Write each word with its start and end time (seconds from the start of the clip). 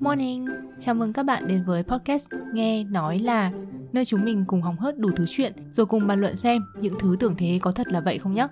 Morning, 0.00 0.46
chào 0.80 0.94
mừng 0.94 1.12
các 1.12 1.22
bạn 1.22 1.48
đến 1.48 1.64
với 1.66 1.82
podcast 1.82 2.28
Nghe 2.52 2.84
Nói 2.84 3.18
Là 3.18 3.52
Nơi 3.92 4.04
chúng 4.04 4.24
mình 4.24 4.44
cùng 4.46 4.62
hóng 4.62 4.76
hớt 4.76 4.98
đủ 4.98 5.10
thứ 5.16 5.24
chuyện 5.28 5.52
Rồi 5.70 5.86
cùng 5.86 6.06
bàn 6.06 6.20
luận 6.20 6.36
xem 6.36 6.62
những 6.80 6.94
thứ 7.00 7.16
tưởng 7.20 7.34
thế 7.38 7.58
có 7.62 7.72
thật 7.72 7.86
là 7.88 8.00
vậy 8.00 8.18
không 8.18 8.34
nhé 8.34 8.46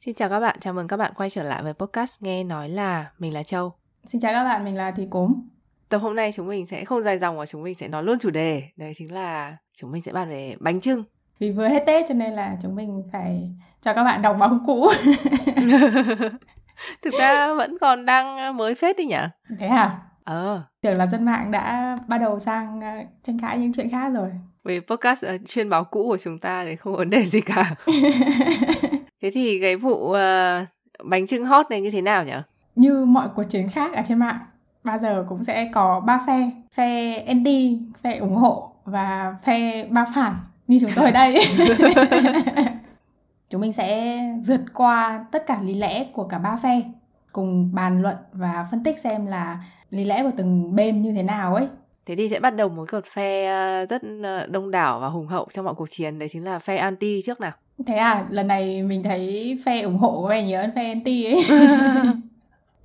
Xin 0.00 0.14
chào 0.14 0.28
các 0.28 0.40
bạn, 0.40 0.56
chào 0.60 0.74
mừng 0.74 0.88
các 0.88 0.96
bạn 0.96 1.12
quay 1.16 1.30
trở 1.30 1.42
lại 1.42 1.62
với 1.62 1.72
podcast 1.72 2.22
Nghe 2.22 2.44
Nói 2.44 2.68
Là. 2.68 3.10
Mình 3.18 3.34
là 3.34 3.42
Châu. 3.42 3.72
Xin 4.06 4.20
chào 4.20 4.32
các 4.32 4.44
bạn, 4.44 4.64
mình 4.64 4.76
là 4.76 4.90
Thùy 4.90 5.06
Cốm. 5.10 5.34
Tập 5.88 5.98
hôm 5.98 6.16
nay 6.16 6.32
chúng 6.34 6.48
mình 6.48 6.66
sẽ 6.66 6.84
không 6.84 7.02
dài 7.02 7.18
dòng 7.18 7.38
và 7.38 7.46
chúng 7.46 7.62
mình 7.62 7.74
sẽ 7.74 7.88
nói 7.88 8.02
luôn 8.02 8.18
chủ 8.18 8.30
đề. 8.30 8.62
Đấy 8.76 8.92
chính 8.96 9.14
là 9.14 9.56
chúng 9.76 9.92
mình 9.92 10.02
sẽ 10.02 10.12
bàn 10.12 10.28
về 10.28 10.56
bánh 10.60 10.80
trưng 10.80 11.04
Vì 11.38 11.52
vừa 11.52 11.68
hết 11.68 11.84
Tết 11.86 12.04
cho 12.08 12.14
nên 12.14 12.32
là 12.32 12.56
chúng 12.62 12.76
mình 12.76 13.02
phải 13.12 13.50
cho 13.82 13.92
các 13.92 14.04
bạn 14.04 14.22
đọc 14.22 14.36
báo 14.38 14.60
cũ 14.66 14.88
Thực 17.02 17.14
ra 17.18 17.54
vẫn 17.54 17.78
còn 17.80 18.06
đang 18.06 18.56
mới 18.56 18.74
phết 18.74 18.96
đi 18.96 19.04
nhỉ? 19.04 19.16
Thế 19.58 19.66
à? 19.66 19.98
Ờ. 20.24 20.62
Tưởng 20.82 20.96
là 20.96 21.06
dân 21.06 21.24
mạng 21.24 21.50
đã 21.50 21.98
bắt 22.08 22.18
đầu 22.18 22.38
sang 22.38 22.80
ờ, 22.80 22.88
tranh 23.22 23.38
cãi 23.38 23.58
những 23.58 23.72
chuyện 23.72 23.90
khác 23.90 24.12
rồi. 24.14 24.30
Vì 24.64 24.80
podcast 24.80 25.26
uh, 25.26 25.40
chuyên 25.46 25.70
báo 25.70 25.84
cũ 25.84 26.04
của 26.08 26.18
chúng 26.18 26.38
ta 26.38 26.64
thì 26.64 26.76
không 26.76 26.96
vấn 26.96 27.10
đề 27.10 27.26
gì 27.26 27.40
cả. 27.40 27.74
Thế 29.22 29.30
thì 29.34 29.60
cái 29.60 29.76
vụ 29.76 30.10
uh, 30.10 30.16
bánh 31.04 31.26
trưng 31.26 31.44
hot 31.44 31.66
này 31.70 31.80
như 31.80 31.90
thế 31.90 32.02
nào 32.02 32.24
nhỉ? 32.24 32.32
Như 32.74 33.04
mọi 33.04 33.28
cuộc 33.36 33.44
chiến 33.44 33.68
khác 33.68 33.94
ở 33.94 34.02
trên 34.08 34.18
mạng, 34.18 34.38
bao 34.84 34.98
giờ 34.98 35.24
cũng 35.28 35.44
sẽ 35.44 35.70
có 35.74 36.00
ba 36.00 36.20
phe, 36.26 36.50
phe 36.72 37.14
anti, 37.26 37.78
phe 38.02 38.16
ủng 38.16 38.34
hộ 38.34 38.72
và 38.84 39.36
phe 39.44 39.84
ba 39.90 40.04
phản 40.14 40.34
như 40.66 40.78
chúng 40.80 40.90
tôi 40.96 41.12
đây. 41.12 41.44
Chúng 43.52 43.60
mình 43.60 43.72
sẽ 43.72 44.18
rượt 44.40 44.60
qua 44.74 45.24
tất 45.30 45.46
cả 45.46 45.60
lý 45.62 45.74
lẽ 45.74 46.04
của 46.12 46.24
cả 46.24 46.38
ba 46.38 46.56
phe, 46.56 46.82
cùng 47.32 47.74
bàn 47.74 48.02
luận 48.02 48.16
và 48.32 48.66
phân 48.70 48.84
tích 48.84 48.98
xem 48.98 49.26
là 49.26 49.64
lý 49.90 50.04
lẽ 50.04 50.22
của 50.22 50.30
từng 50.36 50.74
bên 50.74 51.02
như 51.02 51.12
thế 51.12 51.22
nào 51.22 51.54
ấy. 51.54 51.68
Thế 52.06 52.16
thì 52.16 52.28
sẽ 52.28 52.40
bắt 52.40 52.50
đầu 52.50 52.68
một 52.68 52.92
một 52.92 53.04
phe 53.12 53.46
ờ, 53.46 53.86
rất 53.86 54.02
ờ, 54.22 54.46
đông 54.46 54.70
đảo 54.70 55.00
và 55.00 55.08
hùng 55.08 55.26
hậu 55.26 55.48
trong 55.52 55.64
mọi 55.64 55.74
cuộc 55.74 55.90
chiến, 55.90 56.18
đấy 56.18 56.28
chính 56.32 56.44
là 56.44 56.58
phe 56.58 56.76
anti 56.76 57.22
trước 57.22 57.40
nào. 57.40 57.52
Thế 57.86 57.94
à, 57.94 58.26
lần 58.30 58.46
này 58.46 58.82
mình 58.82 59.02
thấy 59.02 59.58
phe 59.64 59.80
ủng 59.80 59.98
hộ 59.98 60.22
có 60.22 60.28
vẻ 60.28 60.42
nhiều 60.42 60.60
hơn 60.60 60.70
phe 60.74 60.84
anti 60.84 61.24
ấy. 61.24 61.44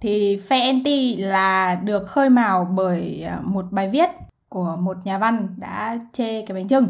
thì 0.01 0.41
phe 0.47 0.59
anti 0.59 1.15
là 1.15 1.75
được 1.75 2.07
khơi 2.07 2.29
mào 2.29 2.67
bởi 2.75 3.23
ờ, 3.29 3.37
một 3.43 3.65
bài 3.71 3.89
viết 3.89 4.09
của 4.49 4.77
một 4.79 4.97
nhà 5.03 5.17
văn 5.17 5.47
đã 5.57 5.99
chê 6.13 6.41
cái 6.41 6.55
bánh 6.55 6.67
trưng 6.67 6.87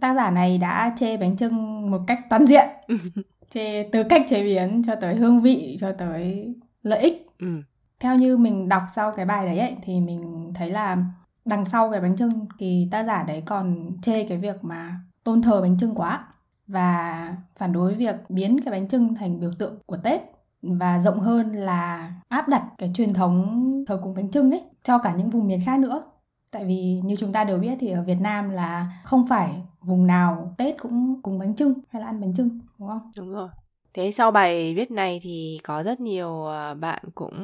tác 0.00 0.14
giả 0.14 0.30
này 0.30 0.58
đã 0.58 0.92
chê 0.96 1.16
bánh 1.16 1.36
trưng 1.36 1.90
một 1.90 2.00
cách 2.06 2.18
toàn 2.30 2.44
diện. 2.46 2.68
Chê 3.50 3.82
từ 3.92 4.02
cách 4.02 4.22
chế 4.28 4.42
biến 4.42 4.82
cho 4.86 4.94
tới 4.94 5.16
hương 5.16 5.40
vị 5.40 5.76
cho 5.80 5.92
tới 5.92 6.54
lợi 6.82 7.00
ích. 7.00 7.26
Ừ. 7.38 7.46
theo 8.00 8.16
như 8.16 8.36
mình 8.36 8.68
đọc 8.68 8.82
sau 8.94 9.12
cái 9.16 9.26
bài 9.26 9.46
đấy 9.46 9.58
ấy, 9.58 9.76
thì 9.82 10.00
mình 10.00 10.52
thấy 10.54 10.70
là 10.70 10.96
đằng 11.44 11.64
sau 11.64 11.90
cái 11.90 12.00
bánh 12.00 12.16
trưng 12.16 12.46
thì 12.58 12.88
tác 12.90 13.02
giả 13.02 13.22
đấy 13.22 13.42
còn 13.46 13.90
chê 14.02 14.24
cái 14.24 14.38
việc 14.38 14.64
mà 14.64 15.00
tôn 15.24 15.42
thờ 15.42 15.60
bánh 15.60 15.78
trưng 15.78 15.94
quá 15.94 16.24
và 16.66 17.34
phản 17.56 17.72
đối 17.72 17.94
việc 17.94 18.16
biến 18.28 18.60
cái 18.64 18.72
bánh 18.72 18.88
trưng 18.88 19.14
thành 19.14 19.40
biểu 19.40 19.50
tượng 19.58 19.78
của 19.86 19.96
Tết 19.96 20.20
và 20.62 20.98
rộng 20.98 21.20
hơn 21.20 21.52
là 21.52 22.12
áp 22.28 22.48
đặt 22.48 22.62
cái 22.78 22.90
truyền 22.94 23.14
thống 23.14 23.64
thờ 23.88 24.00
cúng 24.02 24.14
bánh 24.14 24.30
trưng 24.30 24.50
ấy 24.50 24.62
cho 24.82 24.98
cả 24.98 25.14
những 25.14 25.30
vùng 25.30 25.46
miền 25.46 25.60
khác 25.64 25.80
nữa. 25.80 26.02
Tại 26.50 26.64
vì 26.64 27.00
như 27.04 27.16
chúng 27.16 27.32
ta 27.32 27.44
đều 27.44 27.58
biết 27.58 27.76
thì 27.80 27.90
ở 27.90 28.02
Việt 28.02 28.20
Nam 28.20 28.50
là 28.50 28.92
không 29.04 29.28
phải 29.28 29.62
vùng 29.88 30.06
nào 30.06 30.54
Tết 30.58 30.74
cũng 30.78 31.20
cùng 31.22 31.38
bánh 31.38 31.56
trưng 31.56 31.74
hay 31.88 32.02
là 32.02 32.08
ăn 32.08 32.20
bánh 32.20 32.34
trưng 32.34 32.58
đúng 32.78 32.88
không? 32.88 33.12
Đúng 33.18 33.32
rồi. 33.32 33.48
Thế 33.94 34.12
sau 34.12 34.30
bài 34.30 34.74
viết 34.74 34.90
này 34.90 35.20
thì 35.22 35.60
có 35.64 35.82
rất 35.82 36.00
nhiều 36.00 36.46
à, 36.46 36.74
bạn 36.74 37.02
cũng 37.14 37.34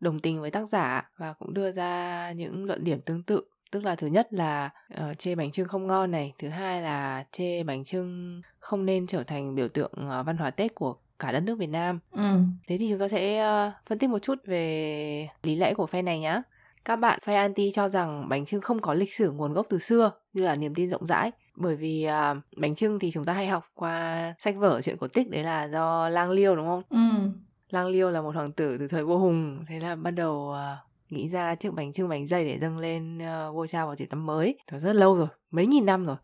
đồng 0.00 0.20
tình 0.20 0.40
với 0.40 0.50
tác 0.50 0.68
giả 0.68 1.10
và 1.18 1.32
cũng 1.32 1.54
đưa 1.54 1.72
ra 1.72 2.32
những 2.32 2.64
luận 2.64 2.84
điểm 2.84 3.00
tương 3.00 3.22
tự 3.22 3.42
tức 3.72 3.84
là 3.84 3.94
thứ 3.94 4.06
nhất 4.06 4.28
là 4.30 4.70
uh, 4.94 5.18
chê 5.18 5.34
bánh 5.34 5.50
trưng 5.50 5.68
không 5.68 5.86
ngon 5.86 6.10
này 6.10 6.34
thứ 6.38 6.48
hai 6.48 6.82
là 6.82 7.24
chê 7.32 7.62
bánh 7.62 7.84
trưng 7.84 8.40
không 8.58 8.86
nên 8.86 9.06
trở 9.06 9.22
thành 9.22 9.54
biểu 9.54 9.68
tượng 9.68 9.92
uh, 9.92 10.26
văn 10.26 10.36
hóa 10.36 10.50
tết 10.50 10.74
của 10.74 10.96
cả 11.18 11.32
đất 11.32 11.40
nước 11.40 11.58
việt 11.58 11.66
nam 11.66 11.98
ừ. 12.10 12.38
thế 12.68 12.78
thì 12.78 12.88
chúng 12.90 12.98
ta 12.98 13.08
sẽ 13.08 13.46
uh, 13.68 13.72
phân 13.86 13.98
tích 13.98 14.10
một 14.10 14.18
chút 14.18 14.38
về 14.44 15.28
lý 15.42 15.56
lẽ 15.56 15.74
của 15.74 15.86
phe 15.86 16.02
này 16.02 16.20
nhé 16.20 16.42
các 16.84 16.96
bạn 16.96 17.18
phe 17.22 17.34
anti 17.34 17.70
cho 17.70 17.88
rằng 17.88 18.28
bánh 18.28 18.46
trưng 18.46 18.60
không 18.60 18.80
có 18.80 18.94
lịch 18.94 19.14
sử 19.14 19.30
nguồn 19.30 19.52
gốc 19.52 19.66
từ 19.70 19.78
xưa 19.78 20.12
như 20.32 20.42
là 20.42 20.56
niềm 20.56 20.74
tin 20.74 20.90
rộng 20.90 21.06
rãi 21.06 21.30
bởi 21.62 21.76
vì 21.76 22.08
uh, 22.08 22.36
bánh 22.56 22.74
trưng 22.74 22.98
thì 22.98 23.10
chúng 23.10 23.24
ta 23.24 23.32
hay 23.32 23.46
học 23.46 23.64
qua 23.74 24.34
sách 24.38 24.56
vở 24.56 24.80
chuyện 24.82 24.96
cổ 24.96 25.08
tích 25.08 25.30
đấy 25.30 25.42
là 25.42 25.64
do 25.64 26.08
lang 26.08 26.30
liêu 26.30 26.56
đúng 26.56 26.66
không? 26.66 26.82
Ừ. 26.90 27.28
lang 27.70 27.86
liêu 27.86 28.10
là 28.10 28.22
một 28.22 28.34
hoàng 28.34 28.52
tử 28.52 28.78
từ 28.78 28.88
thời 28.88 29.04
vua 29.04 29.18
hùng 29.18 29.64
thế 29.68 29.80
là 29.80 29.96
bắt 29.96 30.10
đầu 30.10 30.50
uh, 30.50 31.12
nghĩ 31.12 31.28
ra 31.28 31.54
chiếc 31.54 31.72
bánh 31.74 31.92
trưng 31.92 32.08
bánh 32.08 32.26
dày 32.26 32.44
để 32.44 32.58
dâng 32.58 32.78
lên 32.78 33.18
uh, 33.18 33.54
vua 33.54 33.66
cha 33.66 33.86
vào 33.86 33.96
dịp 33.96 34.10
năm 34.10 34.26
mới. 34.26 34.58
Đó 34.72 34.78
rất 34.78 34.92
lâu 34.92 35.16
rồi 35.16 35.28
mấy 35.50 35.66
nghìn 35.66 35.86
năm 35.86 36.06
rồi. 36.06 36.16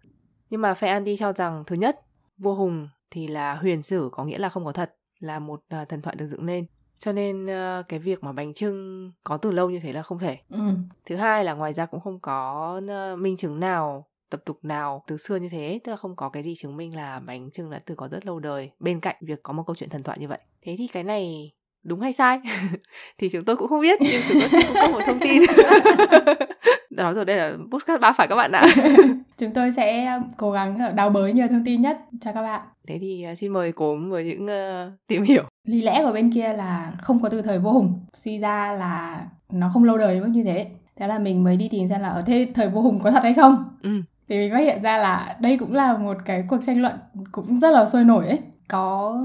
Nhưng 0.51 0.61
mà 0.61 0.75
phe 0.75 0.89
anti 0.89 1.17
cho 1.17 1.33
rằng 1.33 1.65
thứ 1.67 1.77
nhất 1.77 2.01
vua 2.39 2.55
hùng 2.55 2.89
thì 3.11 3.29
là 3.29 3.55
huyền 3.55 3.83
sử 3.83 4.09
có 4.13 4.25
nghĩa 4.25 4.39
là 4.39 4.49
không 4.49 4.65
có 4.65 4.73
thật 4.73 4.95
là 5.19 5.39
một 5.39 5.63
uh, 5.83 5.89
thần 5.89 6.03
thoại 6.03 6.17
được 6.17 6.27
dựng 6.27 6.47
nên 6.47 6.67
cho 6.99 7.13
nên 7.13 7.45
uh, 7.45 7.89
cái 7.89 7.99
việc 7.99 8.25
mà 8.25 8.33
bánh 8.33 8.55
trưng 8.55 9.13
có 9.25 9.37
từ 9.37 9.51
lâu 9.53 9.71
như 9.71 9.81
thế 9.81 9.93
là 9.93 10.03
không 10.03 10.19
thể. 10.19 10.39
Ừ. 10.49 10.61
thứ 11.07 11.17
hai 11.17 11.45
là 11.45 11.55
ngoài 11.55 11.75
ra 11.75 11.87
cũng 11.87 12.01
không 12.01 12.21
có 12.21 12.81
uh, 12.85 13.19
minh 13.19 13.37
chứng 13.37 13.61
nào 13.61 14.08
tập 14.31 14.43
tục 14.45 14.59
nào 14.63 15.03
từ 15.07 15.17
xưa 15.17 15.37
như 15.37 15.49
thế 15.49 15.81
tức 15.85 15.91
là 15.91 15.97
không 15.97 16.17
có 16.17 16.29
cái 16.29 16.43
gì 16.43 16.55
chứng 16.55 16.77
minh 16.77 16.97
là 16.97 17.21
bánh 17.21 17.51
trưng 17.51 17.71
đã 17.71 17.81
từ 17.85 17.95
có 17.95 18.09
rất 18.09 18.27
lâu 18.27 18.41
đời. 18.41 18.71
Bên 18.81 19.01
cạnh 19.01 19.17
việc 19.21 19.43
có 19.43 19.53
một 19.53 19.63
câu 19.67 19.77
chuyện 19.77 19.91
thần 19.91 20.03
thoại 20.03 20.19
như 20.19 20.29
vậy. 20.29 20.39
Thế 20.63 20.75
thì 20.79 20.87
cái 20.87 21.05
này 21.05 21.53
đúng 21.83 22.01
hay 22.01 22.13
sai? 22.13 22.41
Thì 23.19 23.29
chúng 23.29 23.45
tôi 23.45 23.57
cũng 23.57 23.69
không 23.69 23.81
biết 23.81 23.99
nhưng 24.01 24.23
chúng 24.29 24.41
tôi 24.41 24.49
sẽ 24.49 24.61
cung 24.67 24.75
cấp 24.75 24.91
một 24.93 25.01
thông 25.07 25.19
tin. 25.21 25.43
Nói 26.91 27.15
rồi 27.15 27.25
đây 27.25 27.37
là 27.37 27.53
podcast 27.71 28.01
ba 28.01 28.13
phải 28.13 28.29
các 28.29 28.35
bạn 28.37 28.53
ạ. 28.53 28.67
Chúng 29.39 29.51
tôi 29.51 29.73
sẽ 29.73 30.19
cố 30.37 30.51
gắng 30.51 30.97
đào 30.97 31.11
bới 31.11 31.33
nhiều 31.33 31.47
thông 31.49 31.65
tin 31.65 31.81
nhất. 31.81 31.99
Cho 32.21 32.33
các 32.33 32.43
bạn. 32.43 32.61
Thế 32.87 32.99
thì 33.01 33.27
uh, 33.33 33.39
xin 33.39 33.53
mời 33.53 33.73
cốm 33.73 34.11
với 34.11 34.25
những 34.25 34.47
uh, 34.47 34.93
tìm 35.07 35.23
hiểu. 35.23 35.45
Lý 35.65 35.83
lẽ 35.83 36.03
của 36.05 36.13
bên 36.13 36.33
kia 36.33 36.53
là 36.53 36.93
không 37.03 37.23
có 37.23 37.29
từ 37.29 37.43
thời 37.43 37.59
vô 37.59 37.73
hùng. 37.73 38.01
Suy 38.15 38.39
ra 38.39 38.73
là 38.73 39.27
nó 39.53 39.71
không 39.75 39.85
lâu 39.85 39.99
đời 39.99 40.15
đến 40.15 40.23
mức 40.23 40.31
như 40.33 40.45
thế. 40.45 40.67
Thế 40.97 41.07
là 41.09 41.19
mình 41.19 41.45
mới 41.45 41.57
đi 41.57 41.69
tìm 41.69 41.89
xem 41.89 42.01
là 42.01 42.09
ở 42.09 42.23
thế 42.27 42.49
thời 42.55 42.69
vô 42.69 42.81
hùng 42.81 43.01
có 43.01 43.11
thật 43.11 43.23
hay 43.23 43.35
không. 43.35 43.65
Ừ 43.83 43.91
thì 44.29 44.39
mình 44.39 44.53
phát 44.53 44.61
hiện 44.61 44.83
ra 44.83 44.99
là 44.99 45.37
đây 45.41 45.59
cũng 45.59 45.75
là 45.75 45.97
một 45.97 46.17
cái 46.25 46.45
cuộc 46.49 46.59
tranh 46.67 46.83
luận 46.83 46.95
cũng 47.33 47.61
rất 47.61 47.71
là 47.71 47.87
sôi 47.87 48.05
nổi 48.05 48.27
ấy. 48.27 48.39
Có 48.69 49.17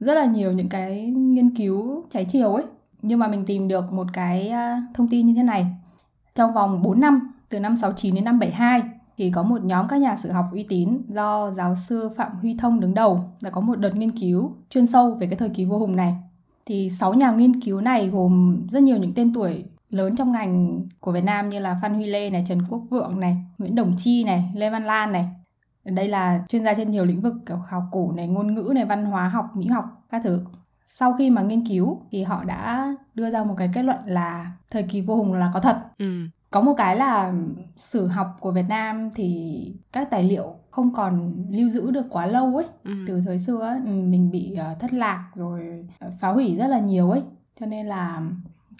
rất 0.00 0.14
là 0.14 0.24
nhiều 0.24 0.52
những 0.52 0.68
cái 0.68 1.06
nghiên 1.06 1.56
cứu 1.56 2.04
trái 2.10 2.24
chiều 2.24 2.54
ấy. 2.54 2.64
Nhưng 3.02 3.18
mà 3.18 3.28
mình 3.28 3.46
tìm 3.46 3.68
được 3.68 3.92
một 3.92 4.06
cái 4.12 4.48
à, 4.48 4.82
thông 4.94 5.08
tin 5.08 5.26
như 5.26 5.34
thế 5.34 5.42
này. 5.42 5.66
Trong 6.34 6.54
vòng 6.54 6.82
4 6.82 7.00
năm, 7.00 7.32
từ 7.48 7.60
năm 7.60 7.76
69 7.76 8.14
đến 8.14 8.24
năm 8.24 8.38
72 8.38 8.82
thì 9.16 9.30
có 9.30 9.42
một 9.42 9.64
nhóm 9.64 9.88
các 9.88 9.96
nhà 9.96 10.16
sử 10.16 10.30
học 10.30 10.44
uy 10.52 10.62
tín 10.62 11.02
do 11.08 11.50
giáo 11.50 11.74
sư 11.74 12.10
Phạm 12.16 12.32
Huy 12.40 12.56
Thông 12.58 12.80
đứng 12.80 12.94
đầu 12.94 13.24
đã 13.42 13.50
có 13.50 13.60
một 13.60 13.78
đợt 13.78 13.96
nghiên 13.96 14.10
cứu 14.10 14.52
chuyên 14.70 14.86
sâu 14.86 15.14
về 15.14 15.26
cái 15.26 15.36
thời 15.36 15.48
kỳ 15.48 15.64
vua 15.64 15.78
hùng 15.78 15.96
này. 15.96 16.14
Thì 16.66 16.90
6 16.90 17.14
nhà 17.14 17.30
nghiên 17.30 17.60
cứu 17.60 17.80
này 17.80 18.08
gồm 18.08 18.66
rất 18.70 18.82
nhiều 18.82 18.96
những 18.96 19.10
tên 19.14 19.34
tuổi 19.34 19.64
lớn 19.90 20.16
trong 20.16 20.32
ngành 20.32 20.82
của 21.00 21.12
Việt 21.12 21.24
Nam 21.24 21.48
như 21.48 21.58
là 21.58 21.78
Phan 21.82 21.94
Huy 21.94 22.06
Lê 22.06 22.30
này, 22.30 22.44
Trần 22.48 22.62
Quốc 22.68 22.82
Vượng 22.90 23.20
này, 23.20 23.36
Nguyễn 23.58 23.74
Đồng 23.74 23.94
Chi 23.98 24.24
này, 24.24 24.50
Lê 24.54 24.70
Văn 24.70 24.84
Lan 24.84 25.12
này. 25.12 25.28
Đây 25.84 26.08
là 26.08 26.44
chuyên 26.48 26.64
gia 26.64 26.74
trên 26.74 26.90
nhiều 26.90 27.04
lĩnh 27.04 27.20
vực 27.20 27.34
kiểu 27.46 27.58
khảo 27.68 27.88
cổ 27.92 28.12
này, 28.12 28.28
ngôn 28.28 28.54
ngữ 28.54 28.72
này, 28.74 28.84
văn 28.84 29.04
hóa 29.04 29.28
học, 29.28 29.46
mỹ 29.54 29.66
học, 29.66 29.84
các 30.10 30.20
thứ. 30.24 30.44
Sau 30.86 31.12
khi 31.12 31.30
mà 31.30 31.42
nghiên 31.42 31.66
cứu 31.66 32.00
thì 32.10 32.22
họ 32.22 32.44
đã 32.44 32.94
đưa 33.14 33.30
ra 33.30 33.44
một 33.44 33.54
cái 33.58 33.70
kết 33.74 33.82
luận 33.82 33.98
là 34.06 34.52
thời 34.70 34.82
kỳ 34.82 35.00
vua 35.00 35.16
hùng 35.16 35.32
là 35.32 35.50
có 35.54 35.60
thật. 35.60 35.76
Ừ 35.98 36.26
có 36.50 36.60
một 36.60 36.74
cái 36.76 36.96
là 36.96 37.32
sử 37.76 38.06
học 38.06 38.36
của 38.40 38.50
Việt 38.50 38.64
Nam 38.68 39.10
thì 39.14 39.60
các 39.92 40.10
tài 40.10 40.22
liệu 40.22 40.54
không 40.70 40.92
còn 40.92 41.44
lưu 41.50 41.68
giữ 41.68 41.90
được 41.90 42.06
quá 42.10 42.26
lâu 42.26 42.56
ấy 42.56 42.66
ừ. 42.84 42.92
từ 43.08 43.20
thời 43.26 43.38
xưa 43.38 43.60
ấy, 43.60 43.80
mình 43.80 44.30
bị 44.30 44.56
uh, 44.72 44.78
thất 44.80 44.92
lạc 44.92 45.30
rồi 45.34 45.86
uh, 46.06 46.12
phá 46.20 46.28
hủy 46.28 46.56
rất 46.56 46.66
là 46.66 46.78
nhiều 46.78 47.10
ấy 47.10 47.22
cho 47.60 47.66
nên 47.66 47.86
là 47.86 48.20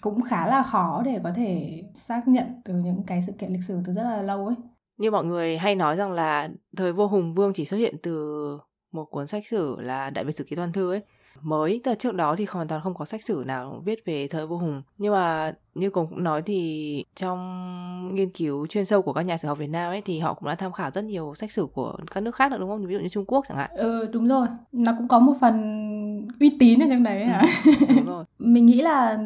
cũng 0.01 0.21
khá 0.21 0.47
là 0.47 0.63
khó 0.63 1.01
để 1.05 1.19
có 1.23 1.31
thể 1.35 1.83
xác 1.93 2.27
nhận 2.27 2.61
từ 2.65 2.73
những 2.73 3.03
cái 3.07 3.23
sự 3.27 3.33
kiện 3.33 3.51
lịch 3.51 3.63
sử 3.67 3.79
từ 3.85 3.93
rất 3.93 4.03
là 4.03 4.21
lâu 4.21 4.45
ấy. 4.45 4.55
Như 4.97 5.11
mọi 5.11 5.25
người 5.25 5.57
hay 5.57 5.75
nói 5.75 5.97
rằng 5.97 6.11
là 6.11 6.49
thời 6.77 6.93
vua 6.93 7.07
hùng 7.07 7.33
vương 7.33 7.53
chỉ 7.53 7.65
xuất 7.65 7.77
hiện 7.77 7.95
từ 8.03 8.59
một 8.91 9.05
cuốn 9.05 9.27
sách 9.27 9.47
sử 9.47 9.81
là 9.81 10.09
đại 10.09 10.25
việt 10.25 10.31
sử 10.31 10.43
ký 10.43 10.55
toàn 10.55 10.71
thư 10.73 10.91
ấy 10.91 11.01
mới 11.41 11.81
từ 11.83 11.95
trước 11.95 12.15
đó 12.15 12.35
thì 12.35 12.45
hoàn 12.49 12.67
toàn 12.67 12.81
không 12.81 12.93
có 12.93 13.05
sách 13.05 13.23
sử 13.23 13.43
nào 13.47 13.81
viết 13.85 14.05
về 14.05 14.27
thời 14.27 14.47
vua 14.47 14.57
hùng. 14.57 14.81
Nhưng 14.97 15.13
mà 15.13 15.53
như 15.75 15.89
cũng 15.89 16.23
nói 16.23 16.41
thì 16.41 17.03
trong 17.15 18.15
nghiên 18.15 18.29
cứu 18.29 18.67
chuyên 18.67 18.85
sâu 18.85 19.01
của 19.01 19.13
các 19.13 19.21
nhà 19.21 19.37
sử 19.37 19.47
học 19.47 19.57
Việt 19.57 19.67
Nam 19.67 19.91
ấy 19.91 20.01
thì 20.05 20.19
họ 20.19 20.33
cũng 20.33 20.47
đã 20.47 20.55
tham 20.55 20.71
khảo 20.71 20.89
rất 20.89 21.03
nhiều 21.03 21.33
sách 21.35 21.51
sử 21.51 21.67
của 21.73 21.97
các 22.11 22.23
nước 22.23 22.35
khác 22.35 22.51
nữa 22.51 22.57
đúng 22.59 22.69
không? 22.69 22.85
Ví 22.85 22.93
dụ 22.93 22.99
như 22.99 23.09
Trung 23.09 23.25
Quốc 23.25 23.45
chẳng 23.49 23.57
hạn. 23.57 23.71
Ừ 23.73 24.07
đúng 24.11 24.27
rồi. 24.27 24.47
Nó 24.71 24.91
cũng 24.97 25.07
có 25.07 25.19
một 25.19 25.33
phần 25.41 25.57
uy 26.39 26.57
tín 26.59 26.79
ở 26.79 26.87
trong 26.89 27.03
đấy 27.03 27.25
hả? 27.25 27.41
ừ, 27.65 27.71
đúng 27.95 28.05
rồi. 28.05 28.25
Mình 28.39 28.65
nghĩ 28.65 28.81
là 28.81 29.19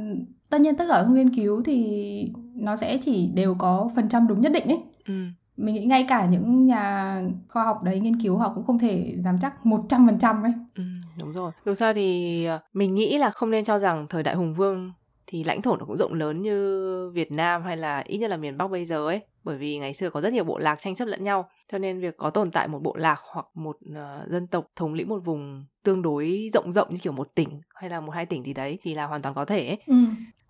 tất 0.50 0.62
nhiên 0.62 0.76
tất 0.76 0.86
cả 0.90 1.04
các 1.06 1.12
nghiên 1.12 1.36
cứu 1.36 1.64
thì 1.64 2.32
nó 2.56 2.76
sẽ 2.76 2.98
chỉ 2.98 3.28
đều 3.34 3.56
có 3.56 3.90
phần 3.96 4.10
trăm 4.10 4.28
đúng 4.28 4.42
nhất 4.42 4.52
định 4.52 4.68
ấy. 4.68 4.84
Ừ. 5.08 5.14
Mình 5.58 5.76
nghĩ 5.76 5.86
ngay 5.86 6.06
cả 6.10 6.26
những 6.26 6.66
nhà 6.66 7.22
khoa 7.50 7.64
học 7.64 7.84
đấy 7.84 8.00
nghiên 8.00 8.20
cứu 8.20 8.38
họ 8.38 8.52
cũng 8.56 8.64
không 8.64 8.80
thể 8.80 9.16
dám 9.24 9.38
chắc 9.42 9.66
một 9.66 9.82
trăm 9.90 10.08
phần 10.08 10.20
trăm 10.20 10.44
ấy. 10.44 10.54
Ừ 10.76 10.84
đúng 11.20 11.34
rồi 11.34 11.52
dù 11.66 11.74
sao 11.74 11.94
thì 11.94 12.46
ờ, 12.46 12.60
mình 12.74 12.96
nghĩ 12.96 13.18
là 13.18 13.30
không 13.30 13.52
nên 13.52 13.64
cho 13.64 13.80
rằng 13.80 14.08
thời 14.08 14.24
đại 14.24 14.36
hùng 14.36 14.54
vương 14.54 14.94
thì 15.28 15.44
lãnh 15.44 15.62
thổ 15.62 15.76
nó 15.76 15.86
cũng 15.86 15.98
rộng 15.98 16.14
lớn 16.14 16.42
như 16.42 17.12
Việt 17.14 17.32
Nam 17.32 17.64
hay 17.64 17.78
là 17.78 18.04
ít 18.06 18.18
nhất 18.18 18.30
là 18.30 18.38
miền 18.38 18.58
Bắc 18.58 18.68
bây 18.68 18.86
giờ 18.86 19.06
ấy 19.08 19.22
bởi 19.44 19.58
vì 19.58 19.78
ngày 19.78 19.94
xưa 19.94 20.10
có 20.10 20.22
rất 20.22 20.34
nhiều 20.34 20.44
bộ 20.44 20.58
lạc 20.58 20.80
tranh 20.80 20.96
chấp 20.96 21.06
lẫn 21.06 21.24
nhau 21.24 21.50
cho 21.72 21.78
nên 21.78 22.00
việc 22.00 22.18
có 22.18 22.30
tồn 22.30 22.52
tại 22.52 22.68
một 22.68 22.80
bộ 22.82 22.96
lạc 22.96 23.20
hoặc 23.34 23.46
một 23.54 23.78
uh, 23.90 24.30
dân 24.30 24.48
tộc 24.48 24.68
thống 24.76 24.94
lĩnh 24.94 25.10
một 25.10 25.20
vùng 25.26 25.66
tương 25.84 26.02
đối 26.02 26.50
rộng 26.54 26.72
rộng 26.72 26.88
như 26.92 26.98
kiểu 26.98 27.14
một 27.14 27.36
tỉnh 27.36 27.62
hay 27.76 27.90
là 27.90 28.00
một 28.00 28.12
hai 28.12 28.26
tỉnh 28.26 28.44
gì 28.44 28.54
đấy 28.54 28.80
thì 28.82 28.94
là 28.94 29.06
hoàn 29.06 29.22
toàn 29.22 29.36
có 29.36 29.46
thể 29.46 29.68
ấy. 29.68 29.78
Ừ. 29.88 29.96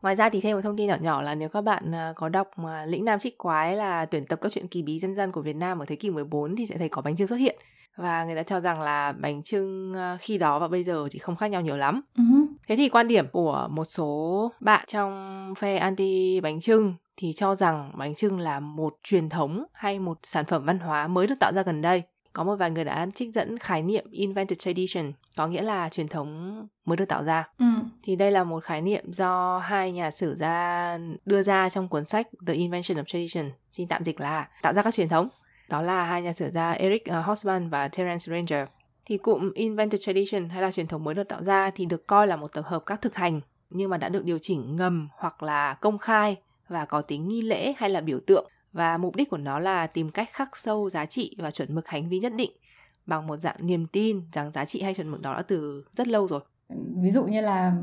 Ngoài 0.01 0.15
ra 0.15 0.29
thì 0.29 0.41
thêm 0.41 0.55
một 0.55 0.61
thông 0.61 0.77
tin 0.77 0.87
nhỏ 0.87 0.97
nhỏ 1.01 1.21
là 1.21 1.35
nếu 1.35 1.49
các 1.49 1.61
bạn 1.61 1.91
uh, 1.91 2.15
có 2.15 2.29
đọc 2.29 2.47
uh, 2.61 2.67
Lĩnh 2.87 3.05
Nam 3.05 3.19
Trích 3.19 3.37
Quái 3.37 3.75
là 3.75 4.05
tuyển 4.05 4.25
tập 4.25 4.39
các 4.41 4.51
chuyện 4.51 4.67
kỳ 4.67 4.81
bí 4.81 4.99
dân 4.99 5.15
gian 5.15 5.31
của 5.31 5.41
Việt 5.41 5.55
Nam 5.55 5.79
ở 5.79 5.85
thế 5.85 5.95
kỷ 5.95 6.09
14 6.09 6.55
thì 6.55 6.65
sẽ 6.65 6.77
thấy 6.77 6.89
có 6.89 7.01
bánh 7.01 7.15
trưng 7.15 7.27
xuất 7.27 7.35
hiện 7.35 7.55
và 7.95 8.25
người 8.25 8.35
ta 8.35 8.43
cho 8.43 8.59
rằng 8.59 8.81
là 8.81 9.11
bánh 9.11 9.43
trưng 9.43 9.95
khi 10.19 10.37
đó 10.37 10.59
và 10.59 10.67
bây 10.67 10.83
giờ 10.83 11.07
thì 11.11 11.19
không 11.19 11.35
khác 11.35 11.47
nhau 11.47 11.61
nhiều 11.61 11.77
lắm. 11.77 12.01
Uh-huh. 12.17 12.45
Thế 12.67 12.75
thì 12.75 12.89
quan 12.89 13.07
điểm 13.07 13.27
của 13.31 13.67
một 13.71 13.85
số 13.85 14.51
bạn 14.59 14.85
trong 14.87 15.53
phe 15.57 15.77
anti 15.77 16.39
bánh 16.39 16.61
trưng 16.61 16.93
thì 17.17 17.33
cho 17.33 17.55
rằng 17.55 17.91
bánh 17.95 18.15
trưng 18.15 18.39
là 18.39 18.59
một 18.59 18.95
truyền 19.03 19.29
thống 19.29 19.65
hay 19.73 19.99
một 19.99 20.17
sản 20.23 20.45
phẩm 20.45 20.65
văn 20.65 20.79
hóa 20.79 21.07
mới 21.07 21.27
được 21.27 21.35
tạo 21.39 21.53
ra 21.53 21.61
gần 21.61 21.81
đây. 21.81 22.03
Có 22.33 22.43
một 22.43 22.55
vài 22.55 22.71
người 22.71 22.83
đã 22.83 23.07
trích 23.15 23.33
dẫn 23.33 23.57
khái 23.59 23.81
niệm 23.81 24.05
invented 24.11 24.57
tradition, 24.59 25.11
có 25.35 25.47
nghĩa 25.47 25.61
là 25.61 25.89
truyền 25.89 26.07
thống 26.07 26.61
mới 26.85 26.97
được 26.97 27.05
tạo 27.05 27.23
ra. 27.23 27.47
Ừ. 27.59 27.65
Thì 28.03 28.15
đây 28.15 28.31
là 28.31 28.43
một 28.43 28.63
khái 28.63 28.81
niệm 28.81 29.13
do 29.13 29.57
hai 29.57 29.91
nhà 29.91 30.11
sử 30.11 30.35
gia 30.35 30.97
đưa 31.25 31.41
ra 31.41 31.69
trong 31.69 31.87
cuốn 31.87 32.05
sách 32.05 32.27
The 32.47 32.53
Invention 32.53 32.97
of 32.97 33.03
Tradition, 33.03 33.51
xin 33.71 33.87
tạm 33.87 34.03
dịch 34.03 34.21
là 34.21 34.47
tạo 34.61 34.73
ra 34.73 34.81
các 34.81 34.93
truyền 34.93 35.09
thống. 35.09 35.27
Đó 35.69 35.81
là 35.81 36.03
hai 36.03 36.21
nhà 36.21 36.33
sử 36.33 36.49
gia 36.49 36.71
Eric 36.71 37.05
ờ, 37.05 37.21
Hobsbawm 37.21 37.69
và 37.69 37.87
Terence 37.87 38.25
Ranger. 38.31 38.67
Thì 39.05 39.17
cụm 39.17 39.51
invented 39.53 40.01
tradition 40.01 40.49
hay 40.49 40.61
là 40.61 40.71
truyền 40.71 40.87
thống 40.87 41.03
mới 41.03 41.13
được 41.13 41.29
tạo 41.29 41.43
ra 41.43 41.69
thì 41.75 41.85
được 41.85 42.07
coi 42.07 42.27
là 42.27 42.35
một 42.35 42.53
tập 42.53 42.65
hợp 42.65 42.83
các 42.85 43.01
thực 43.01 43.15
hành 43.15 43.41
nhưng 43.69 43.89
mà 43.89 43.97
đã 43.97 44.09
được 44.09 44.25
điều 44.25 44.37
chỉnh 44.39 44.75
ngầm 44.75 45.09
hoặc 45.17 45.43
là 45.43 45.73
công 45.73 45.97
khai 45.97 46.35
và 46.67 46.85
có 46.85 47.01
tính 47.01 47.27
nghi 47.27 47.41
lễ 47.41 47.73
hay 47.77 47.89
là 47.89 48.01
biểu 48.01 48.19
tượng 48.27 48.49
và 48.73 48.97
mục 48.97 49.15
đích 49.15 49.29
của 49.29 49.37
nó 49.37 49.59
là 49.59 49.87
tìm 49.87 50.09
cách 50.09 50.29
khắc 50.33 50.57
sâu 50.57 50.89
giá 50.89 51.05
trị 51.05 51.35
và 51.37 51.51
chuẩn 51.51 51.75
mực 51.75 51.87
hành 51.87 52.09
vi 52.09 52.19
nhất 52.19 52.33
định 52.35 52.51
bằng 53.05 53.27
một 53.27 53.37
dạng 53.37 53.55
niềm 53.59 53.87
tin 53.87 54.21
rằng 54.31 54.51
giá 54.51 54.65
trị 54.65 54.81
hay 54.81 54.93
chuẩn 54.93 55.11
mực 55.11 55.21
đó 55.21 55.33
đã 55.33 55.41
từ 55.41 55.85
rất 55.95 56.07
lâu 56.07 56.27
rồi. 56.27 56.39
Ví 57.01 57.11
dụ 57.11 57.23
như 57.23 57.41
là 57.41 57.73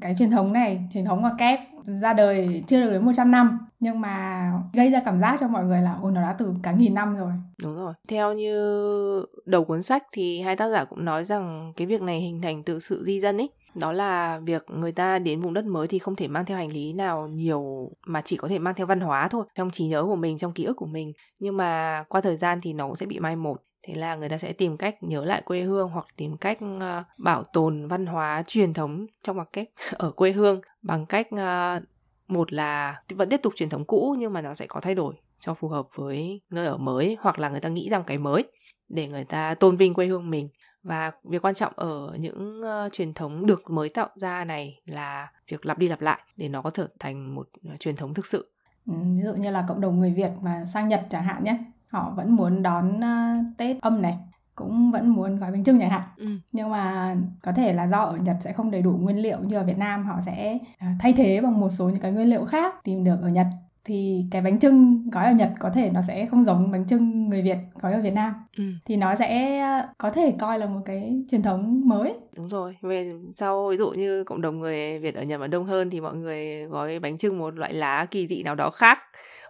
cái 0.00 0.14
truyền 0.18 0.30
thống 0.30 0.52
này, 0.52 0.88
truyền 0.92 1.04
thống 1.04 1.22
của 1.22 1.30
kép 1.38 1.60
ra 2.02 2.12
đời 2.12 2.64
chưa 2.66 2.80
được 2.80 2.90
đến 2.90 3.04
100 3.04 3.30
năm 3.30 3.67
nhưng 3.80 4.00
mà 4.00 4.52
gây 4.72 4.90
ra 4.90 5.02
cảm 5.04 5.18
giác 5.18 5.36
cho 5.40 5.48
mọi 5.48 5.64
người 5.64 5.82
là 5.82 5.98
ôi 6.02 6.12
nó 6.12 6.22
đã 6.22 6.36
từ 6.38 6.54
cả 6.62 6.72
nghìn 6.72 6.94
năm 6.94 7.16
rồi. 7.16 7.32
Đúng 7.62 7.76
rồi. 7.76 7.92
Theo 8.08 8.34
như 8.34 9.26
đầu 9.44 9.64
cuốn 9.64 9.82
sách 9.82 10.02
thì 10.12 10.40
hai 10.40 10.56
tác 10.56 10.68
giả 10.68 10.84
cũng 10.84 11.04
nói 11.04 11.24
rằng 11.24 11.72
cái 11.76 11.86
việc 11.86 12.02
này 12.02 12.20
hình 12.20 12.42
thành 12.42 12.62
từ 12.62 12.80
sự 12.80 13.04
di 13.04 13.20
dân 13.20 13.36
ấy 13.36 13.50
đó 13.74 13.92
là 13.92 14.40
việc 14.44 14.64
người 14.68 14.92
ta 14.92 15.18
đến 15.18 15.40
vùng 15.40 15.54
đất 15.54 15.64
mới 15.64 15.88
thì 15.88 15.98
không 15.98 16.16
thể 16.16 16.28
mang 16.28 16.44
theo 16.44 16.56
hành 16.56 16.72
lý 16.72 16.92
nào 16.92 17.28
nhiều 17.28 17.90
mà 18.06 18.22
chỉ 18.24 18.36
có 18.36 18.48
thể 18.48 18.58
mang 18.58 18.74
theo 18.74 18.86
văn 18.86 19.00
hóa 19.00 19.28
thôi 19.28 19.44
trong 19.54 19.70
trí 19.70 19.86
nhớ 19.86 20.04
của 20.04 20.16
mình 20.16 20.38
trong 20.38 20.52
ký 20.52 20.64
ức 20.64 20.74
của 20.74 20.86
mình 20.86 21.12
nhưng 21.38 21.56
mà 21.56 22.04
qua 22.08 22.20
thời 22.20 22.36
gian 22.36 22.60
thì 22.62 22.72
nó 22.72 22.86
cũng 22.86 22.96
sẽ 22.96 23.06
bị 23.06 23.18
mai 23.20 23.36
một 23.36 23.62
thế 23.86 23.94
là 23.94 24.14
người 24.14 24.28
ta 24.28 24.38
sẽ 24.38 24.52
tìm 24.52 24.76
cách 24.76 24.94
nhớ 25.00 25.24
lại 25.24 25.42
quê 25.44 25.60
hương 25.60 25.88
hoặc 25.88 26.06
tìm 26.16 26.36
cách 26.36 26.58
uh, 26.76 27.06
bảo 27.18 27.44
tồn 27.44 27.88
văn 27.88 28.06
hóa 28.06 28.44
truyền 28.46 28.74
thống 28.74 29.06
trong 29.22 29.36
mặt 29.36 29.48
cách 29.52 29.68
ở 29.92 30.10
quê 30.10 30.32
hương 30.32 30.60
bằng 30.82 31.06
cách 31.06 31.26
uh, 31.34 31.82
một 32.28 32.52
là 32.52 33.02
vẫn 33.08 33.28
tiếp 33.28 33.40
tục 33.42 33.52
truyền 33.56 33.68
thống 33.68 33.84
cũ 33.84 34.16
nhưng 34.18 34.32
mà 34.32 34.40
nó 34.40 34.54
sẽ 34.54 34.66
có 34.66 34.80
thay 34.80 34.94
đổi 34.94 35.14
cho 35.40 35.54
phù 35.54 35.68
hợp 35.68 35.86
với 35.94 36.40
nơi 36.50 36.66
ở 36.66 36.76
mới 36.76 37.16
hoặc 37.20 37.38
là 37.38 37.48
người 37.48 37.60
ta 37.60 37.68
nghĩ 37.68 37.88
rằng 37.88 38.04
cái 38.06 38.18
mới 38.18 38.44
để 38.88 39.08
người 39.08 39.24
ta 39.24 39.54
tôn 39.54 39.76
vinh 39.76 39.94
quê 39.94 40.06
hương 40.06 40.30
mình. 40.30 40.48
Và 40.82 41.12
việc 41.24 41.44
quan 41.44 41.54
trọng 41.54 41.72
ở 41.76 42.16
những 42.18 42.60
uh, 42.60 42.92
truyền 42.92 43.14
thống 43.14 43.46
được 43.46 43.70
mới 43.70 43.88
tạo 43.88 44.08
ra 44.16 44.44
này 44.44 44.80
là 44.84 45.32
việc 45.48 45.66
lặp 45.66 45.78
đi 45.78 45.88
lặp 45.88 46.00
lại 46.00 46.20
để 46.36 46.48
nó 46.48 46.62
có 46.62 46.70
thể 46.70 46.84
thành 46.98 47.34
một 47.34 47.48
uh, 47.74 47.80
truyền 47.80 47.96
thống 47.96 48.14
thực 48.14 48.26
sự. 48.26 48.52
Ừ, 48.86 48.92
ví 49.16 49.22
dụ 49.22 49.34
như 49.34 49.50
là 49.50 49.64
cộng 49.68 49.80
đồng 49.80 49.98
người 49.98 50.12
Việt 50.12 50.30
mà 50.42 50.64
sang 50.64 50.88
Nhật 50.88 51.06
chẳng 51.10 51.22
hạn 51.22 51.44
nhé 51.44 51.58
họ 51.88 52.12
vẫn 52.16 52.36
muốn 52.36 52.62
đón 52.62 52.96
uh, 52.96 53.58
Tết 53.58 53.80
âm 53.80 54.02
này 54.02 54.18
cũng 54.58 54.90
vẫn 54.90 55.08
muốn 55.08 55.38
gói 55.38 55.52
bánh 55.52 55.64
trưng 55.64 55.80
chẳng 55.80 55.90
hạn. 55.90 56.02
Ừ. 56.16 56.26
nhưng 56.52 56.70
mà 56.70 57.16
có 57.42 57.52
thể 57.52 57.72
là 57.72 57.86
do 57.86 57.98
ở 57.98 58.16
Nhật 58.16 58.36
sẽ 58.40 58.52
không 58.52 58.70
đầy 58.70 58.82
đủ 58.82 58.90
nguyên 58.90 59.22
liệu 59.22 59.38
như 59.42 59.56
ở 59.56 59.64
Việt 59.64 59.78
Nam 59.78 60.04
họ 60.04 60.20
sẽ 60.26 60.58
thay 61.00 61.12
thế 61.12 61.40
bằng 61.40 61.60
một 61.60 61.70
số 61.70 61.88
những 61.88 62.00
cái 62.00 62.12
nguyên 62.12 62.30
liệu 62.30 62.44
khác 62.44 62.74
tìm 62.84 63.04
được 63.04 63.16
ở 63.22 63.28
Nhật. 63.28 63.46
Thì 63.84 64.24
cái 64.30 64.42
bánh 64.42 64.58
trưng 64.58 65.10
gói 65.10 65.24
ở 65.24 65.32
Nhật 65.32 65.50
có 65.58 65.70
thể 65.70 65.90
nó 65.90 66.02
sẽ 66.02 66.26
không 66.26 66.44
giống 66.44 66.70
bánh 66.70 66.86
trưng 66.86 67.28
người 67.28 67.42
Việt 67.42 67.56
gói 67.80 67.92
ở 67.92 68.00
Việt 68.00 68.14
Nam. 68.14 68.34
Ừ. 68.56 68.64
thì 68.84 68.96
nó 68.96 69.14
sẽ 69.14 69.62
có 69.98 70.10
thể 70.10 70.34
coi 70.38 70.58
là 70.58 70.66
một 70.66 70.80
cái 70.84 71.22
truyền 71.30 71.42
thống 71.42 71.88
mới. 71.88 72.14
Đúng 72.36 72.48
rồi. 72.48 72.76
Về 72.82 73.10
sau 73.34 73.68
ví 73.70 73.76
dụ 73.76 73.90
như 73.90 74.24
cộng 74.24 74.40
đồng 74.40 74.60
người 74.60 74.98
Việt 74.98 75.14
ở 75.14 75.22
Nhật 75.22 75.40
mà 75.40 75.46
đông 75.46 75.64
hơn 75.64 75.90
thì 75.90 76.00
mọi 76.00 76.16
người 76.16 76.64
gói 76.64 76.98
bánh 76.98 77.18
trưng 77.18 77.38
một 77.38 77.54
loại 77.54 77.74
lá 77.74 78.06
kỳ 78.10 78.26
dị 78.26 78.42
nào 78.42 78.54
đó 78.54 78.70
khác. 78.70 78.98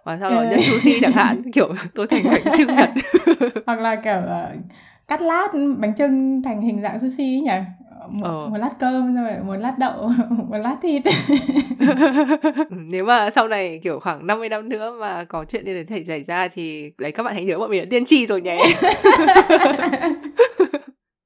Và 0.03 0.17
sau 0.19 0.29
đó 0.29 0.37
ừ. 0.37 0.47
nhân 0.49 0.59
sushi 0.63 0.99
chẳng 1.01 1.11
hạn 1.11 1.41
kiểu 1.53 1.73
tôi 1.95 2.07
thành 2.07 2.23
bánh 2.23 2.57
trưng 2.57 2.75
Nhật. 2.75 2.89
Hoặc 3.65 3.79
là 3.79 3.95
kiểu 3.95 4.17
uh, 4.17 4.61
cắt 5.09 5.21
lát 5.21 5.47
bánh 5.77 5.95
trưng 5.95 6.41
thành 6.43 6.61
hình 6.61 6.81
dạng 6.81 6.99
sushi 6.99 7.23
ấy 7.23 7.41
nhỉ? 7.41 7.65
Một, 8.11 8.27
ờ. 8.27 8.47
một 8.49 8.57
lát 8.57 8.69
cơm 8.79 9.15
rồi 9.15 9.31
một 9.45 9.55
lát 9.55 9.73
đậu 9.77 10.07
một 10.49 10.57
lát 10.57 10.75
thịt. 10.81 11.03
Nếu 12.69 13.05
mà 13.05 13.29
sau 13.29 13.47
này 13.47 13.79
kiểu 13.83 13.99
khoảng 13.99 14.27
50 14.27 14.49
năm 14.49 14.69
nữa 14.69 14.97
mà 14.99 15.23
có 15.23 15.45
chuyện 15.45 15.65
như 15.65 15.83
thế 15.83 16.03
xảy 16.07 16.23
ra 16.23 16.47
thì 16.47 16.91
đấy 16.97 17.11
các 17.11 17.23
bạn 17.23 17.33
hãy 17.33 17.45
nhớ 17.45 17.57
bọn 17.57 17.69
mình 17.69 17.79
đã 17.79 17.85
tiên 17.89 18.05
tri 18.05 18.25
rồi 18.25 18.41
nhé 18.41 18.57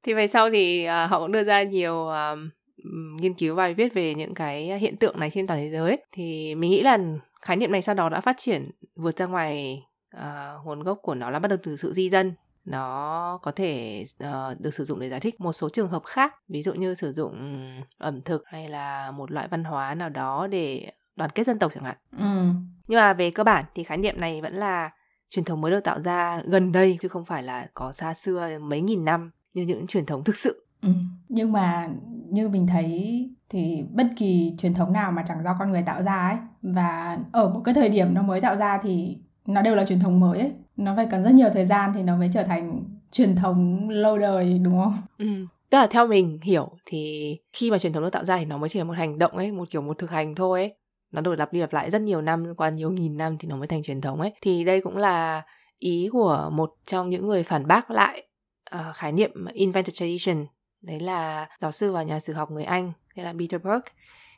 thì 0.03 0.13
về 0.13 0.27
sau 0.27 0.49
thì 0.49 0.87
uh, 0.87 1.09
họ 1.09 1.19
cũng 1.19 1.31
đưa 1.31 1.43
ra 1.43 1.63
nhiều 1.63 1.95
uh, 1.95 2.39
nghiên 3.21 3.33
cứu 3.33 3.55
bài 3.55 3.73
viết 3.73 3.93
về 3.93 4.13
những 4.13 4.33
cái 4.33 4.79
hiện 4.79 4.97
tượng 4.97 5.19
này 5.19 5.29
trên 5.29 5.47
toàn 5.47 5.59
thế 5.59 5.69
giới 5.69 5.97
thì 6.11 6.55
mình 6.55 6.71
nghĩ 6.71 6.81
là 6.81 6.97
khái 7.41 7.57
niệm 7.57 7.71
này 7.71 7.81
sau 7.81 7.95
đó 7.95 8.09
đã 8.09 8.21
phát 8.21 8.37
triển 8.37 8.69
vượt 8.95 9.17
ra 9.17 9.25
ngoài 9.25 9.83
uh, 10.17 10.65
nguồn 10.65 10.83
gốc 10.83 10.99
của 11.01 11.15
nó 11.15 11.29
là 11.29 11.39
bắt 11.39 11.47
đầu 11.47 11.57
từ 11.63 11.77
sự 11.77 11.93
di 11.93 12.09
dân 12.09 12.33
nó 12.65 13.39
có 13.41 13.51
thể 13.51 14.05
uh, 14.23 14.59
được 14.59 14.73
sử 14.73 14.83
dụng 14.83 14.99
để 14.99 15.09
giải 15.09 15.19
thích 15.19 15.41
một 15.41 15.53
số 15.53 15.69
trường 15.69 15.89
hợp 15.89 16.03
khác 16.05 16.35
ví 16.47 16.61
dụ 16.61 16.73
như 16.73 16.95
sử 16.95 17.13
dụng 17.13 17.33
ẩm 17.97 18.21
thực 18.21 18.43
hay 18.45 18.67
là 18.67 19.11
một 19.11 19.31
loại 19.31 19.47
văn 19.47 19.63
hóa 19.63 19.95
nào 19.95 20.09
đó 20.09 20.47
để 20.47 20.91
đoàn 21.15 21.29
kết 21.29 21.47
dân 21.47 21.59
tộc 21.59 21.71
chẳng 21.75 21.83
hạn 21.83 21.97
ừ. 22.19 22.49
nhưng 22.87 22.99
mà 22.99 23.13
về 23.13 23.31
cơ 23.31 23.43
bản 23.43 23.65
thì 23.75 23.83
khái 23.83 23.97
niệm 23.97 24.19
này 24.19 24.41
vẫn 24.41 24.53
là 24.53 24.91
truyền 25.29 25.45
thống 25.45 25.61
mới 25.61 25.71
được 25.71 25.83
tạo 25.83 26.01
ra 26.01 26.41
gần 26.45 26.71
đây 26.71 26.97
chứ 27.01 27.07
không 27.07 27.25
phải 27.25 27.43
là 27.43 27.67
có 27.73 27.91
xa 27.91 28.13
xưa 28.13 28.59
mấy 28.59 28.81
nghìn 28.81 29.05
năm 29.05 29.31
như 29.53 29.63
những 29.63 29.87
truyền 29.87 30.05
thống 30.05 30.23
thực 30.23 30.35
sự 30.35 30.65
ừ. 30.81 30.89
nhưng 31.29 31.51
mà 31.51 31.89
như 32.29 32.49
mình 32.49 32.67
thấy 32.67 33.29
thì 33.49 33.83
bất 33.91 34.07
kỳ 34.17 34.55
truyền 34.57 34.73
thống 34.73 34.93
nào 34.93 35.11
mà 35.11 35.23
chẳng 35.27 35.43
do 35.43 35.55
con 35.59 35.71
người 35.71 35.83
tạo 35.85 36.03
ra 36.03 36.29
ấy 36.29 36.37
và 36.61 37.19
ở 37.31 37.49
một 37.49 37.61
cái 37.65 37.73
thời 37.73 37.89
điểm 37.89 38.13
nó 38.13 38.21
mới 38.21 38.41
tạo 38.41 38.55
ra 38.55 38.79
thì 38.83 39.17
nó 39.45 39.61
đều 39.61 39.75
là 39.75 39.85
truyền 39.85 39.99
thống 39.99 40.19
mới 40.19 40.39
ấy. 40.39 40.51
Nó 40.77 40.93
phải 40.95 41.07
cần 41.11 41.23
rất 41.23 41.31
nhiều 41.33 41.49
thời 41.53 41.65
gian 41.65 41.91
thì 41.95 42.03
nó 42.03 42.17
mới 42.17 42.29
trở 42.33 42.43
thành 42.43 42.83
truyền 43.11 43.35
thống 43.35 43.89
lâu 43.89 44.17
đời 44.17 44.59
đúng 44.63 44.79
không? 44.83 44.97
Ừ. 45.17 45.25
Tức 45.69 45.77
là 45.77 45.87
theo 45.87 46.07
mình 46.07 46.39
hiểu 46.41 46.69
thì 46.85 47.37
khi 47.53 47.71
mà 47.71 47.79
truyền 47.79 47.93
thống 47.93 48.03
được 48.03 48.09
tạo 48.09 48.25
ra 48.25 48.37
thì 48.37 48.45
nó 48.45 48.57
mới 48.57 48.69
chỉ 48.69 48.79
là 48.79 48.85
một 48.85 48.97
hành 48.97 49.19
động 49.19 49.31
ấy 49.31 49.51
một 49.51 49.69
kiểu 49.69 49.81
một 49.81 49.97
thực 49.97 50.11
hành 50.11 50.35
thôi 50.35 50.59
ấy. 50.59 50.75
Nó 51.11 51.21
được 51.21 51.35
lặp 51.35 51.53
đi 51.53 51.59
lặp 51.59 51.73
lại 51.73 51.91
rất 51.91 52.01
nhiều 52.01 52.21
năm 52.21 52.55
qua 52.55 52.69
nhiều 52.69 52.91
nghìn 52.91 53.17
năm 53.17 53.37
thì 53.37 53.47
nó 53.47 53.55
mới 53.55 53.67
thành 53.67 53.83
truyền 53.83 54.01
thống 54.01 54.21
ấy. 54.21 54.33
Thì 54.41 54.63
đây 54.63 54.81
cũng 54.81 54.97
là 54.97 55.41
ý 55.77 56.09
của 56.11 56.49
một 56.53 56.73
trong 56.85 57.09
những 57.09 57.27
người 57.27 57.43
phản 57.43 57.67
bác 57.67 57.91
lại 57.91 58.27
uh, 58.75 58.95
khái 58.95 59.11
niệm 59.11 59.45
invented 59.53 59.95
tradition. 59.95 60.45
Đấy 60.81 60.99
là 60.99 61.47
giáo 61.59 61.71
sư 61.71 61.93
và 61.93 62.03
nhà 62.03 62.19
sử 62.19 62.33
học 62.33 62.51
người 62.51 62.63
anh 62.63 62.91
tên 63.15 63.25
là 63.25 63.33
Peter 63.39 63.61
Burke 63.61 63.91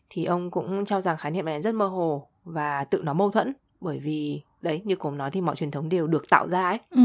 thì 0.10 0.26
ông 0.26 0.52
cũng 0.52 0.86
cho 0.86 1.02
rằng 1.02 1.18
khái 1.18 1.32
niệm 1.32 1.46
này 1.46 1.62
rất 1.62 1.76
mơ 1.76 1.86
hồ 1.86 2.28
và 2.44 2.84
tự 2.84 3.02
nó 3.04 3.14
mâu 3.14 3.32
thuẫn 3.32 3.54
bởi 3.82 4.00
vì 4.00 4.42
đấy 4.66 4.82
như 4.86 4.96
cùng 4.96 5.18
nói 5.18 5.32
thì 5.32 5.42
mọi 5.42 5.56
truyền 5.56 5.72
thống 5.72 5.90
đều 5.90 6.08
được 6.08 6.30
tạo 6.30 6.48
ra 6.48 6.68
ấy 6.68 6.80
ừ. 6.90 7.02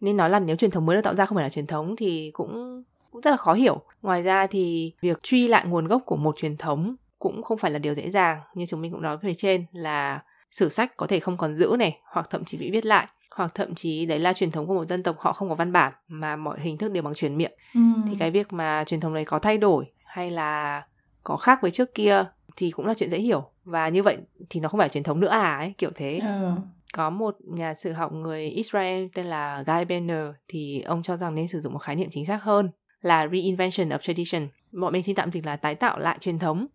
nên 0.00 0.16
nói 0.16 0.30
là 0.30 0.38
nếu 0.38 0.56
truyền 0.56 0.70
thống 0.70 0.86
mới 0.86 0.96
được 0.96 1.02
tạo 1.02 1.14
ra 1.14 1.26
không 1.26 1.36
phải 1.36 1.44
là 1.44 1.50
truyền 1.50 1.66
thống 1.66 1.96
thì 1.96 2.30
cũng 2.34 2.82
cũng 3.10 3.20
rất 3.20 3.30
là 3.30 3.36
khó 3.36 3.52
hiểu 3.52 3.80
ngoài 4.02 4.22
ra 4.22 4.46
thì 4.46 4.92
việc 5.00 5.22
truy 5.22 5.48
lại 5.48 5.66
nguồn 5.66 5.86
gốc 5.86 6.02
của 6.06 6.16
một 6.16 6.36
truyền 6.36 6.56
thống 6.56 6.96
cũng 7.18 7.42
không 7.42 7.58
phải 7.58 7.70
là 7.70 7.78
điều 7.78 7.94
dễ 7.94 8.10
dàng 8.10 8.40
như 8.54 8.66
chúng 8.66 8.80
mình 8.80 8.92
cũng 8.92 9.02
nói 9.02 9.16
về 9.22 9.34
trên 9.34 9.66
là 9.72 10.22
sử 10.50 10.68
sách 10.68 10.96
có 10.96 11.06
thể 11.06 11.20
không 11.20 11.36
còn 11.36 11.56
giữ 11.56 11.76
này 11.78 11.98
hoặc 12.12 12.26
thậm 12.30 12.44
chí 12.44 12.58
bị 12.58 12.70
viết 12.70 12.86
lại 12.86 13.08
hoặc 13.30 13.54
thậm 13.54 13.74
chí 13.74 14.06
đấy 14.06 14.18
là 14.18 14.32
truyền 14.32 14.50
thống 14.50 14.66
của 14.66 14.74
một 14.74 14.84
dân 14.84 15.02
tộc 15.02 15.16
họ 15.18 15.32
không 15.32 15.48
có 15.48 15.54
văn 15.54 15.72
bản 15.72 15.92
mà 16.08 16.36
mọi 16.36 16.60
hình 16.60 16.78
thức 16.78 16.92
đều 16.92 17.02
bằng 17.02 17.14
truyền 17.14 17.36
miệng 17.36 17.52
ừ. 17.74 17.80
thì 18.08 18.14
cái 18.18 18.30
việc 18.30 18.52
mà 18.52 18.84
truyền 18.86 19.00
thống 19.00 19.14
đấy 19.14 19.24
có 19.24 19.38
thay 19.38 19.58
đổi 19.58 19.84
hay 20.04 20.30
là 20.30 20.82
có 21.24 21.36
khác 21.36 21.58
với 21.62 21.70
trước 21.70 21.94
kia 21.94 22.24
thì 22.56 22.70
cũng 22.70 22.86
là 22.86 22.94
chuyện 22.94 23.10
dễ 23.10 23.18
hiểu 23.18 23.44
và 23.64 23.88
như 23.88 24.02
vậy 24.02 24.18
thì 24.50 24.60
nó 24.60 24.68
không 24.68 24.78
phải 24.78 24.88
truyền 24.88 25.04
thống 25.04 25.20
nữa 25.20 25.28
à 25.28 25.56
ấy 25.56 25.74
kiểu 25.78 25.90
thế 25.94 26.18
ừ. 26.18 26.50
Có 26.94 27.10
một 27.10 27.36
nhà 27.40 27.74
sử 27.74 27.92
học 27.92 28.12
người 28.12 28.46
Israel 28.46 29.06
tên 29.14 29.26
là 29.26 29.64
Guy 29.66 29.84
Benner 29.84 30.26
thì 30.48 30.82
ông 30.82 31.02
cho 31.02 31.16
rằng 31.16 31.34
nên 31.34 31.48
sử 31.48 31.60
dụng 31.60 31.72
một 31.72 31.78
khái 31.78 31.96
niệm 31.96 32.08
chính 32.10 32.26
xác 32.26 32.42
hơn 32.42 32.70
là 33.00 33.28
reinvention 33.32 33.88
of 33.88 33.98
tradition. 33.98 34.48
Bọn 34.72 34.92
mình 34.92 35.02
xin 35.02 35.14
tạm 35.14 35.30
dịch 35.30 35.46
là 35.46 35.56
tái 35.56 35.74
tạo 35.74 35.98
lại 35.98 36.18
truyền 36.20 36.38
thống 36.38 36.66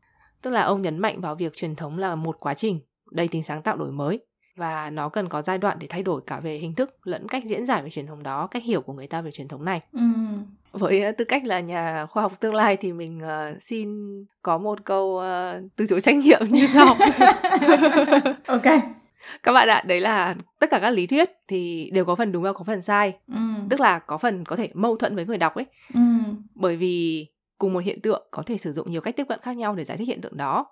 tức 0.42 0.50
là 0.50 0.62
ông 0.62 0.82
nhấn 0.82 1.00
mạnh 1.00 1.22
vào 1.22 1.36
việc 1.36 1.54
truyền 1.56 1.76
thống 1.76 1.98
là 1.98 2.16
một 2.16 2.40
quá 2.40 2.54
trình 2.54 2.80
đầy 3.12 3.28
tính 3.28 3.44
sáng 3.44 3.62
tạo 3.62 3.78
đổi 3.78 3.92
mới 3.92 4.20
và 4.56 4.90
nó 4.90 5.10
cần 5.10 5.30
có 5.30 5.42
giai 5.42 5.58
đoạn 5.58 5.78
để 5.80 5.88
thay 5.90 6.04
đổi 6.04 6.22
cả 6.28 6.40
về 6.40 6.58
hình 6.58 6.76
thức 6.76 6.98
lẫn 7.04 7.28
cách 7.28 7.44
diễn 7.46 7.66
giải 7.66 7.84
về 7.84 7.90
truyền 7.90 8.08
thống 8.08 8.24
đó 8.24 8.48
cách 8.48 8.64
hiểu 8.64 8.82
của 8.82 8.94
người 8.94 9.08
ta 9.08 9.22
về 9.22 9.32
truyền 9.32 9.48
thống 9.48 9.66
này. 9.66 9.82
Ừ. 9.94 10.00
với 10.72 11.14
tư 11.18 11.26
cách 11.26 11.46
là 11.46 11.60
nhà 11.60 12.06
khoa 12.06 12.24
học 12.24 12.40
tương 12.40 12.56
lai 12.56 12.78
thì 12.78 12.94
mình 12.94 13.22
uh, 13.24 13.64
xin 13.64 13.90
có 14.42 14.58
một 14.58 14.86
câu 14.86 15.06
uh, 15.06 15.72
từ 15.76 15.86
chối 15.86 16.02
trách 16.02 16.16
nhiệm 16.16 16.42
như 16.50 16.68
sau. 16.68 16.86
Ok 18.48 18.66
các 19.44 19.52
bạn 19.52 19.68
ạ 19.68 19.84
đấy 19.88 20.02
là 20.02 20.36
tất 20.60 20.70
cả 20.70 20.80
các 20.80 20.90
lý 20.90 21.08
thuyết 21.08 21.30
thì 21.48 21.90
đều 21.94 22.06
có 22.06 22.16
phần 22.16 22.32
đúng 22.32 22.44
và 22.44 22.54
có 22.54 22.64
phần 22.64 22.82
sai 22.82 23.14
ừ. 23.28 23.40
tức 23.70 23.80
là 23.80 24.00
có 24.00 24.18
phần 24.18 24.46
có 24.46 24.56
thể 24.56 24.70
mâu 24.74 24.98
thuẫn 24.98 25.16
với 25.16 25.26
người 25.26 25.38
đọc 25.38 25.56
ấy 25.56 25.66
ừ. 25.94 26.00
bởi 26.56 26.78
vì 26.78 27.28
cùng 27.58 27.74
một 27.74 27.80
hiện 27.80 28.02
tượng 28.02 28.28
có 28.32 28.44
thể 28.44 28.58
sử 28.58 28.72
dụng 28.72 28.92
nhiều 28.92 29.02
cách 29.02 29.16
tiếp 29.16 29.26
cận 29.30 29.40
khác 29.42 29.58
nhau 29.58 29.76
để 29.76 29.84
giải 29.84 29.98
thích 29.98 30.08
hiện 30.08 30.22
tượng 30.22 30.38
đó 30.38 30.66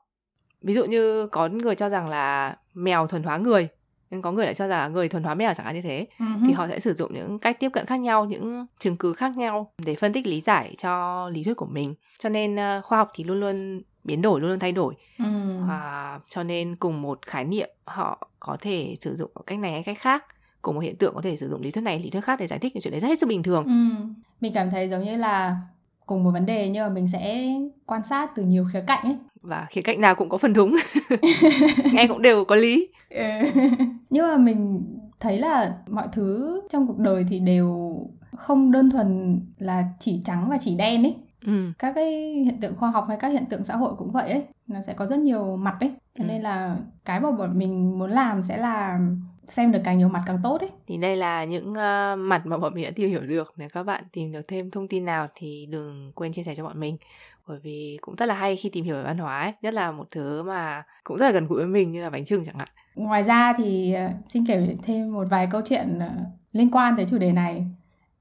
ví 0.62 0.74
dụ 0.74 0.86
như 0.86 1.27
có 1.27 1.48
người 1.48 1.75
cho 1.75 1.89
rằng 1.89 2.08
là 2.08 2.58
mèo 2.74 3.08
thuần 3.08 3.24
hóa 3.24 3.38
người 3.38 3.68
nhưng 4.10 4.22
có 4.22 4.32
người 4.32 4.46
lại 4.46 4.54
cho 4.54 4.68
rằng 4.68 4.80
là 4.80 4.88
người 4.88 5.10
thuần 5.10 5.24
hóa 5.24 5.36
mèo 5.36 5.54
chẳng 5.54 5.66
hạn 5.66 5.75
như 5.75 5.82
thế 5.82 6.08
uh-huh. 6.18 6.46
thì 6.46 6.54
họ 6.54 6.68
sẽ 6.68 6.80
sử 6.80 6.94
dụng 6.94 7.13
những 7.13 7.39
cách 7.39 7.60
tiếp 7.60 7.70
cận 7.74 7.86
khác 7.86 8.00
nhau 8.00 8.25
những 8.25 8.66
chứng 8.80 8.98
cứ 8.98 9.13
khác 9.13 9.38
nhau 9.38 9.72
để 9.77 9.96
phân 9.96 10.13
tích 10.13 10.27
lý 10.27 10.42
giải 10.42 10.75
cho 10.77 11.30
lý 11.30 11.44
thuyết 11.44 11.58
của 11.58 11.66
mình 11.66 11.96
cho 12.20 12.30
nên 12.30 12.56
uh, 12.56 12.86
khoa 12.86 12.98
học 12.98 13.12
thì 13.13 13.24
luôn 13.24 13.39
luôn 13.39 13.82
biến 14.08 14.22
đổi 14.22 14.42
luôn 14.42 14.50
luôn 14.50 14.60
thay 14.60 14.72
đổi 14.72 14.94
ừ. 15.20 15.26
à, 15.70 16.20
cho 16.30 16.44
nên 16.44 16.76
cùng 16.76 17.02
một 17.02 17.20
khái 17.26 17.44
niệm 17.44 17.70
họ 17.86 18.30
có 18.40 18.58
thể 18.62 18.96
sử 19.00 19.16
dụng 19.16 19.32
cách 19.46 19.60
này 19.60 19.72
hay 19.72 19.84
cách 19.84 19.98
khác 20.00 20.26
cùng 20.62 20.76
một 20.76 20.82
hiện 20.82 20.96
tượng 20.96 21.16
có 21.16 21.22
thể 21.22 21.38
sử 21.38 21.50
dụng 21.50 21.62
lý 21.62 21.72
thuyết 21.72 21.82
này 21.82 22.00
lý 22.00 22.10
thuyết 22.10 22.24
khác 22.24 22.40
để 22.40 22.48
giải 22.48 22.60
thích 22.60 22.76
những 22.76 22.82
chuyện 22.82 22.92
đấy 22.92 23.00
rất 23.00 23.08
hết 23.08 23.20
sức 23.20 23.30
bình 23.30 23.44
thường 23.44 23.66
ừ. 23.66 24.06
mình 24.42 24.54
cảm 24.54 24.70
thấy 24.72 24.90
giống 24.90 25.04
như 25.04 25.18
là 25.18 25.58
cùng 26.06 26.24
một 26.24 26.32
vấn 26.32 26.46
đề 26.46 26.70
nhưng 26.70 26.84
mà 26.84 26.90
mình 26.90 27.08
sẽ 27.08 27.54
quan 27.86 28.04
sát 28.04 28.32
từ 28.36 28.44
nhiều 28.44 28.66
khía 28.74 28.84
cạnh 28.88 29.04
ấy 29.04 29.16
và 29.42 29.68
khía 29.70 29.82
cạnh 29.82 30.02
nào 30.02 30.16
cũng 30.16 30.30
có 30.30 30.38
phần 30.38 30.54
đúng 30.54 30.76
nghe 31.94 32.08
cũng 32.08 32.22
đều 32.22 32.46
có 32.46 32.56
lý 32.56 32.88
ừ. 33.10 33.24
nhưng 34.10 34.28
mà 34.28 34.38
mình 34.38 34.84
thấy 35.20 35.40
là 35.40 35.78
mọi 35.88 36.08
thứ 36.12 36.62
trong 36.70 36.88
cuộc 36.88 36.98
đời 36.98 37.26
thì 37.30 37.40
đều 37.40 38.00
không 38.38 38.72
đơn 38.72 38.90
thuần 38.90 39.40
là 39.58 39.86
chỉ 40.00 40.22
trắng 40.26 40.50
và 40.50 40.58
chỉ 40.62 40.76
đen 40.76 41.04
ấy 41.04 41.16
ừ. 41.46 41.72
các 41.79 41.91
cái 41.96 42.12
hiện 42.46 42.60
tượng 42.62 42.75
khoa 42.75 42.89
học 42.89 43.06
hay 43.08 43.17
các 43.20 43.27
hiện 43.27 43.46
tượng 43.46 43.63
xã 43.63 43.75
hội 43.75 43.94
cũng 43.98 44.12
vậy 44.12 44.32
ấy 44.32 44.44
nó 44.67 44.82
sẽ 44.82 44.94
có 44.94 45.06
rất 45.06 45.20
nhiều 45.20 45.58
mặt 45.58 45.77
ấy 45.79 45.89
thế 45.89 46.24
ừ. 46.24 46.27
nên 46.27 46.41
là 46.41 46.77
cái 47.06 47.20
mà 47.20 47.32
bọn 47.32 47.60
mình 47.60 48.00
muốn 48.00 48.12
làm 48.12 48.44
sẽ 48.44 48.58
là 48.58 49.00
xem 49.48 49.72
được 49.72 49.79
càng 49.84 49.98
nhiều 49.98 50.10
mặt 50.10 50.24
càng 50.25 50.39
tốt 50.44 50.62
ấy 50.62 50.70
thì 50.88 50.98
đây 50.98 51.15
là 51.15 51.44
những 51.44 51.72
uh, 51.72 52.20
mặt 52.20 52.46
mà 52.46 52.58
bọn 52.58 52.74
mình 52.74 52.86
đã 52.86 52.91
tìm 52.96 53.10
hiểu 53.10 53.22
được 53.22 53.53
nếu 53.58 53.70
các 53.74 53.84
bạn 53.84 54.03
tìm 54.12 54.32
được 54.32 54.48
thêm 54.48 54.72
thông 54.72 54.88
tin 54.88 55.06
nào 55.06 55.27
thì 55.36 55.67
đừng 55.70 56.12
quên 56.15 56.34
chia 56.34 56.44
sẻ 56.44 56.56
cho 56.56 56.63
bọn 56.63 56.79
mình 56.79 56.98
bởi 57.48 57.60
vì 57.63 57.98
cũng 58.01 58.15
rất 58.15 58.25
là 58.25 58.36
hay 58.36 58.56
khi 58.56 58.70
tìm 58.70 58.86
hiểu 58.86 58.96
về 58.96 59.03
văn 59.03 59.17
hóa 59.17 59.41
ấy. 59.41 59.53
nhất 59.62 59.74
là 59.74 59.91
một 59.91 60.08
thứ 60.12 60.44
mà 60.44 60.84
cũng 61.03 61.17
rất 61.17 61.25
là 61.25 61.32
gần 61.32 61.48
gũi 61.48 61.58
với 61.58 61.67
mình 61.67 61.91
như 61.91 62.03
là 62.03 62.10
bánh 62.10 62.25
trưng 62.25 62.46
chẳng 62.46 62.58
hạn 62.58 62.67
ngoài 62.96 63.24
ra 63.24 63.53
thì 63.58 63.96
uh, 64.06 64.12
xin 64.29 64.46
kể 64.48 64.75
thêm 64.84 65.13
một 65.13 65.27
vài 65.29 65.48
câu 65.51 65.62
chuyện 65.70 65.98
uh, 65.98 66.27
liên 66.51 66.72
quan 66.72 66.96
tới 66.96 67.06
chủ 67.10 67.17
đề 67.17 67.32
này 67.32 67.65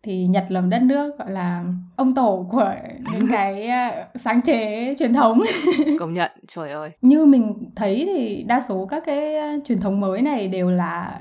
thì 0.03 0.27
Nhật 0.27 0.47
là 0.49 0.61
một 0.61 0.69
đất 0.71 0.83
nước 0.83 1.19
gọi 1.19 1.31
là 1.31 1.65
ông 1.97 2.15
tổ 2.15 2.47
của 2.51 2.75
những 3.13 3.27
cái 3.33 3.71
sáng 4.15 4.43
chế 4.43 4.95
truyền 4.99 5.13
thống. 5.15 5.43
Công 5.99 6.15
nhận 6.15 6.31
trời 6.49 6.73
ơi. 6.73 6.91
Như 7.01 7.27
mình 7.27 7.71
thấy 7.77 8.05
thì 8.07 8.45
đa 8.49 8.61
số 8.61 8.87
các 8.91 9.03
cái 9.07 9.37
truyền 9.65 9.81
thống 9.81 10.01
mới 10.01 10.23
này 10.23 10.49
đều 10.49 10.69
là 10.69 11.21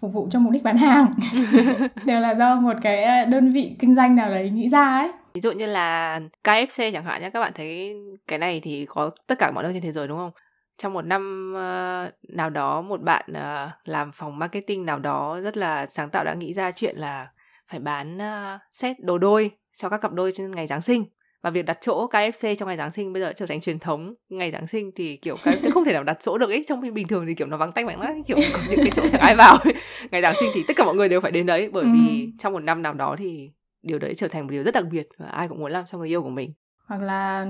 phục 0.00 0.12
vụ 0.12 0.28
cho 0.30 0.38
mục 0.38 0.52
đích 0.52 0.62
bán 0.62 0.76
hàng. 0.76 1.12
Đều 2.04 2.20
là 2.20 2.34
do 2.34 2.54
một 2.54 2.74
cái 2.82 3.26
đơn 3.26 3.52
vị 3.52 3.76
kinh 3.78 3.94
doanh 3.94 4.16
nào 4.16 4.30
đấy 4.30 4.50
nghĩ 4.50 4.68
ra 4.68 4.98
ấy. 4.98 5.12
Ví 5.34 5.40
dụ 5.40 5.52
như 5.52 5.66
là 5.66 6.20
KFC 6.44 6.92
chẳng 6.92 7.04
hạn 7.04 7.22
nhé 7.22 7.30
các 7.30 7.40
bạn 7.40 7.52
thấy 7.54 7.96
cái 8.26 8.38
này 8.38 8.60
thì 8.62 8.86
có 8.88 9.10
tất 9.26 9.38
cả 9.38 9.50
mọi 9.50 9.64
nơi 9.64 9.72
trên 9.72 9.82
thế 9.82 9.92
giới 9.92 10.08
đúng 10.08 10.18
không? 10.18 10.30
Trong 10.78 10.92
một 10.92 11.02
năm 11.02 11.54
uh, 11.54 12.30
nào 12.34 12.50
đó 12.50 12.80
một 12.80 13.02
bạn 13.02 13.24
uh, 13.30 13.70
làm 13.84 14.12
phòng 14.12 14.38
marketing 14.38 14.86
nào 14.86 14.98
đó 14.98 15.40
rất 15.40 15.56
là 15.56 15.86
sáng 15.86 16.10
tạo 16.10 16.24
đã 16.24 16.34
nghĩ 16.34 16.52
ra 16.52 16.70
chuyện 16.70 16.96
là 16.96 17.28
phải 17.68 17.80
bán 17.80 18.16
uh, 18.16 18.60
set 18.70 18.96
đồ 19.00 19.18
đôi 19.18 19.50
cho 19.76 19.88
các 19.88 20.00
cặp 20.00 20.12
đôi 20.12 20.32
trên 20.32 20.50
ngày 20.50 20.66
Giáng 20.66 20.82
sinh 20.82 21.04
và 21.42 21.50
việc 21.50 21.64
đặt 21.64 21.78
chỗ 21.80 22.08
KFC 22.10 22.54
trong 22.54 22.68
ngày 22.68 22.76
Giáng 22.76 22.90
sinh 22.90 23.12
bây 23.12 23.22
giờ 23.22 23.32
trở 23.36 23.46
thành 23.46 23.60
truyền 23.60 23.78
thống 23.78 24.14
ngày 24.28 24.50
Giáng 24.50 24.66
sinh 24.66 24.90
thì 24.96 25.16
kiểu 25.16 25.36
KFC 25.36 25.70
không 25.74 25.84
thể 25.84 25.92
nào 25.92 26.04
đặt 26.04 26.16
chỗ 26.20 26.38
được 26.38 26.50
ấy 26.50 26.64
trong 26.68 26.82
khi 26.82 26.90
bình 26.90 27.08
thường 27.08 27.26
thì 27.26 27.34
kiểu 27.34 27.46
nó 27.46 27.56
vắng 27.56 27.72
tanh 27.72 27.86
vắng 27.86 28.00
lắm 28.00 28.22
kiểu 28.26 28.36
có 28.52 28.58
những 28.70 28.78
cái 28.78 28.90
chỗ 28.94 29.02
chẳng 29.12 29.20
ai 29.20 29.36
vào 29.36 29.56
ấy. 29.64 29.74
ngày 30.10 30.22
Giáng 30.22 30.34
sinh 30.40 30.50
thì 30.54 30.64
tất 30.68 30.76
cả 30.76 30.84
mọi 30.84 30.94
người 30.94 31.08
đều 31.08 31.20
phải 31.20 31.30
đến 31.30 31.46
đấy 31.46 31.70
bởi 31.72 31.84
vì 31.84 32.24
ừ. 32.24 32.30
trong 32.38 32.52
một 32.52 32.60
năm 32.60 32.82
nào 32.82 32.94
đó 32.94 33.16
thì 33.18 33.50
điều 33.82 33.98
đấy 33.98 34.14
trở 34.14 34.28
thành 34.28 34.42
một 34.42 34.50
điều 34.50 34.62
rất 34.62 34.74
đặc 34.74 34.84
biệt 34.90 35.08
và 35.18 35.26
ai 35.26 35.48
cũng 35.48 35.58
muốn 35.58 35.72
làm 35.72 35.84
cho 35.86 35.98
người 35.98 36.08
yêu 36.08 36.22
của 36.22 36.30
mình 36.30 36.52
hoặc 36.86 37.02
là 37.02 37.46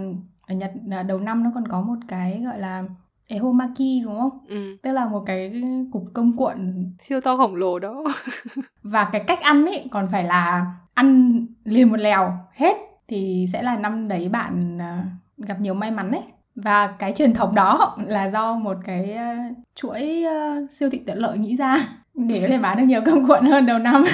ở 0.46 0.54
Nhật 0.54 0.72
đầu 1.06 1.18
năm 1.18 1.44
nó 1.44 1.50
còn 1.54 1.68
có 1.68 1.80
một 1.80 1.98
cái 2.08 2.42
gọi 2.44 2.58
là 2.58 2.84
Ehomaki 3.28 4.02
đúng 4.04 4.18
không? 4.18 4.38
Ừ. 4.48 4.76
Tức 4.82 4.92
là 4.92 5.06
một 5.08 5.22
cái 5.26 5.62
cục 5.92 6.04
cơm 6.14 6.36
cuộn 6.36 6.56
siêu 7.00 7.20
to 7.20 7.36
khổng 7.36 7.54
lồ 7.54 7.78
đó. 7.78 8.04
và 8.82 9.08
cái 9.12 9.24
cách 9.26 9.40
ăn 9.40 9.66
ấy 9.66 9.88
còn 9.90 10.08
phải 10.12 10.24
là 10.24 10.66
ăn 10.94 11.38
liền 11.64 11.90
một 11.90 12.00
lèo 12.00 12.32
hết 12.52 12.76
thì 13.08 13.46
sẽ 13.52 13.62
là 13.62 13.76
năm 13.76 14.08
đấy 14.08 14.28
bạn 14.28 14.78
à, 14.80 15.04
gặp 15.36 15.60
nhiều 15.60 15.74
may 15.74 15.90
mắn 15.90 16.10
đấy. 16.10 16.22
Và 16.54 16.86
cái 16.86 17.12
truyền 17.12 17.34
thống 17.34 17.54
đó 17.54 17.96
là 18.06 18.30
do 18.30 18.54
một 18.54 18.76
cái 18.84 19.12
à, 19.12 19.50
chuỗi 19.74 20.24
à, 20.24 20.56
siêu 20.70 20.90
thị 20.90 21.02
tiện 21.06 21.18
lợi 21.18 21.38
nghĩ 21.38 21.56
ra 21.56 21.76
để 22.14 22.40
có 22.40 22.46
thể 22.48 22.58
bán 22.58 22.78
được 22.78 22.84
nhiều 22.84 23.00
cơm 23.04 23.26
cuộn 23.26 23.44
hơn 23.44 23.66
đầu 23.66 23.78
năm. 23.78 24.04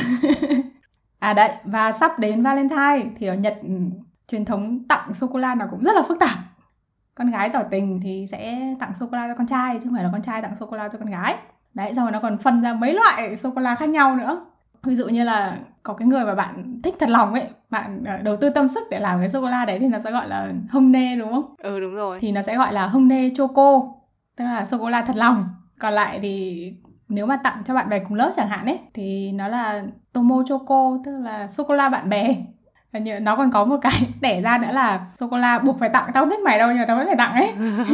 à 1.19 1.35
đấy, 1.35 1.51
và 1.65 1.93
sắp 1.93 2.19
đến 2.19 2.43
Valentine 2.43 3.11
thì 3.19 3.27
ở 3.27 3.35
Nhật 3.35 3.59
ừ, 3.63 3.69
truyền 4.29 4.45
thống 4.45 4.85
tặng 4.89 5.15
sô 5.15 5.27
cô 5.27 5.39
la 5.39 5.55
nó 5.55 5.67
cũng 5.71 5.83
rất 5.83 5.97
là 5.97 6.03
phức 6.03 6.19
tạp 6.19 6.39
con 7.19 7.31
gái 7.31 7.49
tỏ 7.49 7.63
tình 7.71 8.01
thì 8.03 8.27
sẽ 8.31 8.75
tặng 8.81 8.95
sô 8.95 9.07
cô 9.11 9.17
la 9.17 9.29
cho 9.29 9.35
con 9.35 9.47
trai 9.47 9.75
chứ 9.75 9.81
không 9.85 9.95
phải 9.95 10.05
là 10.05 10.11
con 10.13 10.23
trai 10.23 10.43
tặng 10.43 10.57
sô 10.57 10.67
cô 10.67 10.77
la 10.77 10.89
cho 10.89 10.99
con 10.99 11.11
gái. 11.11 11.37
Đấy 11.75 11.95
rồi 11.95 12.11
nó 12.11 12.21
còn 12.21 12.39
phân 12.39 12.63
ra 12.63 12.73
mấy 12.73 12.95
loại 12.95 13.37
sô 13.37 13.51
cô 13.55 13.61
la 13.61 13.75
khác 13.75 13.89
nhau 13.89 14.17
nữa. 14.17 14.47
Ví 14.83 14.97
dụ 14.97 15.09
như 15.09 15.25
là 15.25 15.59
có 15.83 15.95
cái 15.95 16.09
người 16.09 16.25
mà 16.25 16.35
bạn 16.35 16.81
thích 16.83 16.95
thật 16.99 17.09
lòng 17.09 17.33
ấy 17.33 17.45
bạn 17.71 18.05
ờ, 18.05 18.19
đầu 18.23 18.37
tư 18.37 18.51
tâm 18.51 18.69
sức 18.69 18.89
để 18.91 19.01
làm 19.01 19.21
cái 19.21 19.29
sô 19.29 19.41
cô 19.41 19.49
la 19.49 19.65
đấy 19.65 19.79
thì 19.79 19.89
nó 19.89 19.99
sẽ 19.99 20.11
gọi 20.11 20.29
là 20.29 20.53
hông 20.71 20.93
nê 20.93 21.17
đúng 21.17 21.33
không? 21.33 21.55
Ừ 21.59 21.81
đúng 21.81 21.95
rồi. 21.95 22.19
Thì 22.21 22.33
nó 22.33 22.43
sẽ 22.43 22.57
gọi 22.57 22.73
là 22.73 22.87
hông 22.87 23.09
nê 23.09 23.31
choco 23.35 23.83
tức 24.37 24.45
là 24.45 24.65
sô 24.65 24.79
cô 24.79 24.89
la 24.89 25.03
thật 25.03 25.17
lòng. 25.17 25.45
Còn 25.79 25.93
lại 25.93 26.19
thì 26.23 26.73
nếu 27.09 27.27
mà 27.27 27.37
tặng 27.37 27.63
cho 27.65 27.75
bạn 27.75 27.89
bè 27.89 27.99
cùng 27.99 28.15
lớp 28.15 28.31
chẳng 28.37 28.49
hạn 28.49 28.67
ấy 28.67 28.79
thì 28.95 29.33
nó 29.33 29.49
là 29.49 29.83
tomo 30.13 30.43
choco 30.47 30.99
tức 31.05 31.19
là 31.19 31.49
sô 31.49 31.65
cô 31.65 31.75
la 31.75 31.89
bạn 31.89 32.09
bè 32.09 32.37
nó 32.93 33.37
còn 33.37 33.51
có 33.53 33.65
một 33.65 33.77
cái 33.83 33.93
đẻ 34.21 34.41
ra 34.41 34.59
nữa 34.59 34.73
là 34.73 35.07
sô 35.15 35.29
cô 35.31 35.39
la 35.39 35.59
buộc 35.59 35.77
phải 35.81 35.89
tặng 35.89 36.11
tao 36.15 36.23
không 36.23 36.31
thích 36.31 36.41
mày 36.45 36.59
đâu 36.59 36.69
nhưng 36.69 36.79
mà 36.79 36.85
tao 36.89 36.97
vẫn 36.97 37.07
phải 37.07 37.17
tặng 37.17 37.33
ấy. 37.35 37.53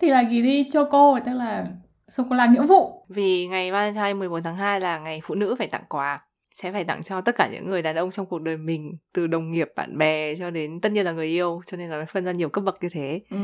Thì 0.00 0.10
là 0.10 0.22
ghi 0.22 0.70
choco 0.72 1.18
tức 1.26 1.32
là 1.32 1.66
sô 2.08 2.24
cô 2.30 2.36
la 2.36 2.46
nghĩa 2.46 2.62
vụ. 2.62 3.06
Vì 3.08 3.46
ngày 3.46 3.72
Valentine 3.72 4.14
14 4.14 4.42
tháng 4.42 4.56
2 4.56 4.80
là 4.80 4.98
ngày 4.98 5.20
phụ 5.24 5.34
nữ 5.34 5.54
phải 5.58 5.66
tặng 5.66 5.84
quà 5.88 6.20
sẽ 6.54 6.72
phải 6.72 6.84
tặng 6.84 7.02
cho 7.02 7.20
tất 7.20 7.36
cả 7.36 7.48
những 7.52 7.66
người 7.66 7.82
đàn 7.82 7.96
ông 7.96 8.10
trong 8.10 8.26
cuộc 8.26 8.42
đời 8.42 8.56
mình 8.56 8.92
từ 9.14 9.26
đồng 9.26 9.50
nghiệp 9.50 9.68
bạn 9.76 9.98
bè 9.98 10.34
cho 10.34 10.50
đến 10.50 10.80
tất 10.80 10.92
nhiên 10.92 11.04
là 11.04 11.12
người 11.12 11.26
yêu 11.26 11.62
cho 11.66 11.76
nên 11.76 11.90
là 11.90 12.04
phân 12.04 12.24
ra 12.24 12.32
nhiều 12.32 12.48
cấp 12.48 12.64
bậc 12.64 12.82
như 12.82 12.88
thế. 12.88 13.20
Ừ. 13.30 13.36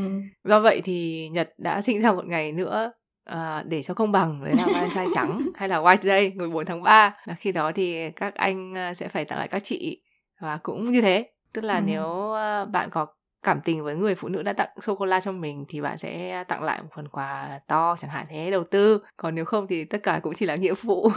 do 0.43 0.59
vậy 0.59 0.81
thì 0.83 1.29
nhật 1.29 1.49
đã 1.57 1.81
sinh 1.81 2.01
ra 2.01 2.11
một 2.11 2.25
ngày 2.25 2.51
nữa 2.51 2.91
À, 3.27 3.63
để 3.67 3.83
cho 3.83 3.93
công 3.93 4.11
bằng 4.11 4.43
đấy 4.43 4.53
là 4.57 4.65
Valentine 4.73 5.05
trắng 5.15 5.41
hay 5.55 5.69
là 5.69 5.81
White 5.81 6.01
Day 6.01 6.31
14 6.35 6.65
tháng 6.65 6.83
3 6.83 7.15
là 7.25 7.33
khi 7.33 7.51
đó 7.51 7.71
thì 7.75 8.09
các 8.11 8.35
anh 8.35 8.77
à, 8.77 8.93
sẽ 8.93 9.07
phải 9.07 9.25
tặng 9.25 9.39
lại 9.39 9.47
các 9.47 9.63
chị 9.63 10.01
và 10.39 10.57
cũng 10.57 10.91
như 10.91 11.01
thế 11.01 11.31
tức 11.53 11.63
là 11.63 11.75
ừ. 11.75 11.83
nếu 11.85 12.33
bạn 12.71 12.89
có 12.89 13.05
cảm 13.43 13.61
tình 13.61 13.83
với 13.83 13.95
người 13.95 14.15
phụ 14.15 14.27
nữ 14.27 14.43
đã 14.43 14.53
tặng 14.53 14.69
sô 14.81 14.95
cô 14.95 15.05
la 15.05 15.19
cho 15.19 15.31
mình 15.31 15.65
thì 15.69 15.81
bạn 15.81 15.97
sẽ 15.97 16.43
tặng 16.43 16.63
lại 16.63 16.81
một 16.81 16.89
phần 16.95 17.07
quà 17.07 17.59
to 17.67 17.95
chẳng 17.99 18.11
hạn 18.11 18.25
thế 18.29 18.51
đầu 18.51 18.63
tư. 18.63 19.01
Còn 19.17 19.35
nếu 19.35 19.45
không 19.45 19.67
thì 19.67 19.83
tất 19.83 20.03
cả 20.03 20.19
cũng 20.23 20.33
chỉ 20.33 20.45
là 20.45 20.55
nghĩa 20.55 20.73
vụ. 20.73 21.09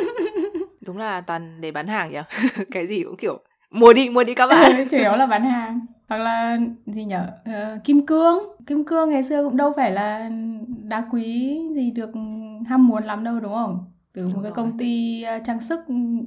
Đúng 0.80 0.98
là 0.98 1.20
toàn 1.20 1.60
để 1.60 1.72
bán 1.72 1.86
hàng 1.86 2.12
nhỉ? 2.12 2.18
Cái 2.70 2.86
gì 2.86 3.02
cũng 3.04 3.16
kiểu 3.16 3.38
mua 3.70 3.92
đi 3.92 4.08
mua 4.08 4.24
đi 4.24 4.34
các 4.34 4.46
bạn. 4.46 4.86
Chủ 4.90 4.96
yếu 4.96 5.16
là 5.16 5.26
bán 5.26 5.44
hàng. 5.44 5.80
Hoặc 6.08 6.18
là 6.18 6.58
gì 6.86 7.04
nhở 7.04 7.26
uh, 7.48 7.84
kim 7.84 8.06
cương. 8.06 8.38
Kim 8.66 8.84
cương 8.84 9.10
ngày 9.10 9.22
xưa 9.22 9.44
cũng 9.44 9.56
đâu 9.56 9.72
phải 9.76 9.90
là 9.90 10.30
đá 10.82 11.04
quý 11.10 11.58
gì 11.74 11.90
được 11.90 12.10
ham 12.66 12.86
muốn 12.86 13.04
lắm 13.04 13.24
đâu 13.24 13.40
đúng 13.40 13.52
không 13.52 13.93
từ 14.14 14.22
Đúng 14.22 14.32
một 14.32 14.40
cái 14.42 14.50
rồi. 14.50 14.56
công 14.56 14.78
ty 14.78 15.22
ờ, 15.22 15.38
trang 15.44 15.60
sức 15.60 15.80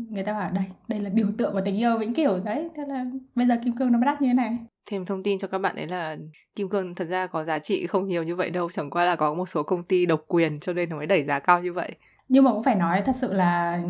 người 0.09 0.23
ta 0.23 0.33
bảo 0.33 0.51
đây 0.51 0.63
đây 0.87 0.99
là 0.99 1.09
biểu 1.09 1.27
tượng 1.37 1.53
của 1.53 1.61
tình 1.65 1.77
yêu 1.77 1.97
vĩnh 1.97 2.13
cửu 2.13 2.39
đấy. 2.45 2.69
Thế 2.75 2.83
là 2.87 3.05
bây 3.35 3.47
giờ 3.47 3.55
kim 3.63 3.75
cương 3.75 3.91
nó 3.91 3.99
đắt 4.05 4.21
như 4.21 4.27
thế 4.27 4.33
này. 4.33 4.57
Thêm 4.89 5.05
thông 5.05 5.23
tin 5.23 5.39
cho 5.39 5.47
các 5.47 5.57
bạn 5.57 5.75
đấy 5.75 5.87
là 5.87 6.17
kim 6.55 6.69
cương 6.69 6.95
thật 6.95 7.05
ra 7.05 7.27
có 7.27 7.43
giá 7.43 7.59
trị 7.59 7.87
không 7.87 8.07
nhiều 8.07 8.23
như 8.23 8.35
vậy 8.35 8.49
đâu 8.49 8.69
chẳng 8.69 8.89
qua 8.89 9.05
là 9.05 9.15
có 9.15 9.33
một 9.33 9.49
số 9.49 9.63
công 9.63 9.83
ty 9.83 10.05
độc 10.05 10.21
quyền 10.27 10.59
cho 10.59 10.73
nên 10.73 10.89
nó 10.89 10.97
mới 10.97 11.05
đẩy 11.05 11.23
giá 11.23 11.39
cao 11.39 11.61
như 11.61 11.73
vậy. 11.73 11.95
Nhưng 12.29 12.43
mà 12.43 12.51
cũng 12.51 12.63
phải 12.63 12.75
nói 12.75 13.01
thật 13.05 13.15
sự 13.15 13.33
là 13.33 13.81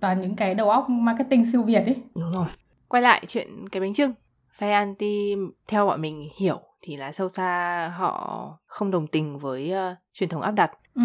toàn 0.00 0.20
những 0.20 0.36
cái 0.36 0.54
đầu 0.54 0.70
óc 0.70 0.86
marketing 0.88 1.50
siêu 1.52 1.62
việt 1.62 1.84
ấy. 1.86 1.96
Đúng 2.14 2.32
rồi. 2.32 2.46
Quay 2.88 3.02
lại 3.02 3.22
chuyện 3.28 3.68
cái 3.68 3.80
bánh 3.80 3.94
trưng. 3.94 4.12
Fay 4.58 4.72
Anti 4.72 5.34
theo 5.68 5.86
bọn 5.86 6.00
mình 6.00 6.28
hiểu 6.38 6.60
thì 6.82 6.96
là 6.96 7.12
sâu 7.12 7.28
xa 7.28 7.92
họ 7.96 8.58
không 8.66 8.90
đồng 8.90 9.06
tình 9.06 9.38
với 9.38 9.72
uh, 9.72 9.98
truyền 10.12 10.28
thống 10.28 10.42
áp 10.42 10.50
đặt 10.50 10.70
ừ. 10.96 11.02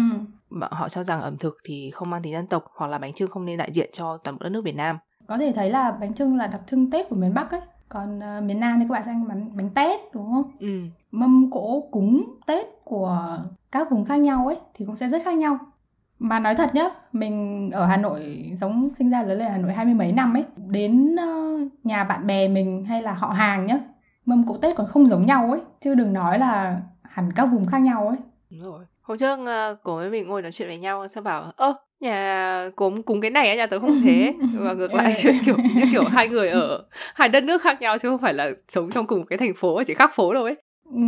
họ 0.70 0.88
cho 0.88 1.04
rằng 1.04 1.20
ẩm 1.20 1.36
thực 1.36 1.56
thì 1.64 1.90
không 1.90 2.10
mang 2.10 2.22
tính 2.22 2.32
dân 2.32 2.46
tộc 2.46 2.64
hoặc 2.76 2.86
là 2.86 2.98
bánh 2.98 3.12
trưng 3.12 3.30
không 3.30 3.44
nên 3.44 3.58
đại 3.58 3.70
diện 3.72 3.90
cho 3.92 4.16
toàn 4.16 4.36
bộ 4.36 4.42
đất 4.42 4.50
nước 4.50 4.64
Việt 4.64 4.76
Nam 4.76 4.98
có 5.26 5.38
thể 5.38 5.52
thấy 5.52 5.70
là 5.70 5.92
bánh 5.92 6.14
trưng 6.14 6.36
là 6.36 6.46
đặc 6.46 6.60
trưng 6.66 6.90
Tết 6.90 7.08
của 7.08 7.16
miền 7.16 7.34
Bắc 7.34 7.50
ấy 7.50 7.60
còn 7.88 8.18
uh, 8.18 8.42
miền 8.44 8.60
Nam 8.60 8.78
thì 8.78 8.84
các 8.88 8.92
bạn 8.92 9.02
sẽ 9.02 9.10
ăn 9.10 9.28
bánh, 9.28 9.50
bánh 9.56 9.70
tét 9.70 10.00
đúng 10.14 10.32
không? 10.32 10.50
Ừ. 10.60 10.80
Mâm 11.10 11.50
cỗ 11.50 11.88
cúng 11.90 12.24
Tết 12.46 12.66
của 12.84 13.38
các 13.72 13.90
vùng 13.90 14.04
khác 14.04 14.16
nhau 14.16 14.46
ấy 14.46 14.56
thì 14.74 14.84
cũng 14.84 14.96
sẽ 14.96 15.08
rất 15.08 15.22
khác 15.24 15.34
nhau 15.34 15.58
mà 16.18 16.38
nói 16.38 16.54
thật 16.54 16.74
nhá 16.74 16.84
mình 17.12 17.70
ở 17.70 17.86
Hà 17.86 17.96
Nội 17.96 18.52
sống 18.60 18.88
sinh 18.98 19.10
ra 19.10 19.22
lớn 19.22 19.38
lên 19.38 19.50
Hà 19.50 19.58
Nội 19.58 19.72
hai 19.72 19.84
mươi 19.84 19.94
mấy 19.94 20.12
năm 20.12 20.36
ấy 20.36 20.44
đến 20.56 21.16
uh, 21.16 21.84
nhà 21.84 22.04
bạn 22.04 22.26
bè 22.26 22.48
mình 22.48 22.84
hay 22.84 23.02
là 23.02 23.12
họ 23.12 23.28
hàng 23.28 23.66
nhá 23.66 23.78
mâm 24.26 24.46
cỗ 24.46 24.56
Tết 24.56 24.76
còn 24.76 24.86
không 24.86 25.06
giống 25.06 25.26
nhau 25.26 25.50
ấy 25.50 25.60
chứ 25.80 25.94
đừng 25.94 26.12
nói 26.12 26.38
là 26.38 26.80
hẳn 27.02 27.32
các 27.32 27.46
vùng 27.46 27.66
khác 27.66 27.78
nhau 27.78 28.08
ấy 28.08 28.16
đúng 28.50 28.60
rồi 28.60 28.84
hôm 29.02 29.18
trước 29.18 29.38
uh, 29.40 29.78
cô 29.82 29.96
với 29.96 30.10
mình 30.10 30.28
ngồi 30.28 30.42
nói 30.42 30.52
chuyện 30.52 30.68
với 30.68 30.78
nhau 30.78 31.08
sao 31.08 31.22
bảo 31.22 31.52
ơ 31.56 31.74
nhà 32.02 32.70
cốm 32.76 33.02
cúng 33.02 33.20
cái 33.20 33.30
này 33.30 33.48
á 33.48 33.54
nhà 33.54 33.66
tớ 33.66 33.78
không 33.78 34.00
thế. 34.04 34.34
Và 34.54 34.72
ngược 34.72 34.94
lại 34.94 35.14
chuyện 35.22 35.34
kiểu 35.44 35.56
như 35.74 35.84
kiểu 35.92 36.04
hai 36.04 36.28
người 36.28 36.48
ở 36.48 36.84
hai 37.14 37.28
đất 37.28 37.44
nước 37.44 37.62
khác 37.62 37.80
nhau 37.80 37.98
chứ 37.98 38.08
không 38.08 38.18
phải 38.18 38.34
là 38.34 38.50
sống 38.68 38.90
trong 38.90 39.06
cùng 39.06 39.26
cái 39.26 39.38
thành 39.38 39.54
phố 39.54 39.82
chỉ 39.86 39.94
khác 39.94 40.10
phố 40.14 40.34
đâu 40.34 40.44
ấy. 40.44 40.56
Ừ. 40.94 41.00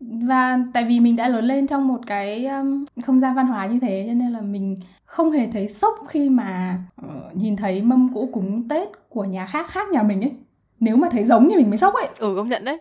và 0.00 0.58
tại 0.74 0.84
vì 0.84 1.00
mình 1.00 1.16
đã 1.16 1.28
lớn 1.28 1.44
lên 1.44 1.66
trong 1.66 1.88
một 1.88 1.98
cái 2.06 2.46
um, 2.46 2.84
không 3.02 3.20
gian 3.20 3.34
văn 3.34 3.46
hóa 3.46 3.66
như 3.66 3.78
thế 3.82 4.04
cho 4.08 4.14
nên 4.14 4.32
là 4.32 4.40
mình 4.40 4.76
không 5.04 5.30
hề 5.30 5.48
thấy 5.52 5.68
sốc 5.68 5.94
khi 6.08 6.30
mà 6.30 6.78
uh, 7.06 7.36
nhìn 7.36 7.56
thấy 7.56 7.82
mâm 7.82 8.14
cỗ 8.14 8.28
cúng 8.32 8.68
tết 8.68 8.88
của 9.08 9.24
nhà 9.24 9.46
khác 9.46 9.70
khác 9.70 9.88
nhà 9.88 10.02
mình 10.02 10.24
ấy. 10.24 10.32
Nếu 10.80 10.96
mà 10.96 11.08
thấy 11.10 11.24
giống 11.24 11.48
thì 11.50 11.56
mình 11.56 11.70
mới 11.70 11.78
sốc 11.78 11.94
ấy. 11.94 12.08
Ừ 12.18 12.34
công 12.36 12.48
nhận 12.48 12.64
đấy. 12.64 12.78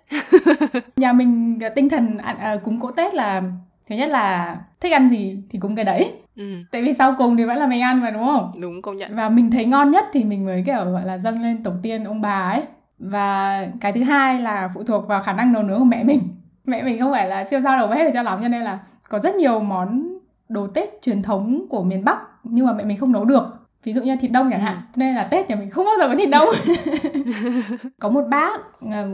Nhà 0.95 1.13
mình 1.13 1.59
tinh 1.75 1.89
thần 1.89 2.17
uh, 2.17 2.63
cúng 2.63 2.79
cỗ 2.79 2.91
tết 2.91 3.13
là 3.13 3.43
thứ 3.89 3.95
nhất 3.95 4.09
là 4.09 4.57
thích 4.79 4.93
ăn 4.93 5.09
gì 5.09 5.37
thì 5.49 5.59
cúng 5.59 5.75
cái 5.75 5.85
đấy. 5.85 6.13
Ừ. 6.35 6.43
tại 6.71 6.81
vì 6.81 6.93
sau 6.93 7.15
cùng 7.17 7.37
thì 7.37 7.43
vẫn 7.43 7.57
là 7.57 7.67
mình 7.67 7.81
ăn 7.81 8.01
mà 8.01 8.11
đúng 8.11 8.23
không? 8.25 8.51
Đúng 8.61 8.81
công 8.81 8.97
nhận. 8.97 9.15
Và 9.15 9.29
mình 9.29 9.51
thấy 9.51 9.65
ngon 9.65 9.91
nhất 9.91 10.05
thì 10.13 10.23
mình 10.23 10.45
mới 10.45 10.63
kiểu 10.65 10.85
gọi 10.85 11.05
là 11.05 11.17
dâng 11.17 11.41
lên 11.41 11.63
tổ 11.63 11.71
tiên 11.83 12.03
ông 12.03 12.21
bà 12.21 12.49
ấy. 12.49 12.63
Và 12.99 13.67
cái 13.81 13.91
thứ 13.91 14.03
hai 14.03 14.39
là 14.39 14.69
phụ 14.73 14.83
thuộc 14.83 15.07
vào 15.07 15.23
khả 15.23 15.33
năng 15.33 15.53
nấu 15.53 15.63
nướng 15.63 15.79
của 15.79 15.85
mẹ 15.85 16.03
mình. 16.03 16.19
Mẹ 16.65 16.83
mình 16.83 16.99
không 16.99 17.11
phải 17.11 17.27
là 17.27 17.43
siêu 17.43 17.59
sao 17.63 17.77
đầu 17.77 17.87
bếp 17.87 18.13
cho 18.13 18.23
lắm 18.23 18.39
cho 18.41 18.47
nên 18.47 18.61
là 18.61 18.79
có 19.09 19.19
rất 19.19 19.35
nhiều 19.35 19.59
món 19.59 20.17
đồ 20.49 20.67
tết 20.67 20.89
truyền 21.01 21.21
thống 21.21 21.65
của 21.69 21.83
miền 21.83 22.05
bắc 22.05 22.17
nhưng 22.43 22.65
mà 22.65 22.73
mẹ 22.73 22.83
mình 22.83 22.97
không 22.97 23.11
nấu 23.11 23.25
được. 23.25 23.43
Ví 23.83 23.93
dụ 23.93 24.01
như 24.01 24.15
thịt 24.15 24.31
đông 24.31 24.51
chẳng 24.51 24.61
hạn. 24.61 24.75
Ừ. 24.75 24.81
nên 24.99 25.15
là 25.15 25.23
tết 25.23 25.49
nhà 25.49 25.55
mình 25.55 25.69
không 25.69 25.85
bao 25.85 25.95
giờ 25.99 26.07
có 26.07 26.15
thịt 26.15 26.29
đông. 26.29 26.49
Có 27.99 28.09
một 28.09 28.23
bác 28.29 28.61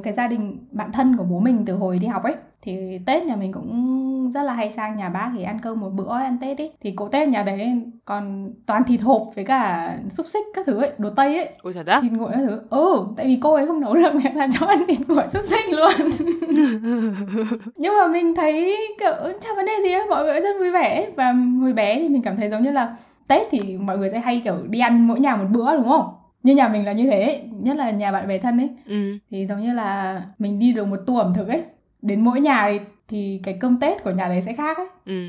cái 0.04 0.14
gia 0.14 0.28
đình 0.28 0.68
bạn 0.72 0.92
thân 0.92 1.18
của 1.18 1.24
bố 1.24 1.40
mình 1.40 1.64
từ 1.66 1.74
hồi 1.74 1.98
đi 2.00 2.08
học 2.08 2.24
ấy 2.24 2.36
thì 2.62 3.00
tết 3.06 3.24
nhà 3.24 3.36
mình 3.36 3.52
cũng 3.52 4.32
rất 4.32 4.42
là 4.44 4.54
hay 4.54 4.72
sang 4.72 4.98
nhà 4.98 5.10
bác 5.10 5.32
thì 5.38 5.44
ăn 5.44 5.60
cơm 5.62 5.80
một 5.80 5.90
bữa 5.90 6.18
ăn 6.18 6.38
tết 6.42 6.58
ấy. 6.58 6.72
Thì 6.82 6.92
cỗ 6.92 7.08
tết 7.08 7.28
nhà 7.28 7.44
đấy 7.44 7.82
còn 8.06 8.52
toàn 8.66 8.84
thịt 8.84 9.02
hộp 9.02 9.28
với 9.36 9.46
cả 9.46 9.94
xúc 10.10 10.26
xích 10.30 10.46
các 10.54 10.66
thứ 10.66 10.78
ấy 10.82 10.92
đồ 10.98 11.10
tây 11.10 11.38
ấy. 11.38 11.50
Ôi 11.64 11.74
trời 11.74 11.84
đất 11.84 12.00
thịt 12.02 12.12
nguội 12.12 12.32
các 12.34 12.40
thứ. 12.48 12.62
Ừ 12.70 13.06
tại 13.18 13.26
vì 13.28 13.40
cô 13.42 13.54
ấy 13.54 13.68
không 13.68 13.82
nấu 13.82 13.96
được 13.96 14.16
nên 14.24 14.36
là 14.36 14.48
cho 14.52 14.66
ăn 14.66 14.80
thịt 14.88 14.98
nguội 15.08 15.24
xúc 15.34 15.44
xích 15.44 15.66
luôn. 15.70 15.92
Nhưng 17.76 17.94
mà 17.98 18.08
mình 18.08 18.36
thấy 18.36 18.78
kiểu 19.00 19.16
chả 19.42 19.50
vấn 19.56 19.66
đề 19.66 19.74
gì 19.84 19.92
ấy 19.94 20.08
mọi 20.10 20.24
người 20.24 20.42
rất 20.42 20.60
vui 20.60 20.72
vẻ 20.72 21.08
và 21.16 21.34
hồi 21.62 21.74
bé 21.74 22.00
thì 22.00 22.10
mình 22.10 22.22
cảm 22.22 22.36
thấy 22.36 22.50
giống 22.50 22.62
như 22.62 22.72
là 22.72 22.96
tết 23.28 23.48
thì 23.52 23.78
mọi 23.78 23.98
người 23.98 24.10
sẽ 24.10 24.20
hay 24.20 24.42
kiểu 24.44 24.56
đi 24.70 24.80
ăn 24.80 25.08
mỗi 25.08 25.20
nhà 25.20 25.36
một 25.36 25.46
bữa 25.52 25.78
đúng 25.78 25.90
không? 25.90 26.10
Như 26.44 26.56
nhà 26.56 26.68
mình 26.68 26.86
là 26.86 26.92
như 26.92 27.04
thế 27.10 27.44
nhất 27.52 27.78
là 27.78 27.92
nhà 27.92 28.12
bạn 28.12 28.28
bè 28.28 28.38
thân 28.38 28.58
ấy. 28.58 28.70
Ừ. 28.88 29.18
thì 29.32 29.46
giống 29.48 29.62
như 29.62 29.74
là 29.74 30.22
mình 30.40 30.60
đi 30.60 30.74
được 30.74 30.86
một 30.86 31.00
tour 31.08 31.20
ẩm 31.22 31.34
thực 31.34 31.48
ấy 31.48 31.64
đến 32.08 32.24
mỗi 32.24 32.42
nhà 32.42 32.70
thì, 32.72 32.80
thì 33.08 33.40
cái 33.44 33.58
cơm 33.62 33.80
tết 33.80 34.04
của 34.04 34.12
nhà 34.12 34.28
đấy 34.28 34.42
sẽ 34.46 34.54
khác 34.54 34.78
ấy. 34.78 34.88
Ừ. 35.06 35.24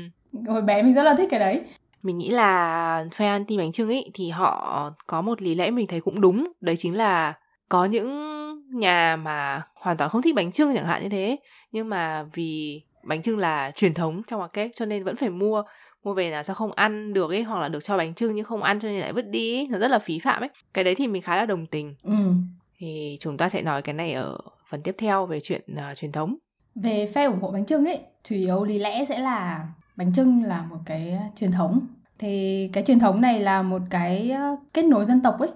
hồi 0.47 0.61
bé 0.61 0.83
mình 0.83 0.93
rất 0.93 1.03
là 1.03 1.15
thích 1.17 1.27
cái 1.31 1.39
đấy. 1.39 1.61
Mình 2.03 2.17
nghĩ 2.17 2.29
là 2.29 3.05
phe 3.13 3.27
anti 3.27 3.57
bánh 3.57 3.71
trưng 3.71 3.89
ấy 3.89 4.11
thì 4.13 4.29
họ 4.29 4.91
có 5.07 5.21
một 5.21 5.41
lý 5.41 5.55
lẽ 5.55 5.71
mình 5.71 5.87
thấy 5.87 6.01
cũng 6.01 6.21
đúng. 6.21 6.51
Đấy 6.61 6.77
chính 6.77 6.97
là 6.97 7.33
có 7.69 7.85
những 7.85 8.09
nhà 8.79 9.15
mà 9.15 9.61
hoàn 9.75 9.97
toàn 9.97 10.09
không 10.09 10.21
thích 10.21 10.35
bánh 10.35 10.51
trưng 10.51 10.75
chẳng 10.75 10.85
hạn 10.85 11.03
như 11.03 11.09
thế. 11.09 11.37
Nhưng 11.71 11.89
mà 11.89 12.25
vì 12.33 12.81
bánh 13.03 13.21
trưng 13.21 13.37
là 13.37 13.71
truyền 13.75 13.93
thống 13.93 14.21
trong 14.27 14.39
market 14.39 14.71
cho 14.75 14.85
nên 14.85 15.03
vẫn 15.03 15.15
phải 15.15 15.29
mua. 15.29 15.63
Mua 16.03 16.13
về 16.13 16.29
là 16.29 16.43
sao 16.43 16.55
không 16.55 16.71
ăn 16.71 17.13
được 17.13 17.29
ấy 17.29 17.43
hoặc 17.43 17.59
là 17.59 17.69
được 17.69 17.83
cho 17.83 17.97
bánh 17.97 18.13
trưng 18.13 18.35
nhưng 18.35 18.45
không 18.45 18.63
ăn 18.63 18.79
cho 18.79 18.87
nên 18.87 18.99
lại 18.99 19.13
vứt 19.13 19.27
đi 19.29 19.57
ấy. 19.57 19.67
nó 19.69 19.77
rất 19.77 19.91
là 19.91 19.99
phí 19.99 20.19
phạm 20.19 20.43
ấy. 20.43 20.49
Cái 20.73 20.83
đấy 20.83 20.95
thì 20.95 21.07
mình 21.07 21.21
khá 21.21 21.35
là 21.35 21.45
đồng 21.45 21.65
tình. 21.65 21.95
Ừ. 22.03 22.13
thì 22.77 23.17
chúng 23.19 23.37
ta 23.37 23.49
sẽ 23.49 23.61
nói 23.61 23.81
cái 23.81 23.93
này 23.93 24.13
ở 24.13 24.37
phần 24.69 24.81
tiếp 24.81 24.95
theo 24.97 25.25
về 25.25 25.39
chuyện 25.39 25.61
uh, 25.73 25.97
truyền 25.97 26.11
thống 26.11 26.35
về 26.75 27.11
phe 27.13 27.25
ủng 27.25 27.39
hộ 27.41 27.51
bánh 27.51 27.65
trưng 27.65 27.85
ấy 27.85 27.99
chủ 28.23 28.35
yếu 28.35 28.63
lý 28.63 28.79
lẽ 28.79 29.05
sẽ 29.05 29.19
là 29.19 29.67
bánh 29.95 30.13
trưng 30.13 30.43
là 30.43 30.61
một 30.61 30.77
cái 30.85 31.19
truyền 31.35 31.51
thống. 31.51 31.79
Thì 32.19 32.69
cái 32.73 32.83
truyền 32.83 32.99
thống 32.99 33.21
này 33.21 33.39
là 33.39 33.61
một 33.61 33.81
cái 33.89 34.35
kết 34.73 34.85
nối 34.85 35.05
dân 35.05 35.21
tộc 35.21 35.39
ấy. 35.39 35.49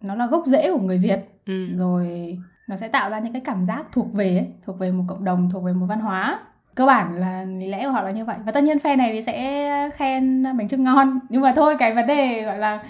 Nó 0.00 0.14
là 0.14 0.26
gốc 0.26 0.42
rễ 0.46 0.72
của 0.72 0.80
người 0.80 0.98
việt. 0.98 1.18
Ừ. 1.46 1.68
rồi 1.74 2.38
nó 2.68 2.76
sẽ 2.76 2.88
tạo 2.88 3.10
ra 3.10 3.18
những 3.18 3.32
cái 3.32 3.42
cảm 3.44 3.66
giác 3.66 3.84
thuộc 3.92 4.12
về 4.12 4.36
ấy, 4.36 4.46
thuộc 4.64 4.78
về 4.78 4.92
một 4.92 5.04
cộng 5.08 5.24
đồng 5.24 5.50
thuộc 5.52 5.64
về 5.64 5.72
một 5.72 5.86
văn 5.88 6.00
hóa. 6.00 6.40
Cơ 6.74 6.86
bản 6.86 7.20
là 7.20 7.44
lý 7.44 7.66
lẽ 7.66 7.84
của 7.84 7.90
họ 7.90 8.02
là 8.02 8.10
như 8.10 8.24
vậy. 8.24 8.36
Và 8.46 8.52
tất 8.52 8.64
nhiên 8.64 8.78
phe 8.78 8.96
này 8.96 9.12
thì 9.12 9.22
sẽ 9.22 9.90
khen 9.94 10.42
bánh 10.42 10.68
trưng 10.68 10.84
ngon. 10.84 11.18
Nhưng 11.28 11.42
mà 11.42 11.52
thôi 11.56 11.76
cái 11.78 11.94
vấn 11.94 12.06
đề 12.06 12.42
gọi 12.42 12.58
là 12.58 12.84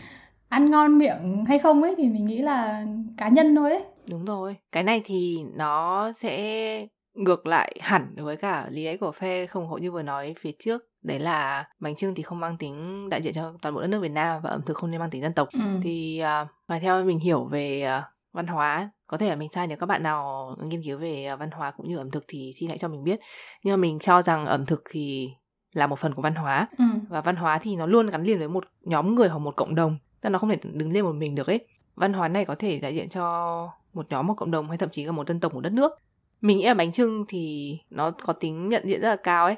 ăn 0.49 0.71
ngon 0.71 0.99
miệng 0.99 1.45
hay 1.49 1.59
không 1.59 1.83
ấy 1.83 1.95
thì 1.99 2.09
mình 2.09 2.27
nghĩ 2.27 2.43
là 2.43 2.85
cá 3.17 3.29
nhân 3.29 3.57
thôi 3.57 3.71
ấy. 3.71 3.85
Đúng 4.11 4.25
rồi. 4.25 4.57
Cái 4.73 4.83
này 4.83 5.03
thì 5.05 5.39
nó 5.57 6.13
sẽ 6.13 6.87
ngược 7.21 7.47
lại 7.47 7.77
hẳn 7.81 8.15
với 8.17 8.37
cả 8.37 8.67
lý 8.71 8.85
lẽ 8.85 8.97
của 8.97 9.13
phe 9.13 9.47
không 9.47 9.67
hộ 9.67 9.79
như 9.79 9.93
vừa 9.93 10.03
nói 10.03 10.35
phía 10.41 10.53
trước 10.59 10.85
đấy 11.03 11.21
là 11.21 11.69
bánh 11.81 11.97
trưng 11.97 12.15
thì 12.15 12.23
không 12.23 12.41
mang 12.41 12.57
tính 12.57 13.09
đại 13.09 13.23
diện 13.23 13.33
cho 13.33 13.53
toàn 13.63 13.75
bộ 13.75 13.81
đất 13.81 13.87
nước 13.87 14.01
Việt 14.01 14.09
Nam 14.09 14.43
và 14.43 14.51
ẩm 14.51 14.61
thực 14.67 14.77
không 14.77 14.91
nên 14.91 15.01
mang 15.01 15.11
tính 15.11 15.23
dân 15.23 15.33
tộc 15.33 15.49
ừ. 15.53 15.61
thì 15.83 16.23
uh, 16.23 16.49
mà 16.69 16.79
theo 16.79 17.05
mình 17.05 17.19
hiểu 17.19 17.45
về 17.45 17.99
uh, 17.99 18.05
văn 18.33 18.47
hóa 18.47 18.91
có 19.07 19.19
thể 19.19 19.29
là 19.29 19.37
mình 19.37 19.49
sai 19.49 19.67
nếu 19.67 19.77
các 19.77 19.87
bạn 19.87 20.03
nào 20.03 20.49
nghiên 20.65 20.83
cứu 20.83 20.99
về 20.99 21.25
à, 21.25 21.37
văn 21.37 21.51
hóa 21.51 21.71
cũng 21.71 21.89
như 21.89 21.97
ẩm 21.97 22.11
thực 22.11 22.25
thì 22.29 22.53
xin 22.55 22.69
hãy 22.69 22.79
cho 22.79 22.89
mình 22.89 23.05
biết 23.05 23.21
nhưng 23.65 23.73
mà 23.73 23.77
mình 23.77 23.99
cho 23.99 24.23
rằng 24.23 24.47
ẩm 24.47 24.67
thực 24.67 24.83
thì 24.91 25.31
là 25.73 25.87
một 25.87 25.99
phần 25.99 26.15
của 26.15 26.23
văn 26.23 26.35
hóa 26.35 26.69
ừ. 26.79 26.85
và 27.09 27.21
văn 27.21 27.37
hóa 27.37 27.59
thì 27.59 27.77
nó 27.77 27.87
luôn 27.87 28.07
gắn 28.07 28.23
liền 28.23 28.39
với 28.39 28.49
một 28.49 28.65
nhóm 28.83 29.15
người 29.15 29.29
hoặc 29.29 29.39
một 29.39 29.57
cộng 29.57 29.75
đồng 29.75 29.99
nên 30.23 30.33
nó 30.33 30.39
không 30.39 30.51
thể 30.51 30.59
đứng 30.63 30.93
lên 30.93 31.05
một 31.05 31.13
mình 31.13 31.35
được 31.35 31.47
ấy 31.47 31.67
văn 31.95 32.13
hóa 32.13 32.29
này 32.29 32.45
có 32.45 32.55
thể 32.55 32.79
đại 32.79 32.95
diện 32.95 33.09
cho 33.09 33.69
một 33.93 34.07
nhóm 34.11 34.27
một 34.27 34.35
cộng 34.35 34.51
đồng 34.51 34.69
hay 34.69 34.79
thậm 34.79 34.91
chí 34.91 35.05
là 35.05 35.13
một 35.13 35.29
dân 35.29 35.41
tộc 35.41 35.55
một 35.55 35.61
đất 35.61 35.73
nước 35.73 35.93
mình 36.41 36.59
nghĩ 36.59 36.67
là 36.67 36.75
bánh 36.75 36.93
trưng 36.93 37.25
thì 37.29 37.77
nó 37.91 38.11
có 38.11 38.33
tính 38.33 38.69
nhận 38.69 38.89
diện 38.89 39.01
rất 39.01 39.09
là 39.09 39.17
cao 39.17 39.45
ấy. 39.45 39.57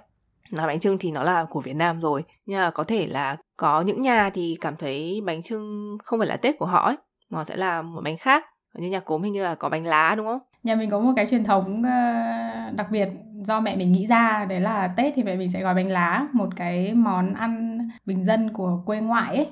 Là 0.50 0.66
bánh 0.66 0.80
trưng 0.80 0.98
thì 0.98 1.10
nó 1.10 1.22
là 1.22 1.44
của 1.44 1.60
Việt 1.60 1.76
Nam 1.76 2.00
rồi 2.00 2.24
nhưng 2.46 2.58
mà 2.58 2.70
có 2.70 2.84
thể 2.84 3.06
là 3.06 3.36
có 3.56 3.80
những 3.80 4.02
nhà 4.02 4.30
thì 4.30 4.56
cảm 4.60 4.76
thấy 4.76 5.20
bánh 5.24 5.42
trưng 5.42 5.96
không 6.04 6.20
phải 6.20 6.28
là 6.28 6.36
Tết 6.36 6.58
của 6.58 6.66
họ 6.66 6.86
ấy 6.86 6.96
mà 7.30 7.44
sẽ 7.44 7.56
là 7.56 7.82
một 7.82 8.00
bánh 8.04 8.16
khác. 8.18 8.44
Như 8.74 8.88
nhà 8.88 9.00
cốm 9.00 9.22
hình 9.22 9.32
như 9.32 9.42
là 9.42 9.54
có 9.54 9.68
bánh 9.68 9.86
lá 9.86 10.14
đúng 10.14 10.26
không? 10.26 10.38
Nhà 10.62 10.74
mình 10.74 10.90
có 10.90 11.00
một 11.00 11.12
cái 11.16 11.26
truyền 11.26 11.44
thống 11.44 11.78
uh, 11.78 12.76
đặc 12.76 12.86
biệt 12.90 13.08
do 13.42 13.60
mẹ 13.60 13.76
mình 13.76 13.92
nghĩ 13.92 14.06
ra 14.06 14.46
đấy 14.48 14.60
là 14.60 14.88
tết 14.88 15.12
thì 15.16 15.22
mẹ 15.22 15.36
mình 15.36 15.50
sẽ 15.50 15.62
gói 15.62 15.74
bánh 15.74 15.88
lá 15.88 16.26
một 16.32 16.48
cái 16.56 16.92
món 16.94 17.34
ăn 17.34 17.78
bình 18.06 18.24
dân 18.24 18.52
của 18.52 18.82
quê 18.86 19.00
ngoại 19.00 19.36
ấy. 19.36 19.46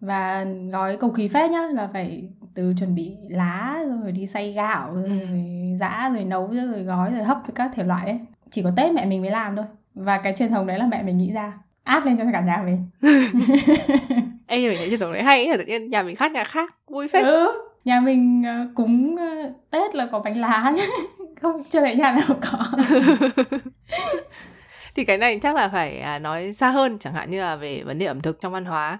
Và 0.00 0.46
gói 0.72 0.96
cầu 0.96 1.10
kỳ 1.16 1.28
phết 1.28 1.50
nhá 1.50 1.62
là 1.72 1.88
phải 1.92 2.28
từ 2.54 2.74
chuẩn 2.78 2.94
bị 2.94 3.16
lá 3.28 3.78
rồi 3.88 4.12
đi 4.12 4.26
xay 4.26 4.52
gạo 4.52 4.94
rồi, 4.94 5.04
ừ. 5.04 5.26
Giã 5.80 6.10
rồi 6.14 6.24
nấu 6.24 6.46
rồi 6.46 6.82
gói 6.82 7.12
rồi 7.12 7.24
hấp 7.24 7.38
các 7.54 7.70
thể 7.74 7.84
loại 7.84 8.06
ấy. 8.06 8.18
Chỉ 8.50 8.62
có 8.62 8.72
tết 8.76 8.94
mẹ 8.94 9.04
mình 9.06 9.22
mới 9.22 9.30
làm 9.30 9.56
thôi. 9.56 9.64
Và 9.94 10.18
cái 10.18 10.34
truyền 10.36 10.50
thống 10.50 10.66
đấy 10.66 10.78
là 10.78 10.86
mẹ 10.86 11.02
mình 11.02 11.18
nghĩ 11.18 11.32
ra. 11.32 11.52
Áp 11.84 12.06
lên 12.06 12.16
cho 12.16 12.24
cả 12.32 12.40
nhà 12.40 12.64
mình. 12.66 12.86
Em 14.46 14.62
mình 14.62 14.78
thấy 14.78 14.88
truyền 14.90 15.00
thống 15.00 15.12
đấy 15.12 15.22
hay 15.22 15.48
là 15.48 15.56
tự 15.56 15.64
nhiên 15.64 15.90
nhà 15.90 16.02
mình 16.02 16.16
khác 16.16 16.32
nhà 16.32 16.44
khác 16.44 16.74
vui 16.86 17.08
phết. 17.08 17.24
Ừ 17.24 17.70
nhà 17.84 18.00
mình 18.00 18.42
uh, 18.42 18.74
cúng 18.74 19.14
uh, 19.14 19.52
tết 19.70 19.94
là 19.94 20.08
có 20.12 20.18
bánh 20.18 20.36
lá 20.36 20.72
không 21.42 21.64
chưa 21.64 21.80
thấy 21.80 21.96
nhà 21.96 22.12
nào 22.12 22.38
có. 22.40 22.64
Thì 24.94 25.04
cái 25.04 25.18
này 25.18 25.38
chắc 25.42 25.54
là 25.54 25.68
phải 25.68 26.00
à, 26.00 26.18
nói 26.18 26.52
xa 26.52 26.70
hơn 26.70 26.98
chẳng 26.98 27.14
hạn 27.14 27.30
như 27.30 27.40
là 27.40 27.56
về 27.56 27.82
vấn 27.82 27.98
đề 27.98 28.06
ẩm 28.06 28.20
thực 28.20 28.40
trong 28.40 28.52
văn 28.52 28.64
hóa. 28.64 28.98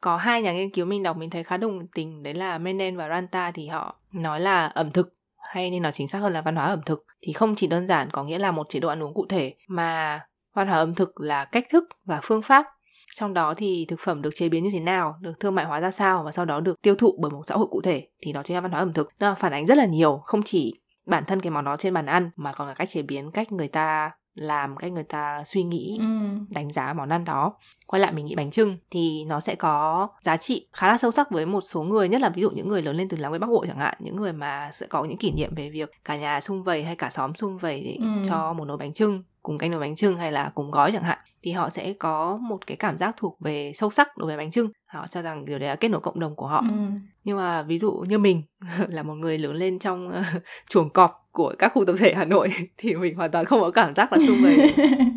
Có 0.00 0.16
hai 0.16 0.42
nhà 0.42 0.52
nghiên 0.52 0.70
cứu 0.70 0.86
mình 0.86 1.02
đọc 1.02 1.16
mình 1.16 1.30
thấy 1.30 1.44
khá 1.44 1.56
đồng 1.56 1.86
tình 1.86 2.22
đấy 2.22 2.34
là 2.34 2.58
Menen 2.58 2.96
và 2.96 3.08
Ranta 3.08 3.50
thì 3.50 3.66
họ 3.66 3.96
nói 4.12 4.40
là 4.40 4.66
ẩm 4.66 4.90
thực 4.90 5.14
hay 5.50 5.70
nên 5.70 5.82
nói 5.82 5.92
chính 5.92 6.08
xác 6.08 6.18
hơn 6.18 6.32
là 6.32 6.42
văn 6.42 6.56
hóa 6.56 6.66
ẩm 6.66 6.80
thực 6.86 7.04
thì 7.22 7.32
không 7.32 7.54
chỉ 7.54 7.66
đơn 7.66 7.86
giản 7.86 8.10
có 8.10 8.24
nghĩa 8.24 8.38
là 8.38 8.50
một 8.50 8.68
chế 8.68 8.80
độ 8.80 8.88
ăn 8.88 9.02
uống 9.02 9.14
cụ 9.14 9.26
thể, 9.28 9.54
mà 9.68 10.20
văn 10.54 10.68
hóa 10.68 10.76
ẩm 10.78 10.94
thực 10.94 11.20
là 11.20 11.44
cách 11.44 11.64
thức 11.70 11.84
và 12.04 12.20
phương 12.22 12.42
pháp. 12.42 12.66
Trong 13.14 13.34
đó 13.34 13.54
thì 13.56 13.86
thực 13.88 14.00
phẩm 14.00 14.22
được 14.22 14.30
chế 14.34 14.48
biến 14.48 14.64
như 14.64 14.70
thế 14.72 14.80
nào, 14.80 15.14
được 15.20 15.40
thương 15.40 15.54
mại 15.54 15.64
hóa 15.64 15.80
ra 15.80 15.90
sao 15.90 16.22
và 16.24 16.32
sau 16.32 16.44
đó 16.44 16.60
được 16.60 16.82
tiêu 16.82 16.94
thụ 16.94 17.18
bởi 17.20 17.30
một 17.30 17.42
xã 17.46 17.54
hội 17.54 17.66
cụ 17.70 17.80
thể 17.84 18.08
thì 18.22 18.32
đó 18.32 18.42
chính 18.42 18.54
là 18.54 18.60
văn 18.60 18.70
hóa 18.70 18.80
ẩm 18.80 18.92
thực. 18.92 19.08
Nó 19.18 19.34
phản 19.34 19.52
ánh 19.52 19.66
rất 19.66 19.78
là 19.78 19.86
nhiều, 19.86 20.20
không 20.24 20.42
chỉ 20.42 20.80
bản 21.06 21.24
thân 21.24 21.40
cái 21.40 21.50
món 21.50 21.64
đó 21.64 21.76
trên 21.76 21.94
bàn 21.94 22.06
ăn 22.06 22.30
mà 22.36 22.52
còn 22.52 22.68
là 22.68 22.74
cách 22.74 22.88
chế 22.88 23.02
biến, 23.02 23.30
cách 23.30 23.52
người 23.52 23.68
ta 23.68 24.10
làm 24.40 24.76
cách 24.76 24.92
người 24.92 25.02
ta 25.02 25.44
suy 25.44 25.62
nghĩ 25.62 25.96
ừ. 26.00 26.04
đánh 26.48 26.72
giá 26.72 26.92
món 26.92 27.08
ăn 27.08 27.24
đó 27.24 27.52
quay 27.86 28.00
lại 28.00 28.12
mình 28.12 28.26
nghĩ 28.26 28.34
bánh 28.34 28.50
trưng 28.50 28.78
thì 28.90 29.24
nó 29.24 29.40
sẽ 29.40 29.54
có 29.54 30.08
giá 30.22 30.36
trị 30.36 30.66
khá 30.72 30.88
là 30.88 30.98
sâu 30.98 31.10
sắc 31.10 31.30
với 31.30 31.46
một 31.46 31.60
số 31.60 31.82
người 31.82 32.08
nhất 32.08 32.20
là 32.20 32.28
ví 32.28 32.42
dụ 32.42 32.50
những 32.50 32.68
người 32.68 32.82
lớn 32.82 32.96
lên 32.96 33.08
từ 33.08 33.16
làng 33.16 33.32
quê 33.32 33.38
bắc 33.38 33.46
bộ 33.46 33.64
chẳng 33.66 33.78
hạn 33.78 33.94
những 34.00 34.16
người 34.16 34.32
mà 34.32 34.70
sẽ 34.72 34.86
có 34.86 35.04
những 35.04 35.18
kỷ 35.18 35.32
niệm 35.32 35.54
về 35.54 35.70
việc 35.70 35.90
cả 36.04 36.16
nhà 36.16 36.40
sum 36.40 36.62
vầy 36.62 36.84
hay 36.84 36.96
cả 36.96 37.10
xóm 37.10 37.34
sum 37.34 37.56
vầy 37.56 37.80
để 37.84 37.96
ừ. 38.00 38.22
cho 38.28 38.52
một 38.52 38.64
nồi 38.64 38.76
bánh 38.76 38.92
trưng 38.92 39.22
cùng 39.42 39.58
canh 39.58 39.70
nồi 39.70 39.80
bánh 39.80 39.96
trưng 39.96 40.18
hay 40.18 40.32
là 40.32 40.52
cùng 40.54 40.70
gói 40.70 40.92
chẳng 40.92 41.02
hạn 41.02 41.18
thì 41.42 41.52
họ 41.52 41.68
sẽ 41.68 41.92
có 41.92 42.36
một 42.36 42.66
cái 42.66 42.76
cảm 42.76 42.98
giác 42.98 43.14
thuộc 43.16 43.40
về 43.40 43.72
sâu 43.74 43.90
sắc 43.90 44.16
đối 44.16 44.26
với 44.26 44.36
bánh 44.36 44.50
trưng 44.50 44.70
họ 44.86 45.06
cho 45.06 45.22
rằng 45.22 45.44
điều 45.44 45.58
đấy 45.58 45.68
là 45.68 45.76
kết 45.76 45.88
nối 45.88 46.00
cộng 46.00 46.20
đồng 46.20 46.36
của 46.36 46.46
họ 46.46 46.58
ừ. 46.58 46.76
nhưng 47.24 47.36
mà 47.36 47.62
ví 47.62 47.78
dụ 47.78 48.04
như 48.08 48.18
mình 48.18 48.42
là 48.88 49.02
một 49.02 49.14
người 49.14 49.38
lớn 49.38 49.54
lên 49.54 49.78
trong 49.78 50.08
uh, 50.08 50.42
chuồng 50.68 50.90
cọp 50.90 51.26
của 51.32 51.54
các 51.58 51.72
khu 51.74 51.84
tập 51.84 51.94
thể 51.98 52.14
Hà 52.14 52.24
Nội 52.24 52.48
thì 52.76 52.94
mình 52.94 53.14
hoàn 53.14 53.30
toàn 53.30 53.44
không 53.44 53.60
có 53.60 53.70
cảm 53.70 53.94
giác 53.94 54.12
là 54.12 54.18
xung 54.26 54.36
về 54.42 54.70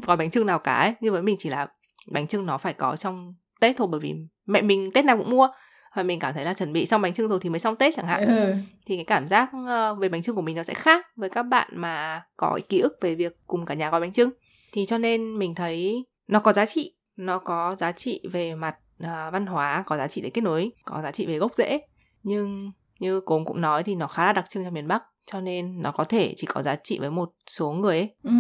gói 0.08 0.18
bánh 0.18 0.32
trưng 0.32 0.46
nào 0.46 0.60
cả 0.60 0.74
ấy. 0.74 0.94
nhưng 1.02 1.14
với 1.14 1.22
mình 1.22 1.36
chỉ 1.40 1.50
là 1.50 1.68
bánh 2.12 2.28
trưng 2.28 2.46
nó 2.46 2.58
phải 2.58 2.74
có 2.74 2.96
trong 2.96 3.34
Tết 3.60 3.78
thôi 3.78 3.88
bởi 3.92 4.00
vì 4.00 4.14
mẹ 4.46 4.62
mình 4.62 4.92
Tết 4.94 5.06
nào 5.06 5.18
cũng 5.18 5.30
mua 5.30 5.48
và 5.96 6.04
mình 6.04 6.20
cảm 6.20 6.34
thấy 6.34 6.46
là 6.46 6.54
chuẩn 6.54 6.74
bị 6.74 6.86
xong 6.86 7.02
bánh 7.02 7.14
trưng 7.14 7.28
rồi 7.28 7.40
thì 7.42 7.50
mới 7.50 7.60
xong 7.60 7.76
Tết 7.76 7.94
chẳng 7.96 8.08
hạn 8.08 8.26
ừ. 8.26 8.54
thì 8.86 8.96
cái 8.96 9.06
cảm 9.06 9.28
giác 9.28 9.50
ờ, 9.68 9.96
về 9.96 10.10
bánh 10.10 10.22
trưng 10.22 10.36
của 10.36 10.42
mình 10.42 10.56
nó 10.56 10.64
sẽ 10.64 10.74
khác 10.74 11.06
với 11.16 11.30
các 11.30 11.44
bạn 11.44 11.70
mà 11.72 12.24
có 12.38 12.60
ký 12.70 12.80
ức 12.80 12.98
về 13.02 13.16
việc 13.16 13.38
cùng 13.48 13.66
cả 13.66 13.74
nhà 13.74 13.90
gói 13.90 14.02
bánh 14.02 14.14
trưng 14.14 14.30
thì 14.72 14.86
cho 14.86 14.98
nên 14.98 15.40
mình 15.40 15.56
thấy 15.56 16.06
nó 16.28 16.40
có 16.40 16.54
giá 16.54 16.66
trị 16.66 16.96
nó 17.16 17.40
có 17.40 17.76
giá 17.80 17.92
trị 17.92 18.22
về 18.32 18.56
mặt 18.56 18.76
uh, 19.04 19.10
văn 19.34 19.46
hóa 19.46 19.84
có 19.86 19.98
giá 19.98 20.08
trị 20.08 20.22
để 20.22 20.30
kết 20.30 20.42
nối 20.42 20.72
có 20.86 21.02
giá 21.02 21.12
trị 21.12 21.26
về 21.26 21.38
gốc 21.38 21.56
rễ 21.56 21.80
nhưng 22.24 22.72
như 23.00 23.22
cô 23.26 23.44
cũng 23.46 23.62
nói 23.62 23.84
thì 23.84 23.96
nó 23.96 24.08
khá 24.08 24.26
là 24.26 24.34
đặc 24.34 24.50
trưng 24.50 24.64
cho 24.64 24.72
miền 24.72 24.88
Bắc 24.88 25.04
cho 25.26 25.42
nên 25.42 25.82
nó 25.82 25.92
có 25.92 26.04
thể 26.04 26.34
chỉ 26.38 26.48
có 26.48 26.64
giá 26.64 26.76
trị 26.76 27.00
với 27.00 27.12
một 27.12 27.34
số 27.50 27.72
người 27.72 27.98
ấy. 27.98 28.16
Ừ. 28.24 28.32